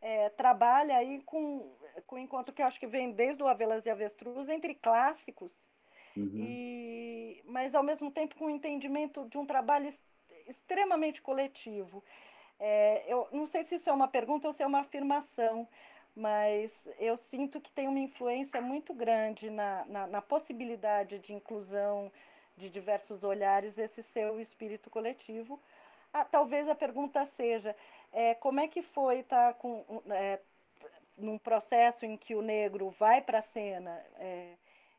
é, 0.02 0.28
trabalha 0.28 0.98
aí 0.98 1.22
com, 1.22 1.74
com 2.06 2.16
um 2.16 2.18
encontro 2.18 2.54
que 2.54 2.60
eu 2.60 2.66
acho 2.66 2.78
que 2.78 2.86
vem 2.86 3.12
desde 3.12 3.42
o 3.42 3.48
Avelas 3.48 3.86
e 3.86 3.90
Avestruz, 3.90 4.46
entre 4.50 4.74
clássicos, 4.74 5.58
uhum. 6.14 6.32
e, 6.34 7.42
mas 7.46 7.74
ao 7.74 7.82
mesmo 7.82 8.10
tempo 8.10 8.36
com 8.36 8.44
o 8.44 8.50
entendimento 8.50 9.26
de 9.30 9.38
um 9.38 9.46
trabalho 9.46 9.88
extremamente 9.88 10.15
coletivo. 11.22 12.02
É, 12.58 13.04
eu 13.06 13.28
não 13.32 13.46
sei 13.46 13.64
se 13.64 13.74
isso 13.74 13.88
é 13.90 13.92
uma 13.92 14.08
pergunta 14.08 14.46
ou 14.46 14.52
se 14.52 14.62
é 14.62 14.66
uma 14.66 14.80
afirmação, 14.80 15.68
mas 16.14 16.72
eu 16.98 17.16
sinto 17.16 17.60
que 17.60 17.70
tem 17.70 17.86
uma 17.88 17.98
influência 17.98 18.60
muito 18.60 18.94
grande 18.94 19.50
na, 19.50 19.84
na, 19.86 20.06
na 20.06 20.22
possibilidade 20.22 21.18
de 21.18 21.34
inclusão 21.34 22.10
de 22.56 22.70
diversos 22.70 23.22
olhares 23.22 23.76
esse 23.76 24.02
seu 24.02 24.40
espírito 24.40 24.88
coletivo. 24.88 25.60
Ah, 26.12 26.24
talvez 26.24 26.66
a 26.68 26.74
pergunta 26.74 27.24
seja 27.26 27.76
é, 28.12 28.34
como 28.34 28.60
é 28.60 28.68
que 28.68 28.82
foi 28.82 29.18
estar 29.18 29.52
tá, 29.52 29.54
com 29.54 29.84
é, 30.10 30.40
num 31.18 31.36
processo 31.38 32.06
em 32.06 32.16
que 32.16 32.34
o 32.34 32.40
negro 32.40 32.90
vai 32.90 33.20
para 33.20 33.38
a 33.40 33.42
cena 33.42 34.02
é, 34.18 34.54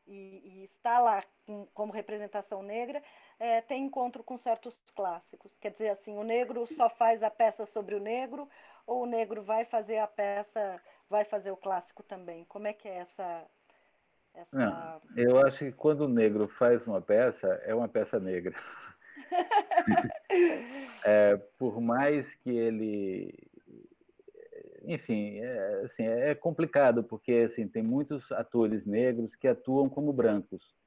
e, 0.08 0.42
e, 0.44 0.64
está 0.64 0.98
lá 0.98 1.22
com, 1.46 1.66
como 1.74 1.92
representação 1.92 2.62
negra, 2.62 3.02
é, 3.38 3.60
tem 3.60 3.84
encontro 3.84 4.24
com 4.24 4.36
certos 4.36 4.80
clássicos. 4.96 5.54
Quer 5.60 5.70
dizer 5.70 5.90
assim, 5.90 6.16
o 6.16 6.24
negro 6.24 6.66
só 6.66 6.88
faz 6.88 7.22
a 7.22 7.30
peça 7.30 7.66
sobre 7.66 7.94
o 7.94 8.00
negro 8.00 8.48
ou 8.86 9.02
o 9.02 9.06
negro 9.06 9.42
vai 9.42 9.64
fazer 9.64 9.98
a 9.98 10.06
peça, 10.06 10.80
vai 11.08 11.24
fazer 11.24 11.50
o 11.50 11.56
clássico 11.56 12.02
também? 12.02 12.44
Como 12.46 12.66
é 12.66 12.72
que 12.72 12.88
é 12.88 12.96
essa 12.96 13.46
essa... 14.34 14.56
Não, 14.56 15.00
eu 15.16 15.44
acho 15.44 15.58
que 15.58 15.72
quando 15.72 16.02
o 16.02 16.08
negro 16.08 16.46
faz 16.46 16.86
uma 16.86 17.00
peça, 17.00 17.48
é 17.64 17.74
uma 17.74 17.88
peça 17.88 18.20
negra. 18.20 18.54
é, 21.04 21.36
por 21.58 21.80
mais 21.80 22.34
que 22.34 22.50
ele 22.50 23.47
enfim, 24.88 25.38
é, 25.38 25.82
assim, 25.84 26.04
é 26.04 26.34
complicado 26.34 27.04
porque 27.04 27.32
assim 27.46 27.68
tem 27.68 27.82
muitos 27.82 28.32
atores 28.32 28.86
negros 28.86 29.36
que 29.36 29.46
atuam 29.46 29.88
como 29.88 30.12
brancos 30.12 30.78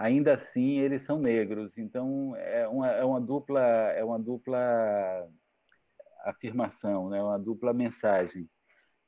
ainda 0.00 0.32
assim 0.32 0.78
eles 0.78 1.02
são 1.02 1.20
negros. 1.20 1.76
Então 1.76 2.34
é 2.36 2.66
uma, 2.66 2.88
é 2.88 3.04
uma 3.04 3.20
dupla 3.20 3.60
é 3.60 4.02
uma 4.02 4.18
dupla 4.18 4.58
afirmação, 6.24 7.10
né? 7.10 7.22
Uma 7.22 7.38
dupla 7.38 7.74
mensagem. 7.74 8.48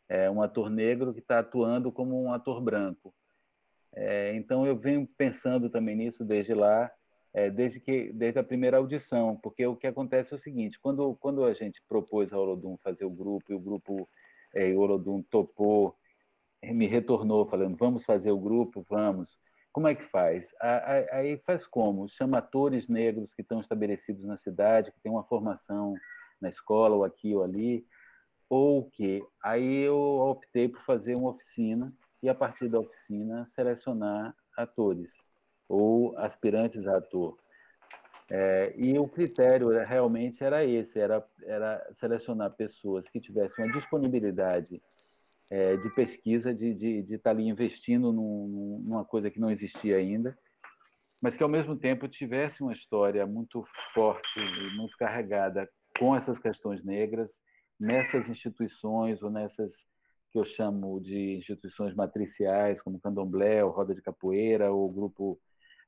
É 0.08 0.30
um 0.30 0.42
ator 0.42 0.68
negro 0.68 1.14
que 1.14 1.20
está 1.20 1.38
atuando 1.38 1.90
como 1.90 2.22
um 2.22 2.32
ator 2.32 2.60
branco. 2.60 3.14
É, 3.94 4.34
então 4.34 4.66
eu 4.66 4.76
venho 4.76 5.08
pensando 5.16 5.70
também 5.70 5.96
nisso 5.96 6.24
desde 6.24 6.54
lá, 6.54 6.90
é, 7.34 7.50
desde 7.50 7.80
que 7.80 8.12
desde 8.12 8.38
a 8.38 8.44
primeira 8.44 8.76
audição, 8.76 9.36
porque 9.42 9.66
o 9.66 9.76
que 9.76 9.86
acontece 9.86 10.32
é 10.32 10.36
o 10.36 10.38
seguinte: 10.38 10.78
quando 10.80 11.14
quando 11.16 11.44
a 11.44 11.52
gente 11.54 11.82
propôs 11.88 12.32
ao 12.32 12.42
Olodum 12.42 12.76
fazer 12.78 13.04
o 13.04 13.10
grupo 13.10 13.52
e 13.52 13.54
o 13.54 13.60
grupo 13.60 14.08
é, 14.54 14.72
o 14.72 14.78
Olodum 14.80 15.22
topou, 15.22 15.96
me 16.62 16.86
retornou 16.86 17.46
falando 17.46 17.76
vamos 17.76 18.04
fazer 18.04 18.30
o 18.30 18.38
grupo, 18.38 18.84
vamos. 18.88 19.38
Como 19.72 19.88
é 19.88 19.94
que 19.94 20.02
faz? 20.02 20.54
Aí 21.12 21.38
faz 21.46 21.66
como? 21.66 22.06
Chama 22.06 22.38
atores 22.38 22.88
negros 22.88 23.32
que 23.34 23.40
estão 23.40 23.58
estabelecidos 23.60 24.24
na 24.24 24.36
cidade, 24.36 24.92
que 24.92 25.00
têm 25.00 25.10
uma 25.10 25.24
formação 25.24 25.94
na 26.40 26.50
escola 26.50 26.96
ou 26.96 27.04
aqui 27.04 27.34
ou 27.34 27.42
ali, 27.42 27.86
ou 28.50 28.80
o 28.80 28.90
quê? 28.90 29.24
Aí 29.42 29.78
eu 29.78 29.96
optei 29.96 30.68
por 30.68 30.82
fazer 30.82 31.14
uma 31.14 31.30
oficina 31.30 31.90
e, 32.22 32.28
a 32.28 32.34
partir 32.34 32.68
da 32.68 32.80
oficina, 32.80 33.46
selecionar 33.46 34.36
atores 34.58 35.10
ou 35.72 36.14
aspirantes 36.18 36.86
a 36.86 36.98
ator. 36.98 37.34
É, 38.30 38.74
e 38.76 38.98
o 38.98 39.08
critério 39.08 39.70
realmente 39.84 40.44
era 40.44 40.64
esse, 40.64 41.00
era, 41.00 41.26
era 41.44 41.86
selecionar 41.92 42.52
pessoas 42.52 43.08
que 43.08 43.18
tivessem 43.18 43.64
uma 43.64 43.72
disponibilidade 43.72 44.82
é, 45.50 45.76
de 45.76 45.88
pesquisa, 45.94 46.54
de, 46.54 46.74
de, 46.74 47.02
de 47.02 47.14
estar 47.14 47.30
ali 47.30 47.48
investindo 47.48 48.12
num, 48.12 48.82
numa 48.84 49.04
coisa 49.04 49.30
que 49.30 49.40
não 49.40 49.50
existia 49.50 49.96
ainda, 49.96 50.36
mas 51.20 51.36
que 51.36 51.42
ao 51.42 51.48
mesmo 51.48 51.74
tempo 51.74 52.06
tivesse 52.06 52.62
uma 52.62 52.72
história 52.72 53.26
muito 53.26 53.64
forte 53.94 54.40
muito 54.76 54.96
carregada 54.98 55.68
com 55.98 56.14
essas 56.14 56.38
questões 56.38 56.84
negras 56.84 57.40
nessas 57.80 58.28
instituições 58.28 59.22
ou 59.22 59.30
nessas 59.30 59.86
que 60.30 60.38
eu 60.38 60.44
chamo 60.44 61.00
de 61.00 61.36
instituições 61.36 61.94
matriciais, 61.94 62.80
como 62.80 63.00
Candomblé, 63.00 63.62
ou 63.62 63.70
Roda 63.70 63.94
de 63.94 64.00
Capoeira, 64.00 64.72
ou 64.72 64.90
Grupo 64.90 65.38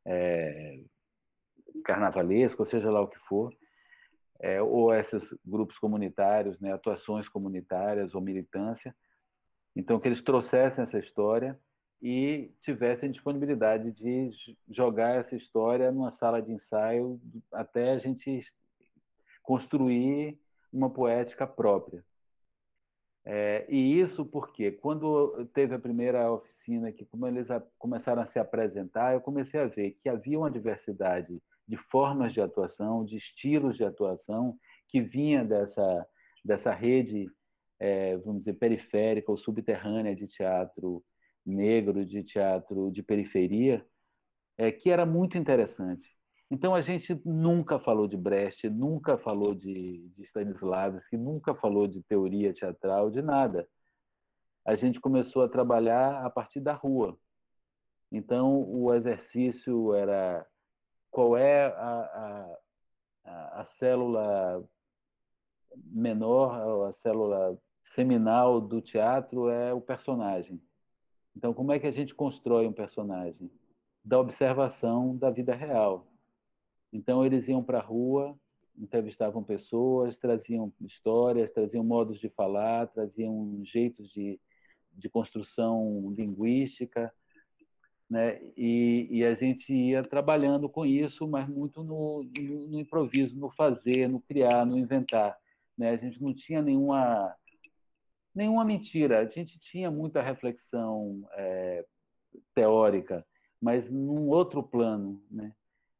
é, 0.04 0.80
Carnavalesco, 1.84 2.62
ou 2.62 2.66
seja 2.66 2.90
lá 2.90 3.00
o 3.00 3.08
que 3.08 3.18
for, 3.18 3.54
é, 4.40 4.60
ou 4.60 4.92
esses 4.92 5.36
grupos 5.44 5.78
comunitários, 5.78 6.58
né, 6.60 6.72
atuações 6.72 7.28
comunitárias 7.28 8.14
ou 8.14 8.20
militância. 8.20 8.94
Então, 9.74 9.98
que 9.98 10.06
eles 10.08 10.22
trouxessem 10.22 10.82
essa 10.82 10.98
história 10.98 11.58
e 12.00 12.52
tivessem 12.60 13.10
disponibilidade 13.10 13.90
de 13.92 14.30
jogar 14.68 15.16
essa 15.16 15.34
história 15.34 15.90
numa 15.90 16.10
sala 16.10 16.42
de 16.42 16.52
ensaio 16.52 17.20
até 17.52 17.92
a 17.92 17.98
gente 17.98 18.40
construir 19.42 20.38
uma 20.72 20.90
poética 20.90 21.46
própria. 21.46 22.04
É, 23.26 23.64
e 23.70 23.98
isso 23.98 24.24
porque, 24.24 24.70
quando 24.70 25.46
teve 25.54 25.74
a 25.74 25.78
primeira 25.78 26.30
oficina, 26.30 26.92
que 26.92 27.06
como 27.06 27.26
eles 27.26 27.50
a, 27.50 27.60
começaram 27.78 28.20
a 28.20 28.26
se 28.26 28.38
apresentar, 28.38 29.14
eu 29.14 29.20
comecei 29.20 29.60
a 29.60 29.66
ver 29.66 29.92
que 30.02 30.08
havia 30.08 30.38
uma 30.38 30.50
diversidade 30.50 31.42
de 31.66 31.76
formas 31.76 32.34
de 32.34 32.40
atuação, 32.42 33.04
de 33.04 33.16
estilos 33.16 33.76
de 33.76 33.84
atuação, 33.84 34.58
que 34.88 35.00
vinha 35.00 35.42
dessa, 35.42 36.06
dessa 36.44 36.72
rede, 36.72 37.26
é, 37.80 38.16
vamos 38.18 38.40
dizer, 38.40 38.54
periférica 38.54 39.30
ou 39.30 39.36
subterrânea 39.36 40.14
de 40.14 40.26
teatro 40.26 41.02
negro, 41.44 42.04
de 42.04 42.22
teatro 42.22 42.90
de 42.90 43.02
periferia, 43.02 43.86
é, 44.58 44.70
que 44.70 44.90
era 44.90 45.06
muito 45.06 45.38
interessante. 45.38 46.06
Então 46.50 46.74
a 46.74 46.80
gente 46.80 47.20
nunca 47.24 47.78
falou 47.78 48.06
de 48.06 48.16
Brecht, 48.16 48.68
nunca 48.68 49.16
falou 49.16 49.54
de, 49.54 50.08
de 50.10 50.22
Stanislavski, 50.22 51.16
nunca 51.16 51.54
falou 51.54 51.86
de 51.86 52.02
teoria 52.02 52.52
teatral, 52.52 53.10
de 53.10 53.22
nada. 53.22 53.68
A 54.64 54.74
gente 54.74 55.00
começou 55.00 55.42
a 55.42 55.48
trabalhar 55.48 56.24
a 56.24 56.30
partir 56.30 56.60
da 56.60 56.72
rua. 56.72 57.18
Então 58.12 58.62
o 58.70 58.92
exercício 58.94 59.94
era 59.94 60.46
qual 61.10 61.36
é 61.36 61.66
a, 61.66 62.58
a, 63.24 63.60
a 63.60 63.64
célula 63.64 64.64
menor, 65.76 66.86
a 66.86 66.92
célula 66.92 67.58
seminal 67.82 68.60
do 68.60 68.80
teatro 68.80 69.48
é 69.48 69.72
o 69.72 69.80
personagem. 69.80 70.60
Então, 71.36 71.52
como 71.52 71.72
é 71.72 71.78
que 71.78 71.86
a 71.86 71.90
gente 71.90 72.14
constrói 72.14 72.66
um 72.66 72.72
personagem? 72.72 73.50
Da 74.04 74.18
observação 74.18 75.16
da 75.16 75.30
vida 75.30 75.54
real. 75.54 76.06
Então, 76.94 77.26
eles 77.26 77.48
iam 77.48 77.62
para 77.62 77.78
a 77.78 77.82
rua, 77.82 78.38
entrevistavam 78.78 79.42
pessoas, 79.42 80.16
traziam 80.16 80.72
histórias, 80.80 81.50
traziam 81.50 81.82
modos 81.82 82.20
de 82.20 82.28
falar, 82.28 82.86
traziam 82.86 83.60
jeitos 83.64 84.08
de, 84.10 84.40
de 84.92 85.08
construção 85.08 86.14
linguística, 86.16 87.12
né? 88.08 88.40
E, 88.56 89.08
e, 89.10 89.24
a 89.24 89.34
gente 89.34 89.72
ia 89.72 90.02
trabalhando 90.02 90.68
com 90.68 90.86
isso, 90.86 91.26
mas 91.26 91.48
muito 91.48 91.82
no, 91.82 92.22
no, 92.22 92.78
improviso, 92.78 93.36
no 93.36 93.50
fazer, 93.50 94.08
no 94.08 94.20
criar, 94.20 94.64
no 94.64 94.78
inventar. 94.78 95.36
Né? 95.76 95.90
A 95.90 95.96
gente 95.96 96.22
não 96.22 96.32
tinha 96.32 96.62
nenhuma 96.62 97.34
nenhuma 98.32 98.64
mentira. 98.64 99.20
A 99.20 99.26
gente 99.26 99.58
tinha 99.58 99.90
muita 99.90 100.22
reflexão 100.22 101.26
é, 101.32 101.84
teórica, 102.54 103.26
mas 103.60 103.90
num 103.90 104.28
outro 104.28 104.62
plano, 104.62 105.20
né? 105.30 105.52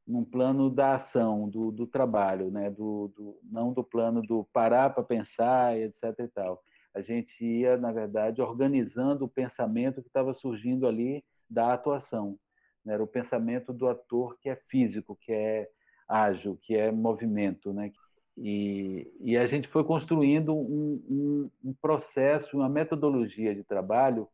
Num 0.07 0.25
plano 0.25 0.69
da 0.69 0.95
ação, 0.95 1.49
do, 1.49 1.71
do 1.71 1.87
trabalho, 1.87 2.51
né? 2.51 2.71
do, 2.71 3.13
do, 3.17 3.39
não 3.43 3.73
do 3.73 3.83
plano 3.83 4.21
do 4.23 4.45
parar 4.53 4.91
para 4.91 5.03
pensar, 5.03 5.79
etc. 5.79 6.05
E 6.19 6.29
tal. 6.29 6.63
A 6.95 7.01
gente 7.01 7.45
ia, 7.45 7.77
na 7.77 7.91
verdade, 7.91 8.41
organizando 8.41 9.25
o 9.25 9.29
pensamento 9.29 10.03
que 10.03 10.09
estava 10.09 10.33
surgindo 10.33 10.87
ali 10.87 11.25
da 11.49 11.73
atuação. 11.73 12.39
Né? 12.85 12.95
Era 12.95 13.03
o 13.03 13.09
pensamento 13.09 13.73
do 13.73 13.89
ator 13.89 14.37
que 14.39 14.49
é 14.49 14.55
físico, 14.55 15.17
que 15.17 15.33
é 15.33 15.69
ágil, 16.09 16.57
que 16.61 16.77
é 16.77 16.93
movimento, 16.93 17.73
né? 17.73 17.91
E, 18.37 19.13
e 19.21 19.37
a 19.37 19.47
gente 19.47 19.69
foi 19.69 19.85
construindo 19.85 20.55
um, 20.55 21.01
um, 21.09 21.51
um 21.65 21.75
processo, 21.75 22.57
uma 22.57 22.69
metodologia 22.69 23.55
de 23.55 23.63
trabalho 23.63 24.29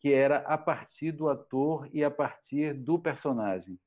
que 0.00 0.12
era 0.12 0.38
a 0.38 0.58
partir 0.58 1.12
do 1.12 1.28
ator 1.28 1.88
e 1.92 2.04
a 2.04 2.10
partir 2.10 2.74
do 2.74 2.98
personagem. 2.98 3.78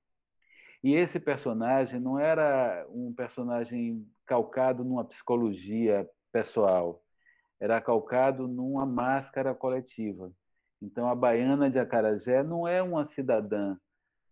E 0.83 0.95
esse 0.95 1.19
personagem 1.19 1.99
não 1.99 2.17
era 2.19 2.85
um 2.89 3.13
personagem 3.13 4.07
calcado 4.25 4.83
numa 4.83 5.03
psicologia 5.03 6.07
pessoal, 6.31 7.03
era 7.59 7.81
calcado 7.81 8.47
numa 8.47 8.85
máscara 8.85 9.53
coletiva. 9.53 10.31
Então, 10.81 11.09
a 11.09 11.15
baiana 11.15 11.69
de 11.69 11.77
Acarajé 11.77 12.41
não 12.41 12.65
é 12.65 12.81
uma 12.81 13.03
cidadã 13.03 13.75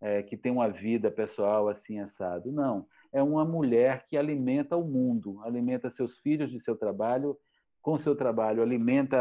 é, 0.00 0.22
que 0.22 0.36
tem 0.36 0.50
uma 0.50 0.68
vida 0.68 1.10
pessoal 1.10 1.68
assim 1.68 1.98
assado, 2.00 2.50
não. 2.50 2.86
É 3.12 3.22
uma 3.22 3.44
mulher 3.44 4.06
que 4.06 4.16
alimenta 4.16 4.76
o 4.76 4.84
mundo, 4.84 5.42
alimenta 5.42 5.90
seus 5.90 6.18
filhos 6.18 6.50
de 6.50 6.60
seu 6.60 6.76
trabalho, 6.76 7.38
com 7.82 7.98
seu 7.98 8.14
trabalho 8.14 8.62
alimenta 8.62 9.18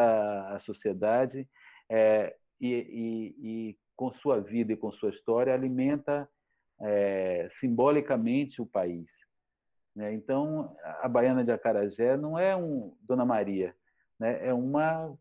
a 0.49 0.59
sociedade 0.59 1.47
é, 1.89 2.35
e, 2.59 2.73
e, 2.73 3.35
e, 3.39 3.77
com 3.95 4.11
sua 4.11 4.39
vida 4.39 4.73
e 4.73 4.77
com 4.77 4.91
sua 4.91 5.09
história 5.09 5.53
alimenta 5.53 6.29
é, 6.81 7.47
simbolicamente 7.51 8.61
o 8.61 8.65
país. 8.65 9.09
Né? 9.95 10.13
Então, 10.13 10.75
a 11.01 11.07
Baiana 11.07 11.43
de 11.43 11.51
Acarajé 11.51 12.15
não 12.17 12.37
é 12.37 12.55
um 12.55 12.95
Dona 13.01 13.25
Maria, 13.25 13.75
né? 14.19 14.45
é 14.47 14.53
uma 14.53 15.17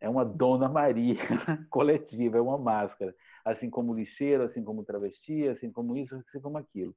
é 0.00 0.08
uma 0.08 0.24
Dona 0.24 0.68
Maria 0.68 1.16
coletiva, 1.70 2.38
é 2.38 2.40
uma 2.40 2.56
máscara, 2.56 3.12
assim 3.44 3.68
como 3.68 3.94
lixeiro, 3.94 4.44
assim 4.44 4.62
como 4.62 4.84
travesti, 4.84 5.48
assim 5.48 5.72
como 5.72 5.96
isso, 5.96 6.14
assim 6.14 6.40
como 6.40 6.56
aquilo. 6.56 6.94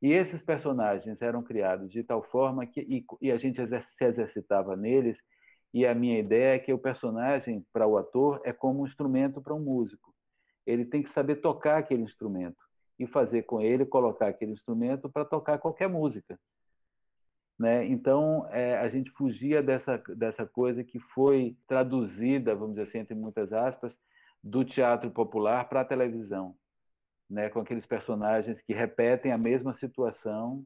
E 0.00 0.12
esses 0.12 0.40
personagens 0.40 1.22
eram 1.22 1.42
criados 1.42 1.90
de 1.90 2.04
tal 2.04 2.22
forma 2.22 2.66
que 2.66 2.80
e, 2.82 3.04
e 3.20 3.32
a 3.32 3.36
gente 3.36 3.60
se 3.80 4.04
exercitava 4.04 4.76
neles. 4.76 5.24
E 5.72 5.84
a 5.84 5.94
minha 5.94 6.20
ideia 6.20 6.54
é 6.54 6.58
que 6.58 6.72
o 6.72 6.78
personagem 6.78 7.66
para 7.72 7.86
o 7.86 7.96
ator 7.98 8.40
é 8.44 8.52
como 8.52 8.82
um 8.82 8.84
instrumento 8.84 9.42
para 9.42 9.54
um 9.54 9.60
músico. 9.60 10.14
Ele 10.64 10.84
tem 10.84 11.02
que 11.02 11.10
saber 11.10 11.36
tocar 11.36 11.78
aquele 11.78 12.02
instrumento 12.02 12.63
e 12.98 13.06
fazer 13.06 13.42
com 13.42 13.60
ele 13.60 13.84
colocar 13.84 14.28
aquele 14.28 14.52
instrumento 14.52 15.08
para 15.08 15.24
tocar 15.24 15.58
qualquer 15.58 15.88
música. 15.88 16.38
Né? 17.58 17.86
Então, 17.86 18.48
é, 18.50 18.76
a 18.78 18.88
gente 18.88 19.10
fugia 19.10 19.62
dessa, 19.62 19.98
dessa 20.16 20.46
coisa 20.46 20.82
que 20.82 20.98
foi 20.98 21.56
traduzida, 21.66 22.54
vamos 22.54 22.74
dizer 22.74 22.82
assim, 22.82 22.98
entre 22.98 23.14
muitas 23.14 23.52
aspas, 23.52 23.96
do 24.42 24.64
teatro 24.64 25.10
popular 25.10 25.68
para 25.68 25.80
a 25.80 25.84
televisão 25.84 26.56
né, 27.28 27.48
com 27.48 27.60
aqueles 27.60 27.86
personagens 27.86 28.60
que 28.60 28.72
repetem 28.72 29.32
a 29.32 29.38
mesma 29.38 29.72
situação 29.72 30.64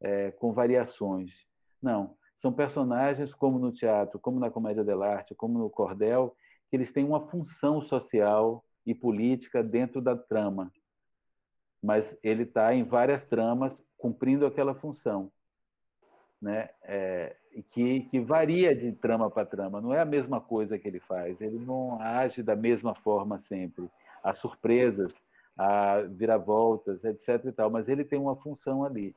é, 0.00 0.30
com 0.32 0.52
variações. 0.52 1.46
Não, 1.80 2.16
são 2.36 2.52
personagens 2.52 3.32
como 3.32 3.58
no 3.58 3.72
teatro, 3.72 4.18
como 4.18 4.38
na 4.38 4.50
comédia 4.50 4.84
dell'arte, 4.84 5.34
como 5.34 5.58
no 5.58 5.70
cordel, 5.70 6.36
que 6.70 6.76
eles 6.76 6.92
têm 6.92 7.04
uma 7.04 7.20
função 7.20 7.80
social 7.80 8.64
e 8.86 8.94
política 8.94 9.62
dentro 9.62 10.00
da 10.00 10.16
trama, 10.16 10.72
mas 11.84 12.18
ele 12.22 12.44
está 12.44 12.74
em 12.74 12.82
várias 12.82 13.26
tramas 13.26 13.84
cumprindo 13.98 14.46
aquela 14.46 14.74
função, 14.74 15.30
né? 16.40 16.70
É, 16.82 17.36
que, 17.72 18.00
que 18.10 18.20
varia 18.20 18.74
de 18.74 18.90
trama 18.92 19.30
para 19.30 19.44
trama, 19.44 19.82
não 19.82 19.92
é 19.92 20.00
a 20.00 20.04
mesma 20.06 20.40
coisa 20.40 20.78
que 20.78 20.88
ele 20.88 20.98
faz, 20.98 21.42
ele 21.42 21.58
não 21.58 22.00
age 22.00 22.42
da 22.42 22.56
mesma 22.56 22.94
forma 22.94 23.38
sempre. 23.38 23.88
Há 24.22 24.32
surpresas, 24.32 25.22
a 25.58 26.00
viravoltas, 26.00 27.04
etc. 27.04 27.44
E 27.44 27.52
tal, 27.52 27.68
mas 27.68 27.86
ele 27.86 28.02
tem 28.02 28.18
uma 28.18 28.34
função 28.34 28.82
ali. 28.82 29.14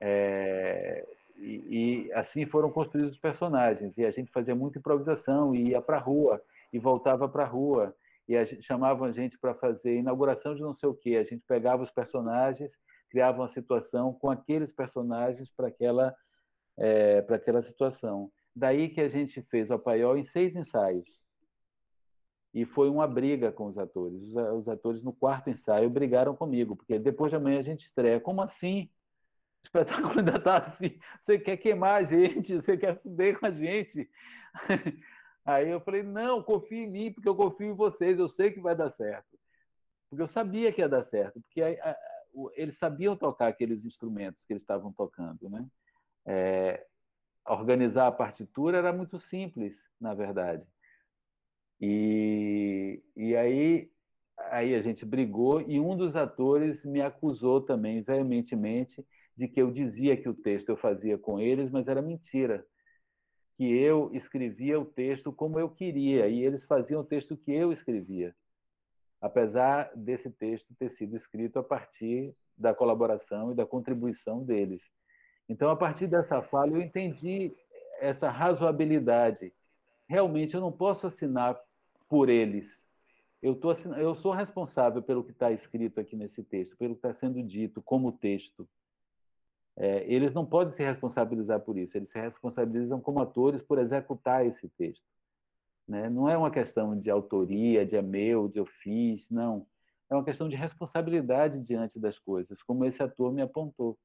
É, 0.00 1.06
e, 1.36 2.06
e, 2.08 2.12
assim 2.14 2.46
foram 2.46 2.70
construídos 2.70 3.12
os 3.12 3.18
personagens. 3.18 3.98
E 3.98 4.06
a 4.06 4.10
gente 4.10 4.32
fazia 4.32 4.54
muita 4.54 4.78
improvisação, 4.78 5.54
e 5.54 5.68
ia 5.68 5.82
para 5.82 5.98
a 5.98 6.00
rua, 6.00 6.42
e 6.72 6.78
voltava 6.78 7.28
para 7.28 7.44
a 7.44 7.46
rua, 7.46 7.94
e 8.28 8.36
a 8.36 8.44
gente, 8.44 8.62
chamavam 8.62 9.08
a 9.08 9.12
gente 9.12 9.38
para 9.38 9.54
fazer 9.54 9.96
inauguração 9.96 10.54
de 10.54 10.60
não 10.60 10.74
sei 10.74 10.88
o 10.88 10.94
quê. 10.94 11.16
A 11.16 11.24
gente 11.24 11.42
pegava 11.48 11.82
os 11.82 11.90
personagens, 11.90 12.72
criava 13.08 13.40
uma 13.40 13.48
situação 13.48 14.12
com 14.12 14.30
aqueles 14.30 14.70
personagens 14.70 15.50
para 15.50 15.68
aquela, 15.68 16.14
é, 16.76 17.22
para 17.22 17.36
aquela 17.36 17.62
situação. 17.62 18.30
Daí 18.54 18.90
que 18.90 19.00
a 19.00 19.08
gente 19.08 19.40
fez 19.42 19.70
o 19.70 19.74
Apaiol 19.74 20.18
em 20.18 20.22
seis 20.22 20.54
ensaios. 20.56 21.22
E 22.52 22.66
foi 22.66 22.90
uma 22.90 23.06
briga 23.06 23.50
com 23.50 23.66
os 23.66 23.78
atores. 23.78 24.22
Os, 24.22 24.36
os 24.36 24.68
atores, 24.68 25.02
no 25.02 25.12
quarto 25.12 25.48
ensaio, 25.48 25.88
brigaram 25.88 26.36
comigo, 26.36 26.76
porque 26.76 26.98
depois 26.98 27.30
de 27.30 27.36
amanhã 27.36 27.60
a 27.60 27.62
gente 27.62 27.84
estreia. 27.84 28.20
Como 28.20 28.42
assim? 28.42 28.90
O 29.62 29.64
espetáculo 29.64 30.18
ainda 30.18 30.36
está 30.36 30.58
assim. 30.58 30.98
Você 31.20 31.38
quer 31.38 31.56
queimar 31.56 32.02
a 32.02 32.04
gente? 32.04 32.54
Você 32.54 32.76
quer 32.76 33.00
fuder 33.00 33.38
com 33.38 33.46
a 33.46 33.50
gente? 33.50 34.10
Aí 35.48 35.70
eu 35.70 35.80
falei: 35.80 36.02
não, 36.02 36.42
confie 36.42 36.80
em 36.80 36.90
mim, 36.90 37.10
porque 37.10 37.26
eu 37.26 37.34
confio 37.34 37.68
em 37.68 37.74
vocês. 37.74 38.18
Eu 38.18 38.28
sei 38.28 38.50
que 38.50 38.60
vai 38.60 38.76
dar 38.76 38.90
certo. 38.90 39.38
Porque 40.10 40.22
eu 40.22 40.28
sabia 40.28 40.70
que 40.70 40.82
ia 40.82 40.88
dar 40.88 41.02
certo. 41.02 41.40
Porque 41.40 41.62
a, 41.62 41.90
a, 41.90 41.96
eles 42.54 42.76
sabiam 42.76 43.16
tocar 43.16 43.48
aqueles 43.48 43.86
instrumentos 43.86 44.44
que 44.44 44.52
eles 44.52 44.62
estavam 44.62 44.92
tocando. 44.92 45.48
Né? 45.48 45.66
É, 46.26 46.86
organizar 47.46 48.08
a 48.08 48.12
partitura 48.12 48.76
era 48.76 48.92
muito 48.92 49.18
simples, 49.18 49.88
na 49.98 50.12
verdade. 50.12 50.68
E, 51.80 53.02
e 53.16 53.34
aí, 53.34 53.90
aí 54.50 54.74
a 54.74 54.82
gente 54.82 55.06
brigou 55.06 55.62
e 55.62 55.80
um 55.80 55.96
dos 55.96 56.14
atores 56.14 56.84
me 56.84 57.00
acusou 57.00 57.62
também 57.62 58.02
veementemente 58.02 59.02
de 59.34 59.48
que 59.48 59.62
eu 59.62 59.70
dizia 59.70 60.14
que 60.14 60.28
o 60.28 60.34
texto 60.34 60.68
eu 60.68 60.76
fazia 60.76 61.16
com 61.16 61.40
eles, 61.40 61.70
mas 61.70 61.88
era 61.88 62.02
mentira. 62.02 62.66
Que 63.58 63.70
eu 63.70 64.10
escrevia 64.14 64.80
o 64.80 64.86
texto 64.86 65.30
como 65.30 65.60
eu 65.60 65.68
queria 65.68 66.28
e 66.28 66.42
eles 66.42 66.64
faziam 66.64 67.02
o 67.02 67.04
texto 67.04 67.36
que 67.36 67.52
eu 67.52 67.70
escrevia. 67.70 68.34
Apesar 69.20 69.90
desse 69.94 70.30
texto 70.30 70.74
ter 70.78 70.88
sido 70.88 71.14
escrito 71.16 71.58
a 71.58 71.62
partir 71.62 72.34
da 72.56 72.72
colaboração 72.72 73.52
e 73.52 73.54
da 73.54 73.66
contribuição 73.66 74.42
deles. 74.42 74.90
Então, 75.48 75.70
a 75.70 75.76
partir 75.76 76.06
dessa 76.06 76.40
fala, 76.40 76.72
eu 76.72 76.80
entendi 76.80 77.52
essa 78.00 78.30
razoabilidade. 78.30 79.52
Realmente, 80.08 80.54
eu 80.54 80.60
não 80.60 80.72
posso 80.72 81.06
assinar 81.06 81.58
por 82.08 82.28
eles. 82.28 82.84
Eu, 83.40 83.54
tô, 83.54 83.72
eu 83.96 84.14
sou 84.14 84.32
responsável 84.32 85.02
pelo 85.02 85.22
que 85.22 85.30
está 85.30 85.52
escrito 85.52 86.00
aqui 86.00 86.16
nesse 86.16 86.42
texto, 86.42 86.76
pelo 86.76 86.94
que 86.94 86.98
está 86.98 87.12
sendo 87.12 87.42
dito 87.42 87.80
como 87.82 88.10
texto. 88.10 88.68
É, 89.80 90.04
eles 90.12 90.34
não 90.34 90.44
podem 90.44 90.72
se 90.72 90.82
responsabilizar 90.82 91.60
por 91.60 91.78
isso, 91.78 91.96
eles 91.96 92.10
se 92.10 92.18
responsabilizam 92.18 93.00
como 93.00 93.20
atores 93.20 93.62
por 93.62 93.78
executar 93.78 94.44
esse 94.44 94.68
texto. 94.70 95.06
Né? 95.86 96.10
Não 96.10 96.28
é 96.28 96.36
uma 96.36 96.50
questão 96.50 96.98
de 96.98 97.08
autoria, 97.08 97.86
de 97.86 97.96
é 97.96 98.02
meu, 98.02 98.48
de 98.48 98.58
eu 98.58 98.66
fiz, 98.66 99.30
não. 99.30 99.64
É 100.10 100.14
uma 100.14 100.24
questão 100.24 100.48
de 100.48 100.56
responsabilidade 100.56 101.60
diante 101.60 101.98
das 101.98 102.18
coisas, 102.18 102.60
como 102.62 102.84
esse 102.84 103.02
ator 103.02 103.32
me 103.32 103.40
apontou. 103.40 103.96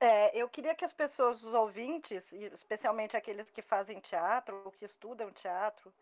É, 0.00 0.40
eu 0.40 0.48
queria 0.48 0.74
que 0.74 0.86
as 0.86 0.92
pessoas, 0.94 1.44
os 1.44 1.52
ouvintes, 1.52 2.24
especialmente 2.54 3.14
aqueles 3.14 3.50
que 3.50 3.60
fazem 3.60 4.00
teatro 4.00 4.62
ou 4.64 4.72
que 4.72 4.86
estudam 4.86 5.30
teatro, 5.30 5.92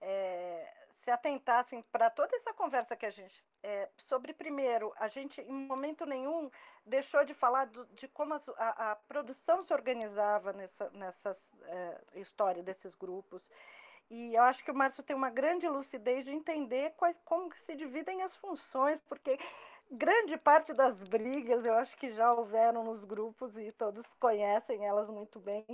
é, 0.00 0.85
se 0.96 1.10
atentassem 1.10 1.82
para 1.92 2.10
toda 2.10 2.34
essa 2.36 2.52
conversa 2.52 2.96
que 2.96 3.06
a 3.06 3.10
gente. 3.10 3.44
É, 3.62 3.88
sobre, 3.96 4.32
primeiro, 4.32 4.92
a 4.96 5.08
gente, 5.08 5.40
em 5.40 5.52
momento 5.52 6.06
nenhum, 6.06 6.50
deixou 6.84 7.24
de 7.24 7.34
falar 7.34 7.66
do, 7.66 7.86
de 7.94 8.08
como 8.08 8.34
a, 8.34 8.40
a, 8.56 8.92
a, 8.92 8.96
produção 8.96 9.62
se 9.62 9.72
organizava 9.72 10.52
nessa 10.52 10.90
nessas, 10.90 11.54
é, 11.64 12.00
história 12.14 12.62
desses 12.62 12.94
grupos. 12.94 13.48
E 14.08 14.34
eu 14.34 14.42
acho 14.44 14.64
que 14.64 14.70
o 14.70 14.74
Márcio 14.74 15.02
tem 15.02 15.14
uma 15.14 15.30
grande 15.30 15.68
lucidez 15.68 16.24
de 16.24 16.30
entender 16.30 16.94
quais, 16.96 17.16
como 17.24 17.52
se 17.56 17.74
dividem 17.74 18.22
as 18.22 18.36
funções, 18.36 19.00
porque 19.00 19.36
grande 19.90 20.36
parte 20.36 20.72
das 20.72 21.02
brigas 21.02 21.66
eu 21.66 21.74
acho 21.74 21.96
que 21.96 22.10
já 22.12 22.32
houveram 22.32 22.84
nos 22.84 23.04
grupos 23.04 23.56
e 23.58 23.70
todos 23.72 24.06
conhecem 24.14 24.86
elas 24.86 25.10
muito 25.10 25.38
bem 25.38 25.64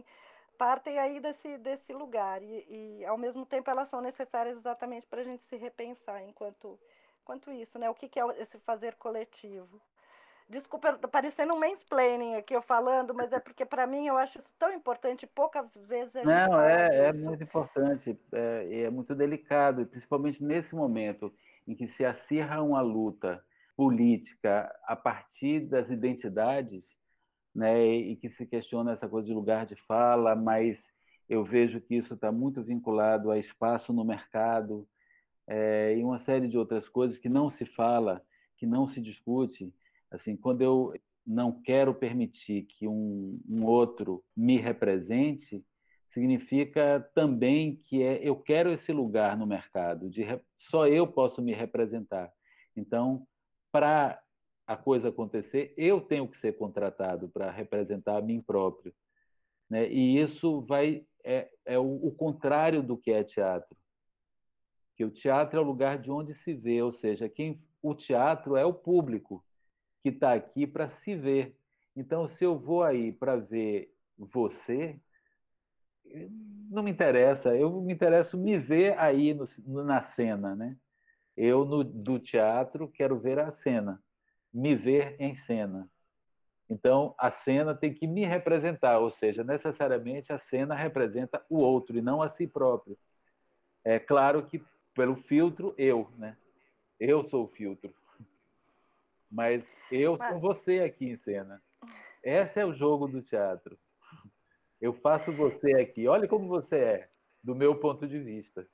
partem 0.59 0.99
aí 0.99 1.21
desse, 1.21 1.59
desse 1.59 1.93
lugar 1.93 2.43
e, 2.43 2.67
e, 2.69 3.05
ao 3.05 3.19
mesmo 3.19 3.45
tempo 3.45 3.71
elas 3.71 3.89
são 3.89 4.01
necessárias 4.01 4.57
exatamente 4.57 5.07
para 5.07 5.21
a 5.21 5.25
gente 5.25 5.43
se 5.43 5.57
repensar 5.57 6.23
enquanto, 6.23 6.79
enquanto 7.23 7.51
isso, 7.51 7.79
né? 7.79 7.91
O 7.91 7.95
que, 7.95 8.09
que 8.09 8.21
é 8.21 8.25
esse 8.41 8.59
fazer 8.59 8.95
coletivo? 8.95 9.81
Desculpa, 10.49 10.99
parecendo 11.09 11.55
um 11.55 11.59
mansplaining 11.59 12.35
aqui 12.35 12.55
eu 12.55 12.61
falando, 12.61 13.15
mas 13.15 13.33
é 13.33 13.41
porque 13.41 13.65
para 13.65 13.87
mim 13.87 14.07
eu 14.07 14.19
acho 14.19 14.39
isso 14.39 14.53
tão 14.59 14.71
importante, 14.73 15.27
poucas 15.27 15.75
vezes 15.89 16.15
a 16.17 16.25
Não, 16.25 16.61
é, 16.61 17.07
é 17.09 17.13
muito 17.13 17.43
importante, 17.43 18.19
é, 18.33 18.83
é 18.83 18.91
muito 18.91 19.15
delicado, 19.15 19.87
principalmente 19.87 20.45
nesse 20.45 20.75
momento 20.75 21.33
em 21.67 21.75
que 21.75 21.87
se 21.87 22.05
acirra 22.05 22.61
uma 22.63 22.83
luta 22.83 23.43
política 23.75 24.71
a 24.85 24.95
partir 24.95 25.61
das 25.61 25.91
identidades, 25.91 26.95
né, 27.55 27.87
e 27.87 28.17
que 28.17 28.29
se 28.29 28.47
questiona 28.47 28.93
essa 28.93 29.09
coisa 29.09 29.27
de 29.27 29.35
lugar 29.35 29.67
de 29.67 29.77
fala, 29.77 30.35
mas 30.35 30.93
eu 31.29 31.45
vejo 31.45 31.81
que 31.81 31.97
isso 31.97 32.15
está 32.15 32.33
muito 32.33 32.63
vinculado 32.63 33.31
a 33.31 33.39
espaço 33.39 33.93
no 33.93 34.05
mercado 34.05 34.89
é, 35.47 35.97
e 35.97 36.03
uma 36.03 36.19
série 36.19 36.49
de 36.49 36.57
outras 36.57 36.89
coisas 36.89 37.19
que 37.19 37.29
não 37.29 37.51
se 37.51 37.65
fala, 37.65 38.23
que 38.57 38.67
não 38.67 38.87
se 38.87 39.01
discute. 39.01 39.75
Assim, 40.11 40.37
quando 40.37 40.63
eu 40.63 40.95
não 41.27 41.53
quero 41.53 41.95
permitir 41.95 42.63
que 42.63 42.87
um, 42.87 43.41
um 43.49 43.65
outro 43.65 44.25
me 44.37 44.57
represente, 44.57 45.65
significa 46.07 47.09
também 47.15 47.77
que 47.77 48.03
é, 48.03 48.21
eu 48.23 48.37
quero 48.37 48.71
esse 48.71 48.93
lugar 48.93 49.37
no 49.37 49.47
mercado, 49.47 50.11
de 50.11 50.25
só 50.57 50.87
eu 50.87 51.07
posso 51.07 51.41
me 51.41 51.55
representar. 51.55 52.31
Então, 52.77 53.27
para 53.71 54.22
a 54.73 54.77
coisa 54.77 55.09
acontecer, 55.09 55.75
eu 55.77 56.01
tenho 56.01 56.27
que 56.27 56.37
ser 56.37 56.57
contratado 56.57 57.29
para 57.29 57.51
representar 57.51 58.17
a 58.17 58.23
mim 58.23 58.41
próprio. 58.41 58.95
Né? 59.69 59.91
E 59.91 60.19
isso 60.19 60.61
vai 60.61 61.07
é, 61.25 61.51
é 61.65 61.79
o, 61.79 62.07
o, 62.07 62.13
contrário 62.13 62.83
do 62.83 62.97
que 62.97 63.11
é 63.11 63.23
teatro. 63.23 63.77
Que 64.97 65.05
o 65.05 65.11
teatro 65.11 65.59
é 65.59 65.63
o 65.63 65.67
lugar 65.67 65.99
de 65.99 66.11
onde 66.11 66.35
se 66.35 66.55
vê, 66.55 66.83
ou 66.83 66.93
seja, 66.93 67.29
quem 67.29 67.63
o 67.83 67.95
teatro 67.95 68.57
é 68.57 68.65
o 68.65 68.75
público 68.75 69.45
que 70.03 70.11
está 70.11 70.35
aqui 70.35 70.67
para 70.67 70.89
se 70.89 71.15
ver. 71.15 71.57
Então, 71.95 72.27
se 72.27 72.45
eu 72.45 72.59
vou 72.59 72.83
aí 72.83 73.13
para 73.13 73.37
ver 73.37 73.95
você, 74.17 75.01
não 76.71 76.83
me 76.83 76.91
interessa. 76.91 77.57
Eu 77.57 77.81
me 77.81 77.93
interesso 77.93 78.37
me 78.37 78.59
ver 78.59 78.99
aí 78.99 79.35
no, 79.35 79.45
na 79.85 80.03
cena, 80.03 80.55
né? 80.55 80.77
Eu 81.37 81.65
no, 81.65 81.83
do 81.83 82.19
teatro 82.19 82.89
quero 82.89 83.19
ver 83.19 83.39
a 83.39 83.51
cena 83.51 84.03
me 84.53 84.75
ver 84.75 85.17
em 85.19 85.35
cena. 85.35 85.89
Então, 86.69 87.15
a 87.19 87.31
cena 87.31 87.75
tem 87.75 87.93
que 87.93 88.07
me 88.07 88.25
representar, 88.25 88.99
ou 88.99 89.11
seja, 89.11 89.45
necessariamente 89.45 90.33
a 90.33 90.39
cena 90.39 90.75
representa 90.75 91.45
o 91.49 91.59
outro 91.59 91.99
e 91.99 92.03
não 92.03 92.23
a 92.23 92.29
si 92.29 92.47
próprio. 92.47 92.97
É 93.85 93.99
claro 93.99 94.47
que 94.47 94.63
pelo 94.95 95.17
filtro 95.17 95.75
eu, 95.77 96.11
né? 96.17 96.37
Eu 96.99 97.25
sou 97.25 97.45
o 97.45 97.49
filtro. 97.49 97.95
Mas 99.31 99.77
eu 99.91 100.17
sou 100.17 100.39
você 100.39 100.81
aqui 100.81 101.07
em 101.07 101.17
cena. 101.17 101.63
Esse 102.23 102.61
é 102.61 102.65
o 102.67 102.73
jogo 102.73 103.09
do 103.09 103.23
teatro. 103.23 103.79
Eu 104.81 104.93
faço 104.93 105.33
você 105.33 105.75
aqui. 105.75 106.07
Olha 106.07 106.29
como 106.29 106.49
você 106.49 106.77
é, 106.77 107.11
do 107.43 107.55
meu 107.55 107.75
ponto 107.79 108.07
de 108.07 108.19
vista. 108.19 108.67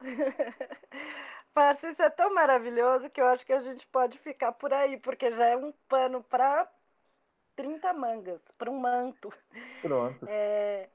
Parça, 1.54 1.88
isso 1.88 2.02
é 2.02 2.10
tão 2.10 2.34
maravilhoso 2.34 3.08
que 3.08 3.20
eu 3.20 3.26
acho 3.28 3.46
que 3.46 3.52
a 3.52 3.60
gente 3.60 3.86
pode 3.86 4.18
ficar 4.18 4.50
por 4.50 4.74
aí, 4.74 4.96
porque 4.98 5.30
já 5.30 5.46
é 5.46 5.56
um 5.56 5.72
pano 5.88 6.20
para 6.24 6.68
30 7.54 7.92
mangas, 7.92 8.42
para 8.58 8.68
um 8.68 8.78
manto. 8.80 9.32
Pronto. 9.80 10.26
É, 10.28 10.88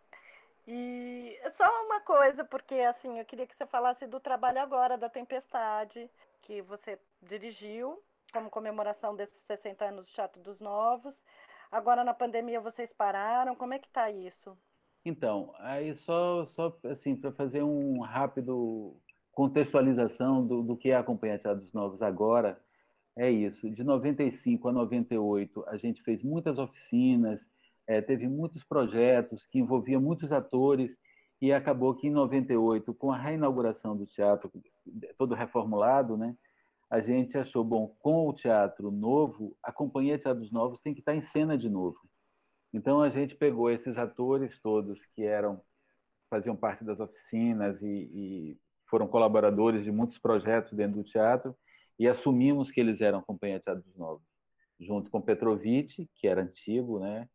e 0.67 1.39
só 1.55 1.65
uma 1.85 2.01
coisa, 2.01 2.43
porque 2.43 2.75
assim, 2.75 3.17
eu 3.17 3.25
queria 3.25 3.47
que 3.47 3.55
você 3.55 3.65
falasse 3.65 4.05
do 4.05 4.19
trabalho 4.19 4.59
agora 4.59 4.97
da 4.97 5.09
Tempestade, 5.09 6.11
que 6.41 6.61
você 6.61 6.99
dirigiu 7.21 8.03
como 8.33 8.49
comemoração 8.49 9.15
desses 9.15 9.41
60 9.43 9.85
anos 9.85 10.05
do 10.07 10.11
Teatro 10.11 10.41
dos 10.41 10.59
Novos. 10.59 11.23
Agora 11.71 12.03
na 12.03 12.13
pandemia 12.13 12.59
vocês 12.59 12.91
pararam, 12.91 13.55
como 13.55 13.73
é 13.73 13.79
que 13.79 13.87
está 13.87 14.11
isso? 14.11 14.57
Então, 15.05 15.55
aí 15.57 15.95
só, 15.95 16.43
só 16.43 16.77
assim, 16.83 17.15
para 17.15 17.31
fazer 17.31 17.63
um 17.63 18.01
rápido 18.01 19.01
contextualização 19.39 20.45
do, 20.45 20.61
do 20.61 20.75
que 20.75 20.89
é 20.89 20.97
a 20.97 21.03
Companhia 21.03 21.39
dos 21.55 21.71
Novos 21.71 22.01
agora, 22.01 22.59
é 23.15 23.31
isso. 23.31 23.69
De 23.69 23.85
95 23.85 24.67
a 24.67 24.73
98, 24.73 25.63
a 25.65 25.77
gente 25.77 26.03
fez 26.03 26.21
muitas 26.21 26.59
oficinas, 26.59 27.49
é, 27.87 28.01
teve 28.01 28.27
muitos 28.27 28.65
projetos 28.65 29.45
que 29.45 29.57
envolviam 29.57 30.01
muitos 30.01 30.33
atores, 30.33 30.99
e 31.41 31.53
acabou 31.53 31.95
que 31.95 32.07
em 32.07 32.11
98, 32.11 32.93
com 32.93 33.13
a 33.13 33.17
reinauguração 33.17 33.95
do 33.95 34.05
teatro, 34.05 34.51
todo 35.17 35.35
reformulado, 35.35 36.17
né, 36.17 36.35
a 36.89 36.99
gente 36.99 37.37
achou, 37.37 37.63
bom, 37.63 37.95
com 37.99 38.27
o 38.27 38.33
teatro 38.33 38.91
novo, 38.91 39.55
a 39.63 39.71
Companhia 39.71 40.17
Teatro 40.17 40.41
dos 40.41 40.51
Novos 40.51 40.81
tem 40.81 40.93
que 40.93 40.99
estar 40.99 41.15
em 41.15 41.21
cena 41.21 41.57
de 41.57 41.69
novo. 41.69 41.97
Então 42.73 43.01
a 43.01 43.07
gente 43.07 43.37
pegou 43.37 43.71
esses 43.71 43.97
atores 43.97 44.59
todos 44.59 45.05
que 45.15 45.23
eram 45.23 45.61
faziam 46.29 46.57
parte 46.57 46.83
das 46.83 46.99
oficinas 46.99 47.81
e, 47.81 47.87
e 47.87 48.57
foram 48.89 49.07
colaboradores 49.07 49.83
de 49.83 49.91
muitos 49.91 50.17
projetos 50.17 50.73
dentro 50.73 50.97
do 50.97 51.03
teatro 51.03 51.55
e 51.97 52.07
assumimos 52.07 52.71
que 52.71 52.79
eles 52.79 53.01
eram 53.01 53.21
Companhia 53.21 53.57
de 53.57 53.65
Teatro 53.65 53.83
dos 53.83 53.95
Novos, 53.95 54.23
junto 54.79 55.11
com 55.11 55.21
Petrovic, 55.21 56.09
que 56.15 56.27
era 56.27 56.41
antigo, 56.41 56.99
né, 56.99 57.27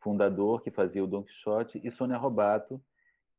fundador, 0.00 0.62
que 0.62 0.70
fazia 0.70 1.02
o 1.02 1.06
Don 1.06 1.22
Quixote, 1.22 1.80
e 1.82 1.90
Sônia 1.90 2.16
Robato, 2.16 2.82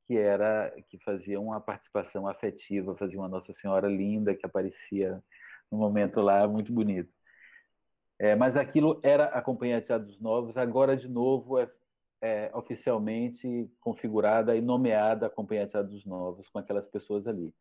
que 0.08 0.18
era 0.18 0.74
que 0.90 0.98
fazia 1.00 1.40
uma 1.40 1.60
participação 1.60 2.28
afetiva, 2.28 2.96
fazia 2.96 3.20
uma 3.20 3.30
Nossa 3.30 3.54
Senhora 3.54 3.88
linda 3.88 4.36
que 4.36 4.46
aparecia 4.46 5.22
no 5.70 5.78
momento 5.78 6.22
lá 6.22 6.48
muito 6.48 6.74
bonito. 6.74 7.14
É, 8.20 8.36
mas 8.36 8.56
aquilo 8.56 9.00
era 9.04 9.26
a 9.26 9.42
Companhia 9.42 9.82
Teatro 9.82 10.08
dos 10.08 10.20
Novos, 10.20 10.58
agora 10.58 10.96
de 10.96 11.08
novo 11.08 11.60
é, 11.60 11.70
é, 12.22 12.52
oficialmente 12.54 13.70
configurada 13.80 14.56
e 14.56 14.62
nomeada 14.62 15.26
a 15.26 15.30
Companhia 15.30 15.68
Teatro 15.68 15.92
dos 15.92 16.06
Novos 16.06 16.48
com 16.50 16.60
aquelas 16.60 16.88
pessoas 16.88 17.28
ali. 17.28 17.54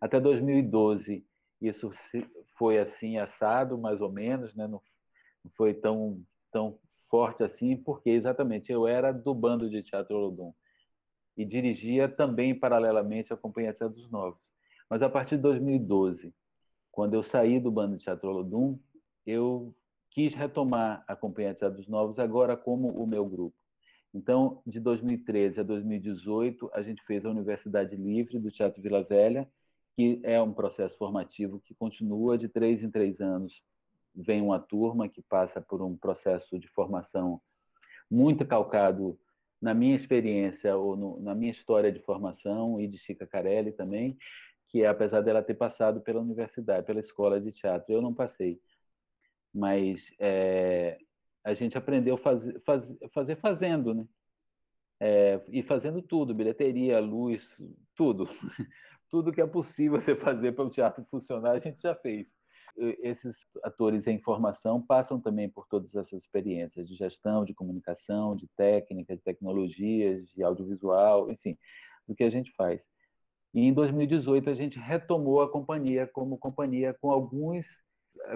Até 0.00 0.20
2012 0.20 1.24
isso 1.60 1.90
foi 2.56 2.78
assim 2.78 3.18
assado, 3.18 3.78
mais 3.78 4.00
ou 4.00 4.10
menos, 4.10 4.54
né? 4.54 4.66
não, 4.66 4.80
foi 5.56 5.74
tão 5.74 6.22
tão 6.50 6.78
forte 7.08 7.42
assim, 7.42 7.76
porque 7.76 8.10
exatamente 8.10 8.72
eu 8.72 8.86
era 8.86 9.12
do 9.12 9.34
bando 9.34 9.68
de 9.68 9.82
Teatro 9.82 10.16
Olodum 10.16 10.52
e 11.36 11.44
dirigia 11.44 12.08
também 12.08 12.58
paralelamente 12.58 13.32
a 13.32 13.36
Companhia 13.36 13.72
Teatro 13.72 13.96
dos 13.96 14.10
Novos. 14.10 14.40
Mas 14.88 15.02
a 15.02 15.08
partir 15.08 15.36
de 15.36 15.42
2012, 15.42 16.34
quando 16.90 17.14
eu 17.14 17.22
saí 17.22 17.60
do 17.60 17.70
bando 17.70 17.96
de 17.96 18.02
Teatro 18.02 18.30
Olodum, 18.30 18.78
eu 19.24 19.74
quis 20.10 20.34
retomar 20.34 21.04
a 21.06 21.14
Companhia 21.14 21.54
Teatro 21.54 21.78
dos 21.78 21.88
Novos 21.88 22.18
agora 22.18 22.56
como 22.56 22.88
o 22.88 23.06
meu 23.06 23.24
grupo. 23.24 23.56
Então, 24.12 24.60
de 24.66 24.80
2013 24.80 25.60
a 25.60 25.62
2018, 25.62 26.70
a 26.72 26.82
gente 26.82 27.02
fez 27.02 27.24
a 27.24 27.30
Universidade 27.30 27.94
Livre 27.96 28.38
do 28.38 28.50
Teatro 28.50 28.82
Vila 28.82 29.02
Velha, 29.02 29.48
que 29.94 30.20
é 30.24 30.40
um 30.40 30.52
processo 30.52 30.96
formativo 30.96 31.60
que 31.60 31.74
continua 31.74 32.36
de 32.36 32.48
três 32.48 32.82
em 32.82 32.90
três 32.90 33.20
anos. 33.20 33.62
Vem 34.14 34.42
uma 34.42 34.58
turma 34.58 35.08
que 35.08 35.22
passa 35.22 35.60
por 35.60 35.80
um 35.82 35.96
processo 35.96 36.58
de 36.58 36.66
formação 36.66 37.40
muito 38.10 38.44
calcado 38.44 39.18
na 39.60 39.72
minha 39.74 39.94
experiência 39.94 40.76
ou 40.76 40.96
no, 40.96 41.20
na 41.20 41.34
minha 41.34 41.50
história 41.50 41.92
de 41.92 42.00
formação 42.00 42.80
e 42.80 42.88
de 42.88 42.98
Chica 42.98 43.26
Carelli 43.26 43.72
também, 43.72 44.16
que 44.68 44.82
é, 44.82 44.86
apesar 44.86 45.20
dela 45.20 45.42
ter 45.42 45.54
passado 45.54 46.00
pela 46.00 46.20
universidade, 46.20 46.86
pela 46.86 47.00
escola 47.00 47.40
de 47.40 47.52
teatro, 47.52 47.92
eu 47.92 48.02
não 48.02 48.14
passei 48.14 48.60
mas 49.52 50.12
é, 50.18 50.98
a 51.44 51.54
gente 51.54 51.76
aprendeu 51.76 52.16
fazer, 52.16 52.60
faz, 52.60 52.92
fazer 53.12 53.36
fazendo, 53.36 53.94
né? 53.94 54.06
É, 55.02 55.40
e 55.48 55.62
fazendo 55.62 56.02
tudo, 56.02 56.34
bilheteria, 56.34 57.00
luz, 57.00 57.60
tudo. 57.94 58.28
tudo 59.08 59.32
que 59.32 59.40
é 59.40 59.46
possível 59.46 60.00
você 60.00 60.14
fazer 60.14 60.52
para 60.52 60.64
o 60.64 60.70
teatro 60.70 61.04
funcionar, 61.10 61.52
a 61.52 61.58
gente 61.58 61.80
já 61.80 61.94
fez. 61.94 62.30
Esses 63.02 63.46
atores 63.64 64.06
em 64.06 64.20
formação 64.20 64.80
passam 64.80 65.20
também 65.20 65.48
por 65.48 65.66
todas 65.66 65.96
essas 65.96 66.22
experiências 66.22 66.88
de 66.88 66.94
gestão, 66.94 67.44
de 67.44 67.52
comunicação, 67.52 68.36
de 68.36 68.46
técnica, 68.56 69.16
de 69.16 69.22
tecnologias, 69.22 70.28
de 70.30 70.42
audiovisual, 70.42 71.30
enfim, 71.30 71.58
do 72.06 72.14
que 72.14 72.22
a 72.22 72.30
gente 72.30 72.52
faz. 72.52 72.86
E 73.52 73.62
em 73.62 73.72
2018 73.72 74.48
a 74.48 74.54
gente 74.54 74.78
retomou 74.78 75.42
a 75.42 75.50
companhia 75.50 76.06
como 76.06 76.38
companhia 76.38 76.94
com 77.00 77.10
alguns 77.10 77.66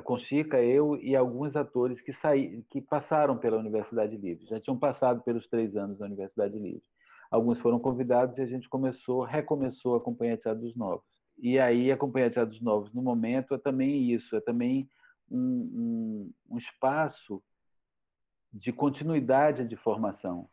com 0.03 0.17
Chica, 0.17 0.63
eu 0.63 0.97
e 0.97 1.15
alguns 1.15 1.57
atores 1.57 2.01
que, 2.01 2.13
saí, 2.13 2.63
que 2.71 2.81
passaram 2.81 3.37
pela 3.37 3.59
Universidade 3.59 4.17
Livre, 4.17 4.47
já 4.47 4.61
tinham 4.61 4.79
passado 4.79 5.23
pelos 5.23 5.47
três 5.47 5.77
anos 5.77 5.99
da 5.99 6.07
Universidade 6.07 6.59
Livre. 6.59 6.83
Alguns 7.31 7.59
foram 7.59 7.79
convidados 7.79 8.39
e 8.39 8.43
a 8.43 8.47
gente 8.47 8.69
começou, 8.69 9.23
recomeçou 9.23 9.97
a 9.97 10.01
Companhia 10.01 10.37
Teatro 10.37 10.63
dos 10.63 10.77
Novos. 10.77 11.05
E 11.39 11.59
aí 11.59 11.91
a 11.91 11.97
Companhia 11.97 12.31
Teatro 12.31 12.51
dos 12.51 12.63
Novos, 12.63 12.93
no 12.93 13.03
momento, 13.03 13.55
é 13.55 13.59
também 13.59 14.13
isso, 14.13 14.37
é 14.37 14.41
também 14.41 14.89
um, 15.31 15.39
um, 15.39 16.55
um 16.55 16.59
espaço 16.59 17.43
de 18.53 18.73
continuidade 18.73 19.67
de 19.67 19.75
formação. 19.75 20.49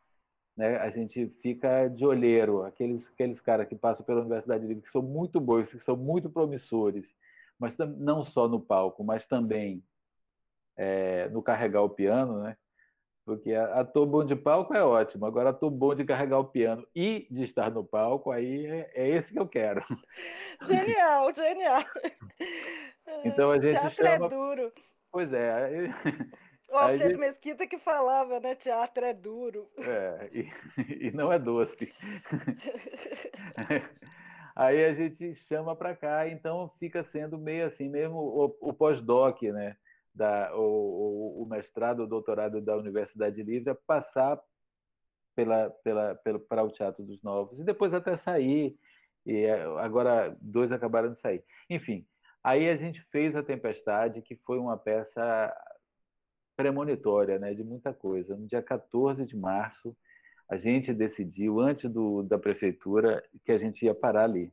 Né? 0.58 0.78
A 0.78 0.90
gente 0.90 1.28
fica 1.42 1.88
de 1.88 2.06
olheiro, 2.06 2.64
aqueles, 2.64 3.10
aqueles 3.10 3.40
caras 3.40 3.68
que 3.68 3.76
passam 3.76 4.06
pela 4.06 4.22
Universidade 4.22 4.66
Livre, 4.66 4.82
que 4.82 4.90
são 4.90 5.02
muito 5.02 5.40
bons, 5.40 5.72
que 5.72 5.80
são 5.80 5.96
muito 5.96 6.30
promissores, 6.30 7.16
mas 7.62 7.78
não 7.78 8.24
só 8.24 8.48
no 8.48 8.60
palco, 8.60 9.04
mas 9.04 9.28
também 9.28 9.84
é, 10.76 11.30
no 11.30 11.44
carregar 11.44 11.84
o 11.84 11.90
piano, 11.90 12.42
né? 12.42 12.58
Porque 13.24 13.54
ator 13.54 14.08
bom 14.08 14.26
de 14.26 14.36
palco 14.36 14.74
é 14.74 14.84
ótimo, 14.84 15.28
agora 15.28 15.52
ator 15.52 15.70
bom 15.70 15.94
de 15.94 16.04
carregar 16.04 16.40
o 16.40 16.46
piano 16.46 16.86
e 16.96 17.28
de 17.30 17.44
estar 17.44 17.70
no 17.70 17.84
palco, 17.84 18.32
aí 18.32 18.66
é, 18.66 18.92
é 18.96 19.10
esse 19.10 19.32
que 19.32 19.40
eu 19.40 19.48
quero. 19.48 19.86
Genial, 20.66 21.32
genial. 21.34 21.84
Então 23.24 23.52
a 23.52 23.60
gente 23.60 23.80
Teatro 23.80 23.92
chama... 23.92 24.26
é 24.26 24.30
duro. 24.30 24.74
Pois 25.12 25.34
é. 25.34 25.54
Aí... 25.54 25.94
O 26.70 26.78
Alfredo 26.78 27.10
gente... 27.10 27.20
Mesquita 27.20 27.68
que 27.68 27.78
falava, 27.78 28.40
né? 28.40 28.56
Teatro 28.56 29.06
é 29.06 29.14
duro. 29.14 29.70
É, 29.78 30.30
e, 30.34 30.52
e 31.08 31.12
não 31.12 31.32
é 31.32 31.38
doce. 31.38 31.94
Aí 34.56 34.84
a 34.86 34.94
gente 34.94 35.34
chama 35.36 35.76
para 35.76 35.96
cá, 35.96 36.28
então 36.28 36.70
fica 36.80 37.04
sendo 37.04 37.38
meio 37.38 37.66
assim, 37.66 37.90
mesmo 37.90 38.18
o, 38.18 38.58
o 38.70 38.74
pós-doc, 38.74 39.42
né? 39.44 39.78
Da, 40.14 40.54
o, 40.56 41.42
o, 41.42 41.46
mestrado, 41.46 42.04
o 42.04 42.08
doutorado 42.08 42.60
da 42.60 42.76
Universidade 42.76 43.42
Livre, 43.42 43.74
passar 43.88 44.38
pela, 45.34 45.70
pela, 45.84 46.16
para 46.50 46.64
o 46.64 46.72
Teatro 46.72 47.04
dos 47.06 47.22
Novos, 47.24 47.60
e 47.60 47.64
depois 47.64 47.94
até 47.94 48.18
sair, 48.18 48.78
e 49.26 49.46
é, 49.46 49.62
agora 49.80 50.36
dois 50.42 50.72
acabaram 50.72 51.14
de 51.14 51.20
sair. 51.20 51.44
Enfim, 51.70 52.06
aí 52.44 52.70
a 52.70 52.76
gente 52.76 53.02
fez 53.04 53.36
A 53.38 53.44
Tempestade, 53.44 54.22
que 54.22 54.36
foi 54.36 54.60
uma 54.60 54.78
peça 54.78 55.54
premonitória, 56.58 57.40
né, 57.40 57.54
de 57.54 57.64
muita 57.64 57.94
coisa. 57.94 58.36
No 58.36 58.46
dia 58.46 58.62
14 58.62 59.26
de 59.26 59.38
março, 59.38 59.96
a 60.52 60.58
gente 60.58 60.94
decidiu, 60.94 61.62
antes 61.62 61.90
do, 61.90 62.24
da 62.24 62.38
prefeitura, 62.38 63.24
que 63.46 63.54
a 63.54 63.58
gente 63.58 63.86
ia 63.86 63.96
parar 63.96 64.26
ali. 64.26 64.52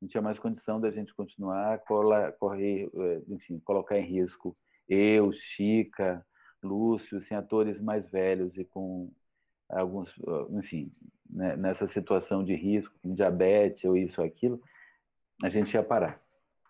Não 0.00 0.06
tinha 0.06 0.22
mais 0.22 0.38
condição 0.38 0.80
da 0.80 0.88
gente 0.88 1.12
continuar, 1.12 1.80
cola, 1.80 2.30
correr, 2.30 2.88
eh, 2.94 3.22
enfim, 3.30 3.58
colocar 3.58 3.98
em 3.98 4.06
risco 4.06 4.56
eu, 4.88 5.32
Chica, 5.32 6.24
Lúcio, 6.62 7.18
assim, 7.18 7.34
atores 7.34 7.80
mais 7.80 8.08
velhos 8.08 8.56
e 8.56 8.64
com 8.64 9.10
alguns, 9.68 10.14
enfim, 10.50 10.92
né, 11.28 11.56
nessa 11.56 11.88
situação 11.88 12.44
de 12.44 12.54
risco, 12.54 12.94
com 13.02 13.12
diabetes 13.12 13.84
ou 13.84 13.96
isso 13.96 14.20
ou 14.20 14.26
aquilo, 14.28 14.62
a 15.42 15.48
gente 15.48 15.74
ia 15.74 15.82
parar. 15.82 16.22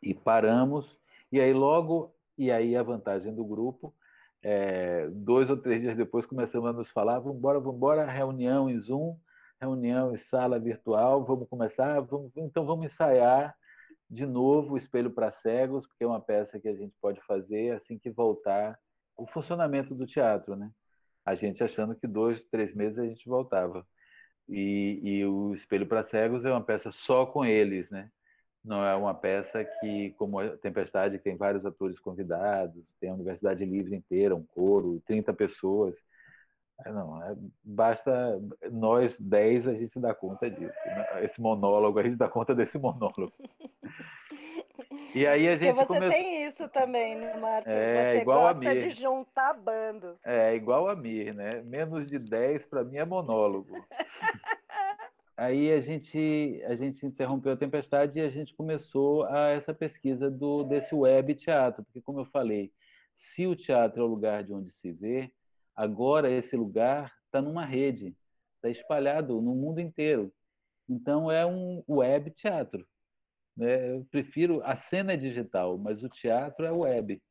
E 0.02 0.14
paramos, 0.14 0.98
e 1.30 1.38
aí 1.42 1.52
logo, 1.52 2.14
e 2.38 2.50
aí 2.50 2.74
a 2.74 2.82
vantagem 2.82 3.34
do 3.34 3.44
grupo 3.44 3.94
é, 4.42 5.08
dois 5.10 5.50
ou 5.50 5.56
três 5.56 5.80
dias 5.80 5.96
depois 5.96 6.26
começamos 6.26 6.68
a 6.68 6.72
nos 6.72 6.90
falar, 6.90 7.18
vamos 7.18 7.38
embora, 7.38 7.58
vamos 7.58 7.76
embora, 7.76 8.06
reunião 8.06 8.70
em 8.70 8.78
Zoom, 8.78 9.16
reunião 9.60 10.12
em 10.12 10.16
sala 10.16 10.58
virtual, 10.58 11.24
vamos 11.24 11.48
começar, 11.48 12.00
vamos, 12.00 12.30
então 12.36 12.64
vamos 12.64 12.86
ensaiar 12.86 13.56
de 14.08 14.24
novo 14.24 14.74
o 14.74 14.76
Espelho 14.76 15.10
para 15.10 15.30
Cegos, 15.30 15.86
porque 15.86 16.04
é 16.04 16.06
uma 16.06 16.20
peça 16.20 16.60
que 16.60 16.68
a 16.68 16.74
gente 16.74 16.94
pode 17.00 17.20
fazer 17.22 17.72
assim 17.72 17.98
que 17.98 18.10
voltar 18.10 18.78
o 19.16 19.26
funcionamento 19.26 19.94
do 19.94 20.06
teatro, 20.06 20.54
né? 20.54 20.70
A 21.24 21.34
gente 21.34 21.64
achando 21.64 21.96
que 21.96 22.06
dois, 22.06 22.44
três 22.44 22.74
meses 22.74 22.98
a 22.98 23.06
gente 23.06 23.28
voltava. 23.28 23.84
E, 24.48 25.00
e 25.02 25.26
o 25.26 25.54
Espelho 25.54 25.86
para 25.86 26.02
Cegos 26.02 26.44
é 26.44 26.50
uma 26.50 26.62
peça 26.62 26.92
só 26.92 27.26
com 27.26 27.44
eles, 27.44 27.90
né? 27.90 28.10
Não 28.66 28.84
é 28.84 28.94
uma 28.96 29.14
peça 29.14 29.64
que, 29.64 30.10
como 30.18 30.40
a 30.40 30.56
Tempestade, 30.56 31.20
tem 31.20 31.36
vários 31.36 31.64
atores 31.64 32.00
convidados, 32.00 32.84
tem 33.00 33.08
a 33.08 33.14
Universidade 33.14 33.64
Livre 33.64 33.94
inteira, 33.94 34.34
um 34.34 34.44
coro, 34.44 35.00
30 35.06 35.32
pessoas. 35.32 35.96
É, 36.84 36.92
não, 36.92 37.22
é, 37.22 37.34
basta 37.64 38.38
nós 38.70 39.18
10 39.18 39.68
a 39.68 39.74
gente 39.74 39.98
dá 40.00 40.12
conta 40.12 40.50
disso. 40.50 40.74
Né? 40.84 41.24
Esse 41.24 41.40
monólogo, 41.40 41.98
a 41.98 42.02
gente 42.02 42.16
dá 42.16 42.28
conta 42.28 42.54
desse 42.54 42.76
monólogo. 42.78 43.32
E 45.14 45.26
aí 45.26 45.48
a 45.48 45.56
gente 45.56 45.72
Porque 45.72 45.86
você 45.86 46.00
come... 46.00 46.10
tem 46.10 46.44
isso 46.44 46.68
também, 46.68 47.14
né, 47.14 47.34
Márcio? 47.38 47.72
É, 47.72 48.12
você 48.12 48.20
igual 48.20 48.40
gosta 48.42 48.68
a 48.68 48.74
Mir. 48.74 48.82
de 48.82 48.90
juntar 48.90 49.54
bando. 49.54 50.18
É, 50.22 50.54
igual 50.54 50.88
a 50.88 50.96
Mir, 50.96 51.32
né? 51.32 51.62
Menos 51.64 52.06
de 52.06 52.18
10 52.18 52.66
para 52.66 52.84
mim 52.84 52.98
é 52.98 53.04
monólogo. 53.04 53.72
Aí 55.36 55.70
a 55.70 55.80
gente, 55.80 56.62
a 56.66 56.74
gente 56.74 57.04
interrompeu 57.04 57.52
a 57.52 57.56
tempestade 57.56 58.18
e 58.18 58.22
a 58.22 58.30
gente 58.30 58.54
começou 58.54 59.24
a 59.24 59.48
essa 59.48 59.74
pesquisa 59.74 60.30
do, 60.30 60.64
desse 60.64 60.94
web 60.94 61.34
teatro, 61.34 61.84
porque, 61.84 62.00
como 62.00 62.20
eu 62.20 62.24
falei, 62.24 62.72
se 63.14 63.46
o 63.46 63.54
teatro 63.54 64.00
é 64.00 64.04
o 64.04 64.08
lugar 64.08 64.42
de 64.42 64.54
onde 64.54 64.70
se 64.70 64.90
vê, 64.92 65.30
agora 65.74 66.30
esse 66.30 66.56
lugar 66.56 67.12
está 67.26 67.42
numa 67.42 67.66
rede, 67.66 68.16
está 68.54 68.70
espalhado 68.70 69.40
no 69.42 69.54
mundo 69.54 69.78
inteiro. 69.78 70.32
Então 70.88 71.30
é 71.30 71.44
um 71.44 71.82
web 71.86 72.30
teatro. 72.30 72.86
Né? 73.54 73.92
Eu 73.92 74.06
prefiro 74.10 74.62
a 74.64 74.74
cena 74.74 75.12
é 75.12 75.16
digital, 75.16 75.76
mas 75.76 76.02
o 76.02 76.08
teatro 76.08 76.64
é 76.64 76.72
web, 76.72 77.22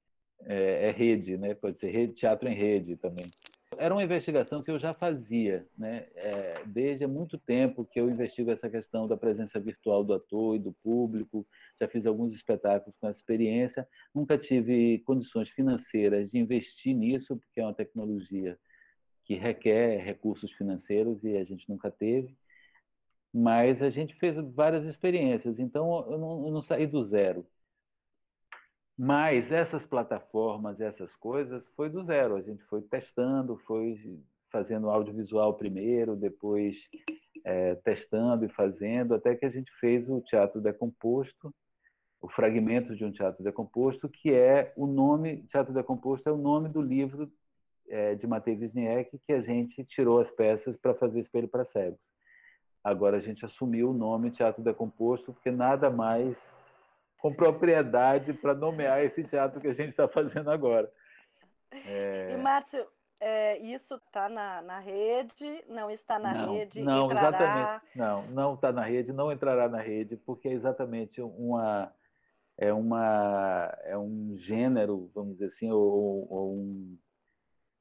é, 0.41 0.89
é 0.89 0.91
rede, 0.91 1.37
né? 1.37 1.55
Pode 1.55 1.77
ser 1.77 1.89
rede, 1.89 2.13
teatro 2.13 2.47
em 2.47 2.53
rede 2.55 2.97
também. 2.97 3.25
Era 3.79 3.93
uma 3.93 4.03
investigação 4.03 4.63
que 4.63 4.71
eu 4.71 4.79
já 4.79 4.93
fazia, 4.93 5.67
né? 5.77 6.07
É, 6.15 6.63
desde 6.65 7.03
há 7.05 7.07
muito 7.07 7.37
tempo 7.37 7.85
que 7.85 7.99
eu 7.99 8.09
investigo 8.09 8.51
essa 8.51 8.69
questão 8.69 9.07
da 9.07 9.17
presença 9.17 9.59
virtual 9.59 10.03
do 10.03 10.13
ator 10.13 10.55
e 10.55 10.59
do 10.59 10.73
público. 10.73 11.45
Já 11.79 11.87
fiz 11.87 12.05
alguns 12.05 12.33
espetáculos 12.33 12.95
com 12.99 13.07
essa 13.07 13.19
experiência. 13.19 13.87
Nunca 14.13 14.37
tive 14.37 14.99
condições 15.05 15.49
financeiras 15.49 16.29
de 16.29 16.37
investir 16.37 16.95
nisso, 16.95 17.37
porque 17.37 17.59
é 17.59 17.63
uma 17.63 17.73
tecnologia 17.73 18.57
que 19.25 19.35
requer 19.35 20.03
recursos 20.03 20.51
financeiros 20.53 21.23
e 21.23 21.35
a 21.37 21.43
gente 21.43 21.67
nunca 21.69 21.91
teve. 21.91 22.35
mas 23.33 23.81
a 23.83 23.89
gente 23.89 24.15
fez 24.15 24.37
várias 24.37 24.85
experiências, 24.85 25.59
então 25.59 26.09
eu 26.09 26.17
não, 26.17 26.45
eu 26.47 26.51
não 26.53 26.61
saí 26.61 26.87
do 26.87 27.03
zero. 27.03 27.45
Mas 28.97 29.51
essas 29.51 29.85
plataformas, 29.85 30.79
essas 30.79 31.13
coisas, 31.15 31.67
foi 31.75 31.89
do 31.89 32.03
zero. 32.03 32.35
A 32.35 32.41
gente 32.41 32.63
foi 32.65 32.81
testando, 32.81 33.57
foi 33.57 33.99
fazendo 34.49 34.89
audiovisual 34.89 35.53
primeiro, 35.55 36.15
depois 36.15 36.89
é, 37.43 37.75
testando 37.75 38.45
e 38.45 38.49
fazendo, 38.49 39.13
até 39.13 39.35
que 39.35 39.45
a 39.45 39.49
gente 39.49 39.71
fez 39.79 40.09
o 40.09 40.21
Teatro 40.21 40.61
Decomposto, 40.61 41.53
o 42.21 42.29
Fragmentos 42.29 42.97
de 42.97 43.05
um 43.05 43.11
Teatro 43.11 43.43
Decomposto, 43.43 44.09
que 44.09 44.33
é 44.33 44.73
o 44.77 44.87
nome, 44.87 45.43
Teatro 45.43 45.73
Decomposto 45.73 46.29
é 46.29 46.31
o 46.31 46.37
nome 46.37 46.69
do 46.69 46.81
livro 46.81 47.31
é, 47.87 48.15
de 48.15 48.25
Matei 48.25 48.55
Wisniewski 48.55 49.19
que 49.19 49.33
a 49.33 49.41
gente 49.41 49.83
tirou 49.83 50.19
as 50.19 50.31
peças 50.31 50.75
para 50.77 50.95
fazer 50.95 51.19
Espelho 51.19 51.47
para 51.47 51.65
Cegos. 51.65 51.99
Agora 52.83 53.17
a 53.17 53.19
gente 53.19 53.45
assumiu 53.45 53.91
o 53.91 53.93
nome 53.93 54.31
Teatro 54.31 54.63
Decomposto, 54.63 55.33
porque 55.33 55.51
nada 55.51 55.89
mais 55.89 56.55
com 57.25 57.33
propriedade 57.33 58.33
para 58.33 58.53
nomear 58.53 59.03
esse 59.03 59.23
teatro 59.23 59.59
que 59.59 59.67
a 59.67 59.73
gente 59.73 59.89
está 59.89 60.07
fazendo 60.07 60.51
agora. 60.51 60.91
É... 61.87 62.29
E, 62.31 62.37
Márcio, 62.37 62.85
é, 63.19 63.57
isso 63.57 63.95
está 63.95 64.29
na, 64.29 64.61
na 64.61 64.77
rede? 64.77 65.65
Não 65.67 65.89
está 65.89 66.19
na 66.19 66.35
não, 66.35 66.53
rede? 66.53 66.83
Não, 66.83 67.05
entrará... 67.05 67.27
exatamente. 67.29 67.97
Não, 67.97 68.27
não 68.27 68.53
está 68.53 68.71
na 68.71 68.83
rede, 68.83 69.11
não 69.11 69.31
entrará 69.31 69.67
na 69.67 69.81
rede, 69.81 70.15
porque 70.17 70.49
é 70.49 70.51
exatamente 70.51 71.19
uma 71.19 71.91
é 72.59 72.71
uma 72.71 73.75
é 73.85 73.97
um 73.97 74.33
gênero, 74.35 75.09
vamos 75.15 75.33
dizer 75.33 75.45
assim, 75.45 75.71
ou, 75.71 76.27
ou 76.31 76.53
um, 76.53 76.95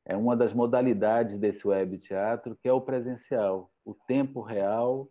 é 0.07 0.16
uma 0.16 0.34
das 0.34 0.55
modalidades 0.55 1.38
desse 1.38 1.68
web 1.68 1.99
teatro 1.99 2.57
que 2.57 2.66
é 2.66 2.72
o 2.72 2.80
presencial. 2.80 3.70
O 3.84 3.92
tempo 3.92 4.40
real 4.40 5.07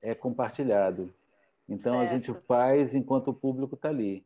é 0.00 0.14
compartilhado. 0.14 1.12
Então 1.72 1.98
certo. 1.98 2.10
a 2.10 2.14
gente 2.14 2.34
faz 2.46 2.94
enquanto 2.94 3.28
o 3.28 3.34
público 3.34 3.74
está 3.74 3.88
ali. 3.88 4.24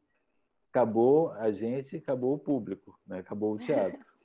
Acabou 0.71 1.31
a 1.33 1.51
gente, 1.51 1.97
acabou 1.97 2.35
o 2.35 2.39
público, 2.39 2.99
né? 3.07 3.19
acabou 3.19 3.55
o 3.55 3.59
teatro. 3.59 3.99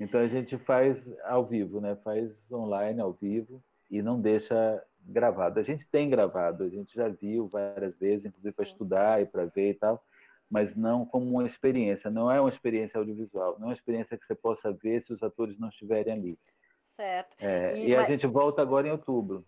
Então 0.00 0.20
a 0.20 0.28
gente 0.28 0.56
faz 0.56 1.12
ao 1.24 1.44
vivo, 1.44 1.80
né? 1.80 1.96
faz 1.96 2.52
online 2.52 3.00
ao 3.00 3.12
vivo 3.12 3.60
e 3.90 4.00
não 4.00 4.20
deixa 4.20 4.80
gravado. 5.04 5.58
A 5.58 5.62
gente 5.64 5.88
tem 5.88 6.08
gravado, 6.08 6.62
a 6.62 6.68
gente 6.68 6.94
já 6.94 7.08
viu 7.08 7.48
várias 7.48 7.96
vezes, 7.96 8.26
inclusive 8.26 8.54
para 8.54 8.64
estudar 8.64 9.20
e 9.20 9.26
para 9.26 9.46
ver 9.46 9.70
e 9.70 9.74
tal, 9.74 10.00
mas 10.48 10.76
não 10.76 11.04
como 11.04 11.28
uma 11.28 11.44
experiência. 11.44 12.12
Não 12.12 12.30
é 12.30 12.40
uma 12.40 12.48
experiência 12.48 12.96
audiovisual, 12.96 13.56
não 13.58 13.64
é 13.64 13.70
uma 13.70 13.74
experiência 13.74 14.16
que 14.16 14.24
você 14.24 14.36
possa 14.36 14.72
ver 14.72 15.00
se 15.02 15.12
os 15.12 15.20
atores 15.20 15.58
não 15.58 15.68
estiverem 15.68 16.12
ali. 16.12 16.38
Certo. 16.84 17.36
É, 17.40 17.76
e, 17.76 17.88
e, 17.88 17.96
a 17.96 18.04
gente 18.04 18.26
volta 18.26 18.62
agora 18.62 18.86
em 18.86 18.92
outubro. 18.92 19.44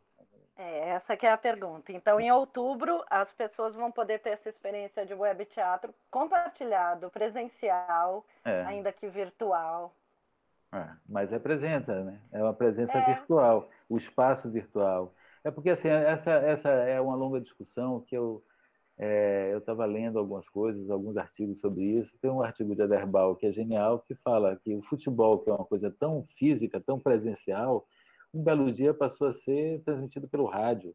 É, 0.60 0.90
essa 0.90 1.16
que 1.16 1.24
é 1.24 1.32
a 1.32 1.38
pergunta. 1.38 1.90
Então, 1.90 2.20
em 2.20 2.30
outubro, 2.30 3.02
as 3.08 3.32
pessoas 3.32 3.74
vão 3.74 3.90
poder 3.90 4.18
ter 4.18 4.30
essa 4.30 4.50
experiência 4.50 5.06
de 5.06 5.14
web 5.14 5.42
teatro 5.46 5.94
compartilhado, 6.10 7.08
presencial, 7.08 8.26
é. 8.44 8.64
ainda 8.64 8.92
que 8.92 9.08
virtual. 9.08 9.90
É, 10.70 10.86
mas 11.08 11.30
presença, 11.38 12.04
né? 12.04 12.20
É 12.30 12.42
uma 12.42 12.52
presença 12.52 12.98
é. 12.98 13.14
virtual, 13.14 13.70
o 13.88 13.96
espaço 13.96 14.50
virtual. 14.50 15.14
É 15.42 15.50
porque 15.50 15.70
assim, 15.70 15.88
essa, 15.88 16.32
essa 16.32 16.68
é 16.68 17.00
uma 17.00 17.16
longa 17.16 17.40
discussão 17.40 18.02
que 18.02 18.14
eu 18.14 18.44
é, 18.98 19.48
eu 19.50 19.58
estava 19.60 19.86
lendo 19.86 20.18
algumas 20.18 20.46
coisas, 20.46 20.90
alguns 20.90 21.16
artigos 21.16 21.58
sobre 21.58 21.82
isso. 21.84 22.18
Tem 22.18 22.30
um 22.30 22.42
artigo 22.42 22.76
de 22.76 22.82
Aderbal 22.82 23.34
que 23.34 23.46
é 23.46 23.52
genial, 23.52 24.00
que 24.00 24.14
fala 24.14 24.60
que 24.62 24.76
o 24.76 24.82
futebol, 24.82 25.38
que 25.38 25.48
é 25.48 25.54
uma 25.54 25.64
coisa 25.64 25.90
tão 25.90 26.26
física, 26.36 26.78
tão 26.78 27.00
presencial, 27.00 27.86
um 28.32 28.42
belo 28.42 28.72
dia 28.72 28.94
passou 28.94 29.28
a 29.28 29.32
ser 29.32 29.82
transmitido 29.82 30.28
pelo 30.28 30.46
rádio. 30.46 30.94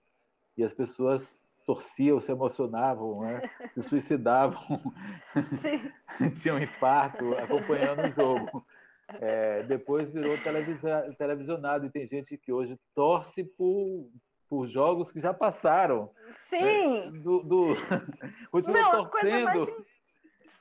E 0.58 0.64
as 0.64 0.74
pessoas 0.74 1.44
torciam, 1.66 2.22
se 2.22 2.32
emocionavam, 2.32 3.22
né? 3.22 3.42
se 3.74 3.82
suicidavam, 3.82 4.80
tinham 6.42 6.58
um 6.58 6.62
infarto 6.62 7.34
acompanhando 7.36 8.08
o 8.08 8.12
jogo. 8.12 8.66
É, 9.22 9.64
depois 9.64 10.10
virou 10.10 10.36
televisionado 11.18 11.86
e 11.86 11.92
tem 11.92 12.08
gente 12.08 12.38
que 12.38 12.52
hoje 12.52 12.80
torce 12.94 13.44
por, 13.44 14.10
por 14.50 14.68
jogos 14.68 15.12
que 15.12 15.20
já 15.20 15.34
passaram. 15.34 16.10
Sim. 16.50 17.12
Né? 17.12 17.20
Do, 17.20 17.44
do... 17.44 17.68
Continua 18.52 18.82
Não, 18.82 19.10
torcendo. 19.10 19.86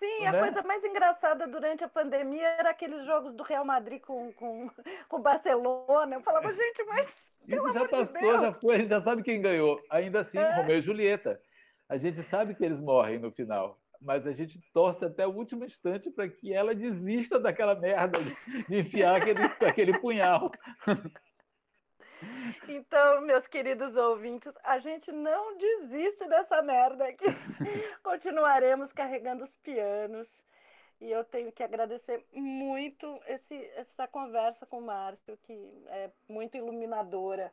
Sim, 0.05 0.27
a 0.27 0.33
né? 0.33 0.39
coisa 0.39 0.63
mais 0.63 0.85
engraçada 0.85 1.47
durante 1.47 1.83
a 1.83 1.89
pandemia 1.89 2.47
era 2.59 2.71
aqueles 2.71 3.07
jogos 3.07 3.35
do 3.35 3.43
Real 3.43 3.65
Madrid 3.65 4.01
com, 4.01 4.33
com, 4.35 4.69
com 5.09 5.17
o 5.17 5.23
Barcelona. 5.23 6.17
Eu 6.17 6.21
falava, 6.21 6.53
gente, 6.53 6.85
mas. 6.85 7.07
Isso 7.47 7.73
já 7.73 7.89
passou, 7.89 8.21
de 8.21 8.43
já 8.43 8.53
foi, 8.53 8.75
a 8.75 8.79
gente 8.79 8.89
já 8.89 9.01
sabe 9.01 9.23
quem 9.23 9.41
ganhou. 9.41 9.81
Ainda 9.91 10.21
assim, 10.21 10.39
é. 10.39 10.57
Romeu 10.57 10.79
e 10.79 10.83
Julieta. 10.83 11.41
A 11.89 11.97
gente 11.97 12.23
sabe 12.23 12.55
que 12.55 12.65
eles 12.65 12.81
morrem 12.81 13.19
no 13.19 13.31
final, 13.31 13.79
mas 14.01 14.27
a 14.27 14.33
gente 14.33 14.59
torce 14.73 15.05
até 15.05 15.27
o 15.27 15.33
último 15.33 15.65
instante 15.65 16.11
para 16.11 16.29
que 16.29 16.53
ela 16.53 16.75
desista 16.75 17.39
daquela 17.39 17.75
merda 17.75 18.19
de, 18.23 18.65
de 18.67 18.79
enfiar 18.79 19.17
aquele, 19.17 19.43
aquele 19.69 19.99
punhal. 19.99 20.51
Então, 22.69 23.21
meus 23.23 23.47
queridos 23.47 23.97
ouvintes, 23.97 24.53
a 24.63 24.79
gente 24.79 25.13
não 25.13 25.57
desiste 25.57 26.27
dessa 26.29 26.63
merda 26.63 27.07
aqui. 27.07 27.25
Continuaremos 28.03 28.93
carregando 28.93 29.45
os 29.45 29.55
pianos. 29.57 30.29
E 31.01 31.11
eu 31.11 31.25
tenho 31.25 31.53
que 31.53 31.63
agradecer 31.63 32.25
muito 32.33 33.21
esse, 33.27 33.55
essa 33.77 34.07
conversa 34.07 34.65
com 34.65 34.79
o 34.79 34.83
Márcio, 34.83 35.39
que 35.43 35.53
é 35.89 36.11
muito 36.29 36.57
iluminadora. 36.57 37.53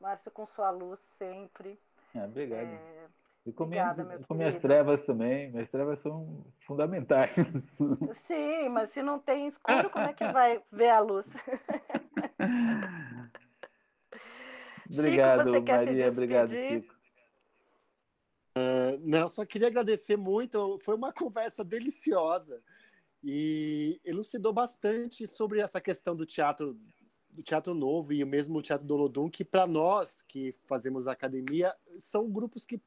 Márcio, 0.00 0.30
com 0.30 0.46
sua 0.46 0.70
luz 0.70 0.98
sempre. 1.18 1.78
Ah, 2.14 2.24
obrigado. 2.24 2.68
É... 2.68 3.18
E 3.46 3.52
com, 3.52 3.64
Obrigada, 3.64 4.04
minhas, 4.04 4.26
com 4.26 4.34
minhas 4.34 4.58
trevas 4.58 5.02
também. 5.02 5.50
Minhas 5.50 5.70
trevas 5.70 5.98
são 6.00 6.44
fundamentais. 6.60 7.30
Sim, 8.26 8.68
mas 8.68 8.90
se 8.90 9.02
não 9.02 9.18
tem 9.18 9.46
escuro, 9.48 9.88
como 9.90 10.04
é 10.04 10.12
que 10.12 10.26
vai 10.32 10.62
ver 10.70 10.90
a 10.90 11.00
luz? 11.00 11.32
Obrigado, 14.90 15.52
Chico, 15.52 15.66
Maria. 15.66 16.08
Obrigado, 16.08 16.50
Chico. 16.50 16.94
Uh, 18.56 18.98
não, 19.00 19.28
só 19.28 19.44
queria 19.44 19.68
agradecer 19.68 20.16
muito. 20.16 20.78
Foi 20.82 20.94
uma 20.94 21.12
conversa 21.12 21.64
deliciosa 21.64 22.60
e 23.22 24.00
elucidou 24.04 24.52
bastante 24.52 25.26
sobre 25.26 25.60
essa 25.60 25.80
questão 25.80 26.16
do 26.16 26.26
teatro 26.26 26.78
do 27.30 27.42
teatro 27.42 27.72
novo 27.72 28.12
e 28.12 28.24
o 28.24 28.26
mesmo 28.26 28.60
teatro 28.60 28.84
do 28.84 28.94
Olodum, 28.94 29.30
que 29.30 29.44
para 29.44 29.64
nós 29.64 30.22
que 30.22 30.52
fazemos 30.66 31.06
academia 31.06 31.72
são 31.96 32.28
grupos 32.28 32.66
que 32.66 32.80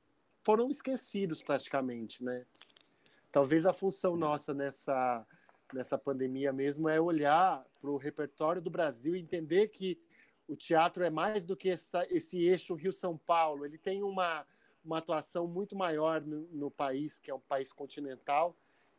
foram 0.43 0.69
esquecidos 0.69 1.41
praticamente, 1.41 2.21
né? 2.21 2.45
Talvez 3.31 3.65
a 3.65 3.71
função 3.71 4.17
nossa 4.17 4.53
nessa 4.53 5.25
nessa 5.73 5.97
pandemia 5.97 6.51
mesmo 6.51 6.89
é 6.89 6.99
olhar 6.99 7.65
para 7.79 7.89
o 7.89 7.95
repertório 7.95 8.61
do 8.61 8.69
Brasil 8.69 9.15
e 9.15 9.21
entender 9.21 9.69
que 9.69 9.97
o 10.51 10.55
teatro 10.57 11.01
é 11.01 11.09
mais 11.09 11.45
do 11.45 11.55
que 11.55 11.69
essa, 11.69 12.05
esse 12.09 12.37
eixo 12.43 12.75
Rio-São 12.75 13.17
Paulo, 13.17 13.65
ele 13.65 13.77
tem 13.77 14.03
uma, 14.03 14.45
uma 14.83 14.97
atuação 14.97 15.47
muito 15.47 15.77
maior 15.77 16.19
no, 16.19 16.41
no, 16.51 16.69
país, 16.69 17.19
que 17.19 17.31
é 17.31 17.33
um 17.33 17.39
país 17.39 17.71
continental, 17.71 18.53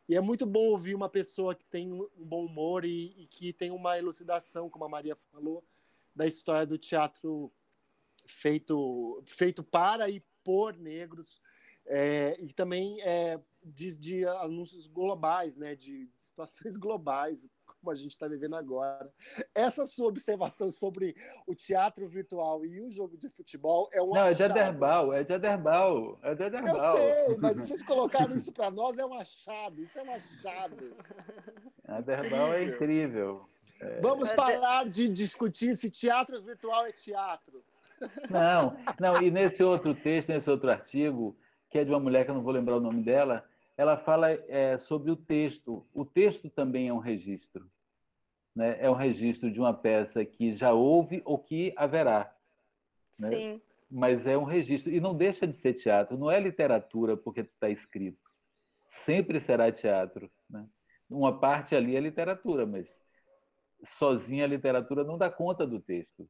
e 0.08 0.16
é 0.16 0.20
muito 0.20 0.46
bom 0.46 0.70
ouvir 0.70 0.94
uma 0.94 1.10
pessoa 1.10 1.54
que 1.54 1.66
tem 1.66 1.92
um 1.92 2.08
bom 2.16 2.46
humor 2.46 2.86
e, 2.86 3.14
e 3.18 3.26
que 3.26 3.52
tem 3.52 3.70
uma 3.70 3.98
elucidação, 3.98 4.70
como 4.70 4.86
a 4.86 4.88
Maria 4.88 5.14
falou, 5.14 5.62
da 6.16 6.26
história 6.26 6.66
do 6.66 6.78
teatro 6.78 7.52
feito, 8.24 9.22
feito 9.26 9.62
para 9.62 10.08
e 10.08 10.24
por 10.42 10.74
negros, 10.74 11.38
é, 11.84 12.34
e 12.40 12.50
também 12.54 12.98
é, 13.02 13.38
diz 13.62 13.98
de 13.98 14.24
anúncios 14.24 14.86
globais, 14.86 15.58
né, 15.58 15.76
de 15.76 16.08
situações 16.16 16.76
globais, 16.80 17.46
como 17.82 17.90
a 17.90 17.94
gente 17.94 18.12
está 18.12 18.28
vivendo 18.28 18.54
agora. 18.54 19.12
Essa 19.52 19.86
sua 19.86 20.06
observação 20.06 20.70
sobre 20.70 21.16
o 21.46 21.54
teatro 21.54 22.06
virtual 22.06 22.64
e 22.64 22.80
o 22.80 22.88
jogo 22.88 23.18
de 23.18 23.28
futebol 23.28 23.90
é 23.92 24.00
um 24.00 24.10
Não, 24.10 24.22
achado. 24.22 24.30
é 24.30 24.34
de 24.34 24.42
Aderbal, 24.44 25.12
é 25.12 25.24
de 25.24 25.32
Aderbal, 25.32 26.18
é 26.22 26.34
de 26.34 26.44
Aderbal. 26.44 26.96
Eu 26.96 27.26
sei, 27.26 27.36
mas 27.38 27.56
vocês 27.58 27.82
colocaram 27.82 28.34
isso 28.36 28.52
para 28.52 28.70
nós, 28.70 28.96
é 28.96 29.04
um 29.04 29.14
achado, 29.14 29.82
isso 29.82 29.98
é 29.98 30.02
um 30.02 30.14
achado. 30.14 30.96
Aderbal 31.84 32.54
é 32.54 32.64
incrível. 32.64 33.48
É... 33.80 34.00
Vamos 34.00 34.30
parar 34.30 34.88
de 34.88 35.08
discutir 35.08 35.76
se 35.76 35.90
teatro 35.90 36.40
virtual 36.40 36.86
é 36.86 36.92
teatro. 36.92 37.64
Não, 38.30 38.76
não, 38.98 39.22
e 39.22 39.30
nesse 39.30 39.62
outro 39.62 39.94
texto, 39.94 40.28
nesse 40.28 40.48
outro 40.48 40.70
artigo, 40.70 41.36
que 41.68 41.78
é 41.78 41.84
de 41.84 41.90
uma 41.90 42.00
mulher 42.00 42.24
que 42.24 42.30
eu 42.30 42.34
não 42.34 42.42
vou 42.42 42.52
lembrar 42.52 42.76
o 42.76 42.80
nome 42.80 43.02
dela, 43.02 43.44
ela 43.76 43.96
fala 43.96 44.30
é, 44.30 44.76
sobre 44.76 45.10
o 45.10 45.16
texto. 45.16 45.86
O 45.92 46.04
texto 46.04 46.50
também 46.50 46.88
é 46.88 46.92
um 46.92 46.98
registro. 46.98 47.70
Né? 48.54 48.76
É 48.80 48.90
um 48.90 48.94
registro 48.94 49.50
de 49.50 49.58
uma 49.58 49.72
peça 49.72 50.24
que 50.24 50.52
já 50.52 50.72
houve 50.72 51.22
ou 51.24 51.38
que 51.38 51.72
haverá. 51.76 52.34
Né? 53.18 53.28
Sim. 53.28 53.62
Mas 53.90 54.26
é 54.26 54.36
um 54.36 54.44
registro. 54.44 54.92
E 54.92 55.00
não 55.00 55.14
deixa 55.14 55.46
de 55.46 55.56
ser 55.56 55.74
teatro. 55.74 56.16
Não 56.16 56.30
é 56.30 56.38
literatura 56.38 57.16
porque 57.16 57.40
está 57.40 57.68
escrito. 57.68 58.30
Sempre 58.86 59.40
será 59.40 59.70
teatro. 59.72 60.30
Né? 60.48 60.66
Uma 61.08 61.38
parte 61.38 61.74
ali 61.74 61.96
é 61.96 62.00
literatura, 62.00 62.66
mas 62.66 63.02
sozinha 63.84 64.44
a 64.44 64.48
literatura 64.48 65.04
não 65.04 65.18
dá 65.18 65.30
conta 65.30 65.66
do 65.66 65.80
texto. 65.80 66.28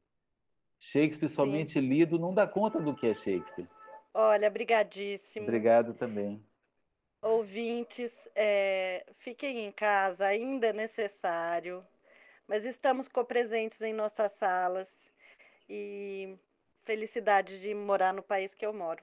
Shakespeare 0.79 1.29
somente 1.29 1.73
Sim. 1.73 1.81
lido 1.81 2.19
não 2.19 2.33
dá 2.33 2.45
conta 2.45 2.79
do 2.79 2.93
que 2.93 3.07
é 3.07 3.13
Shakespeare. 3.13 3.69
Olha, 4.13 4.49
brigadíssimo. 4.49 5.45
Obrigado 5.45 5.93
também. 5.93 6.43
Ouvintes, 7.23 8.29
é, 8.35 9.05
fiquem 9.15 9.65
em 9.65 9.71
casa, 9.71 10.27
ainda 10.27 10.67
é 10.67 10.73
necessário, 10.73 11.81
mas 12.45 12.65
estamos 12.65 13.07
presentes 13.25 13.81
em 13.81 13.93
nossas 13.93 14.33
salas 14.33 15.09
e 15.69 16.37
felicidade 16.83 17.61
de 17.61 17.73
morar 17.73 18.13
no 18.13 18.21
país 18.21 18.53
que 18.53 18.65
eu 18.65 18.73
moro. 18.73 19.01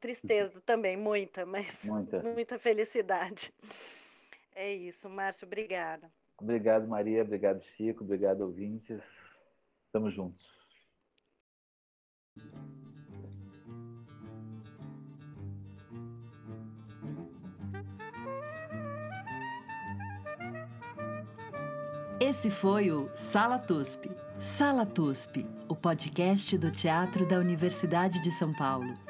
Tristeza 0.00 0.60
também, 0.64 0.96
muita, 0.96 1.44
mas 1.44 1.82
muita, 1.84 2.22
muita 2.22 2.56
felicidade. 2.56 3.52
É 4.54 4.72
isso, 4.72 5.10
Márcio, 5.10 5.44
obrigada. 5.44 6.08
Obrigado, 6.38 6.86
Maria, 6.86 7.22
obrigado, 7.22 7.60
Chico, 7.60 8.04
obrigado, 8.04 8.42
ouvintes. 8.42 9.02
Estamos 9.86 10.14
juntos. 10.14 10.56
Esse 22.28 22.50
foi 22.50 22.90
o 22.90 23.08
Sala 23.14 23.56
TUSP. 23.56 24.10
Sala 24.40 24.84
TUSP, 24.84 25.46
o 25.68 25.76
podcast 25.76 26.58
do 26.58 26.72
Teatro 26.72 27.24
da 27.24 27.38
Universidade 27.38 28.20
de 28.20 28.32
São 28.32 28.52
Paulo. 28.52 29.05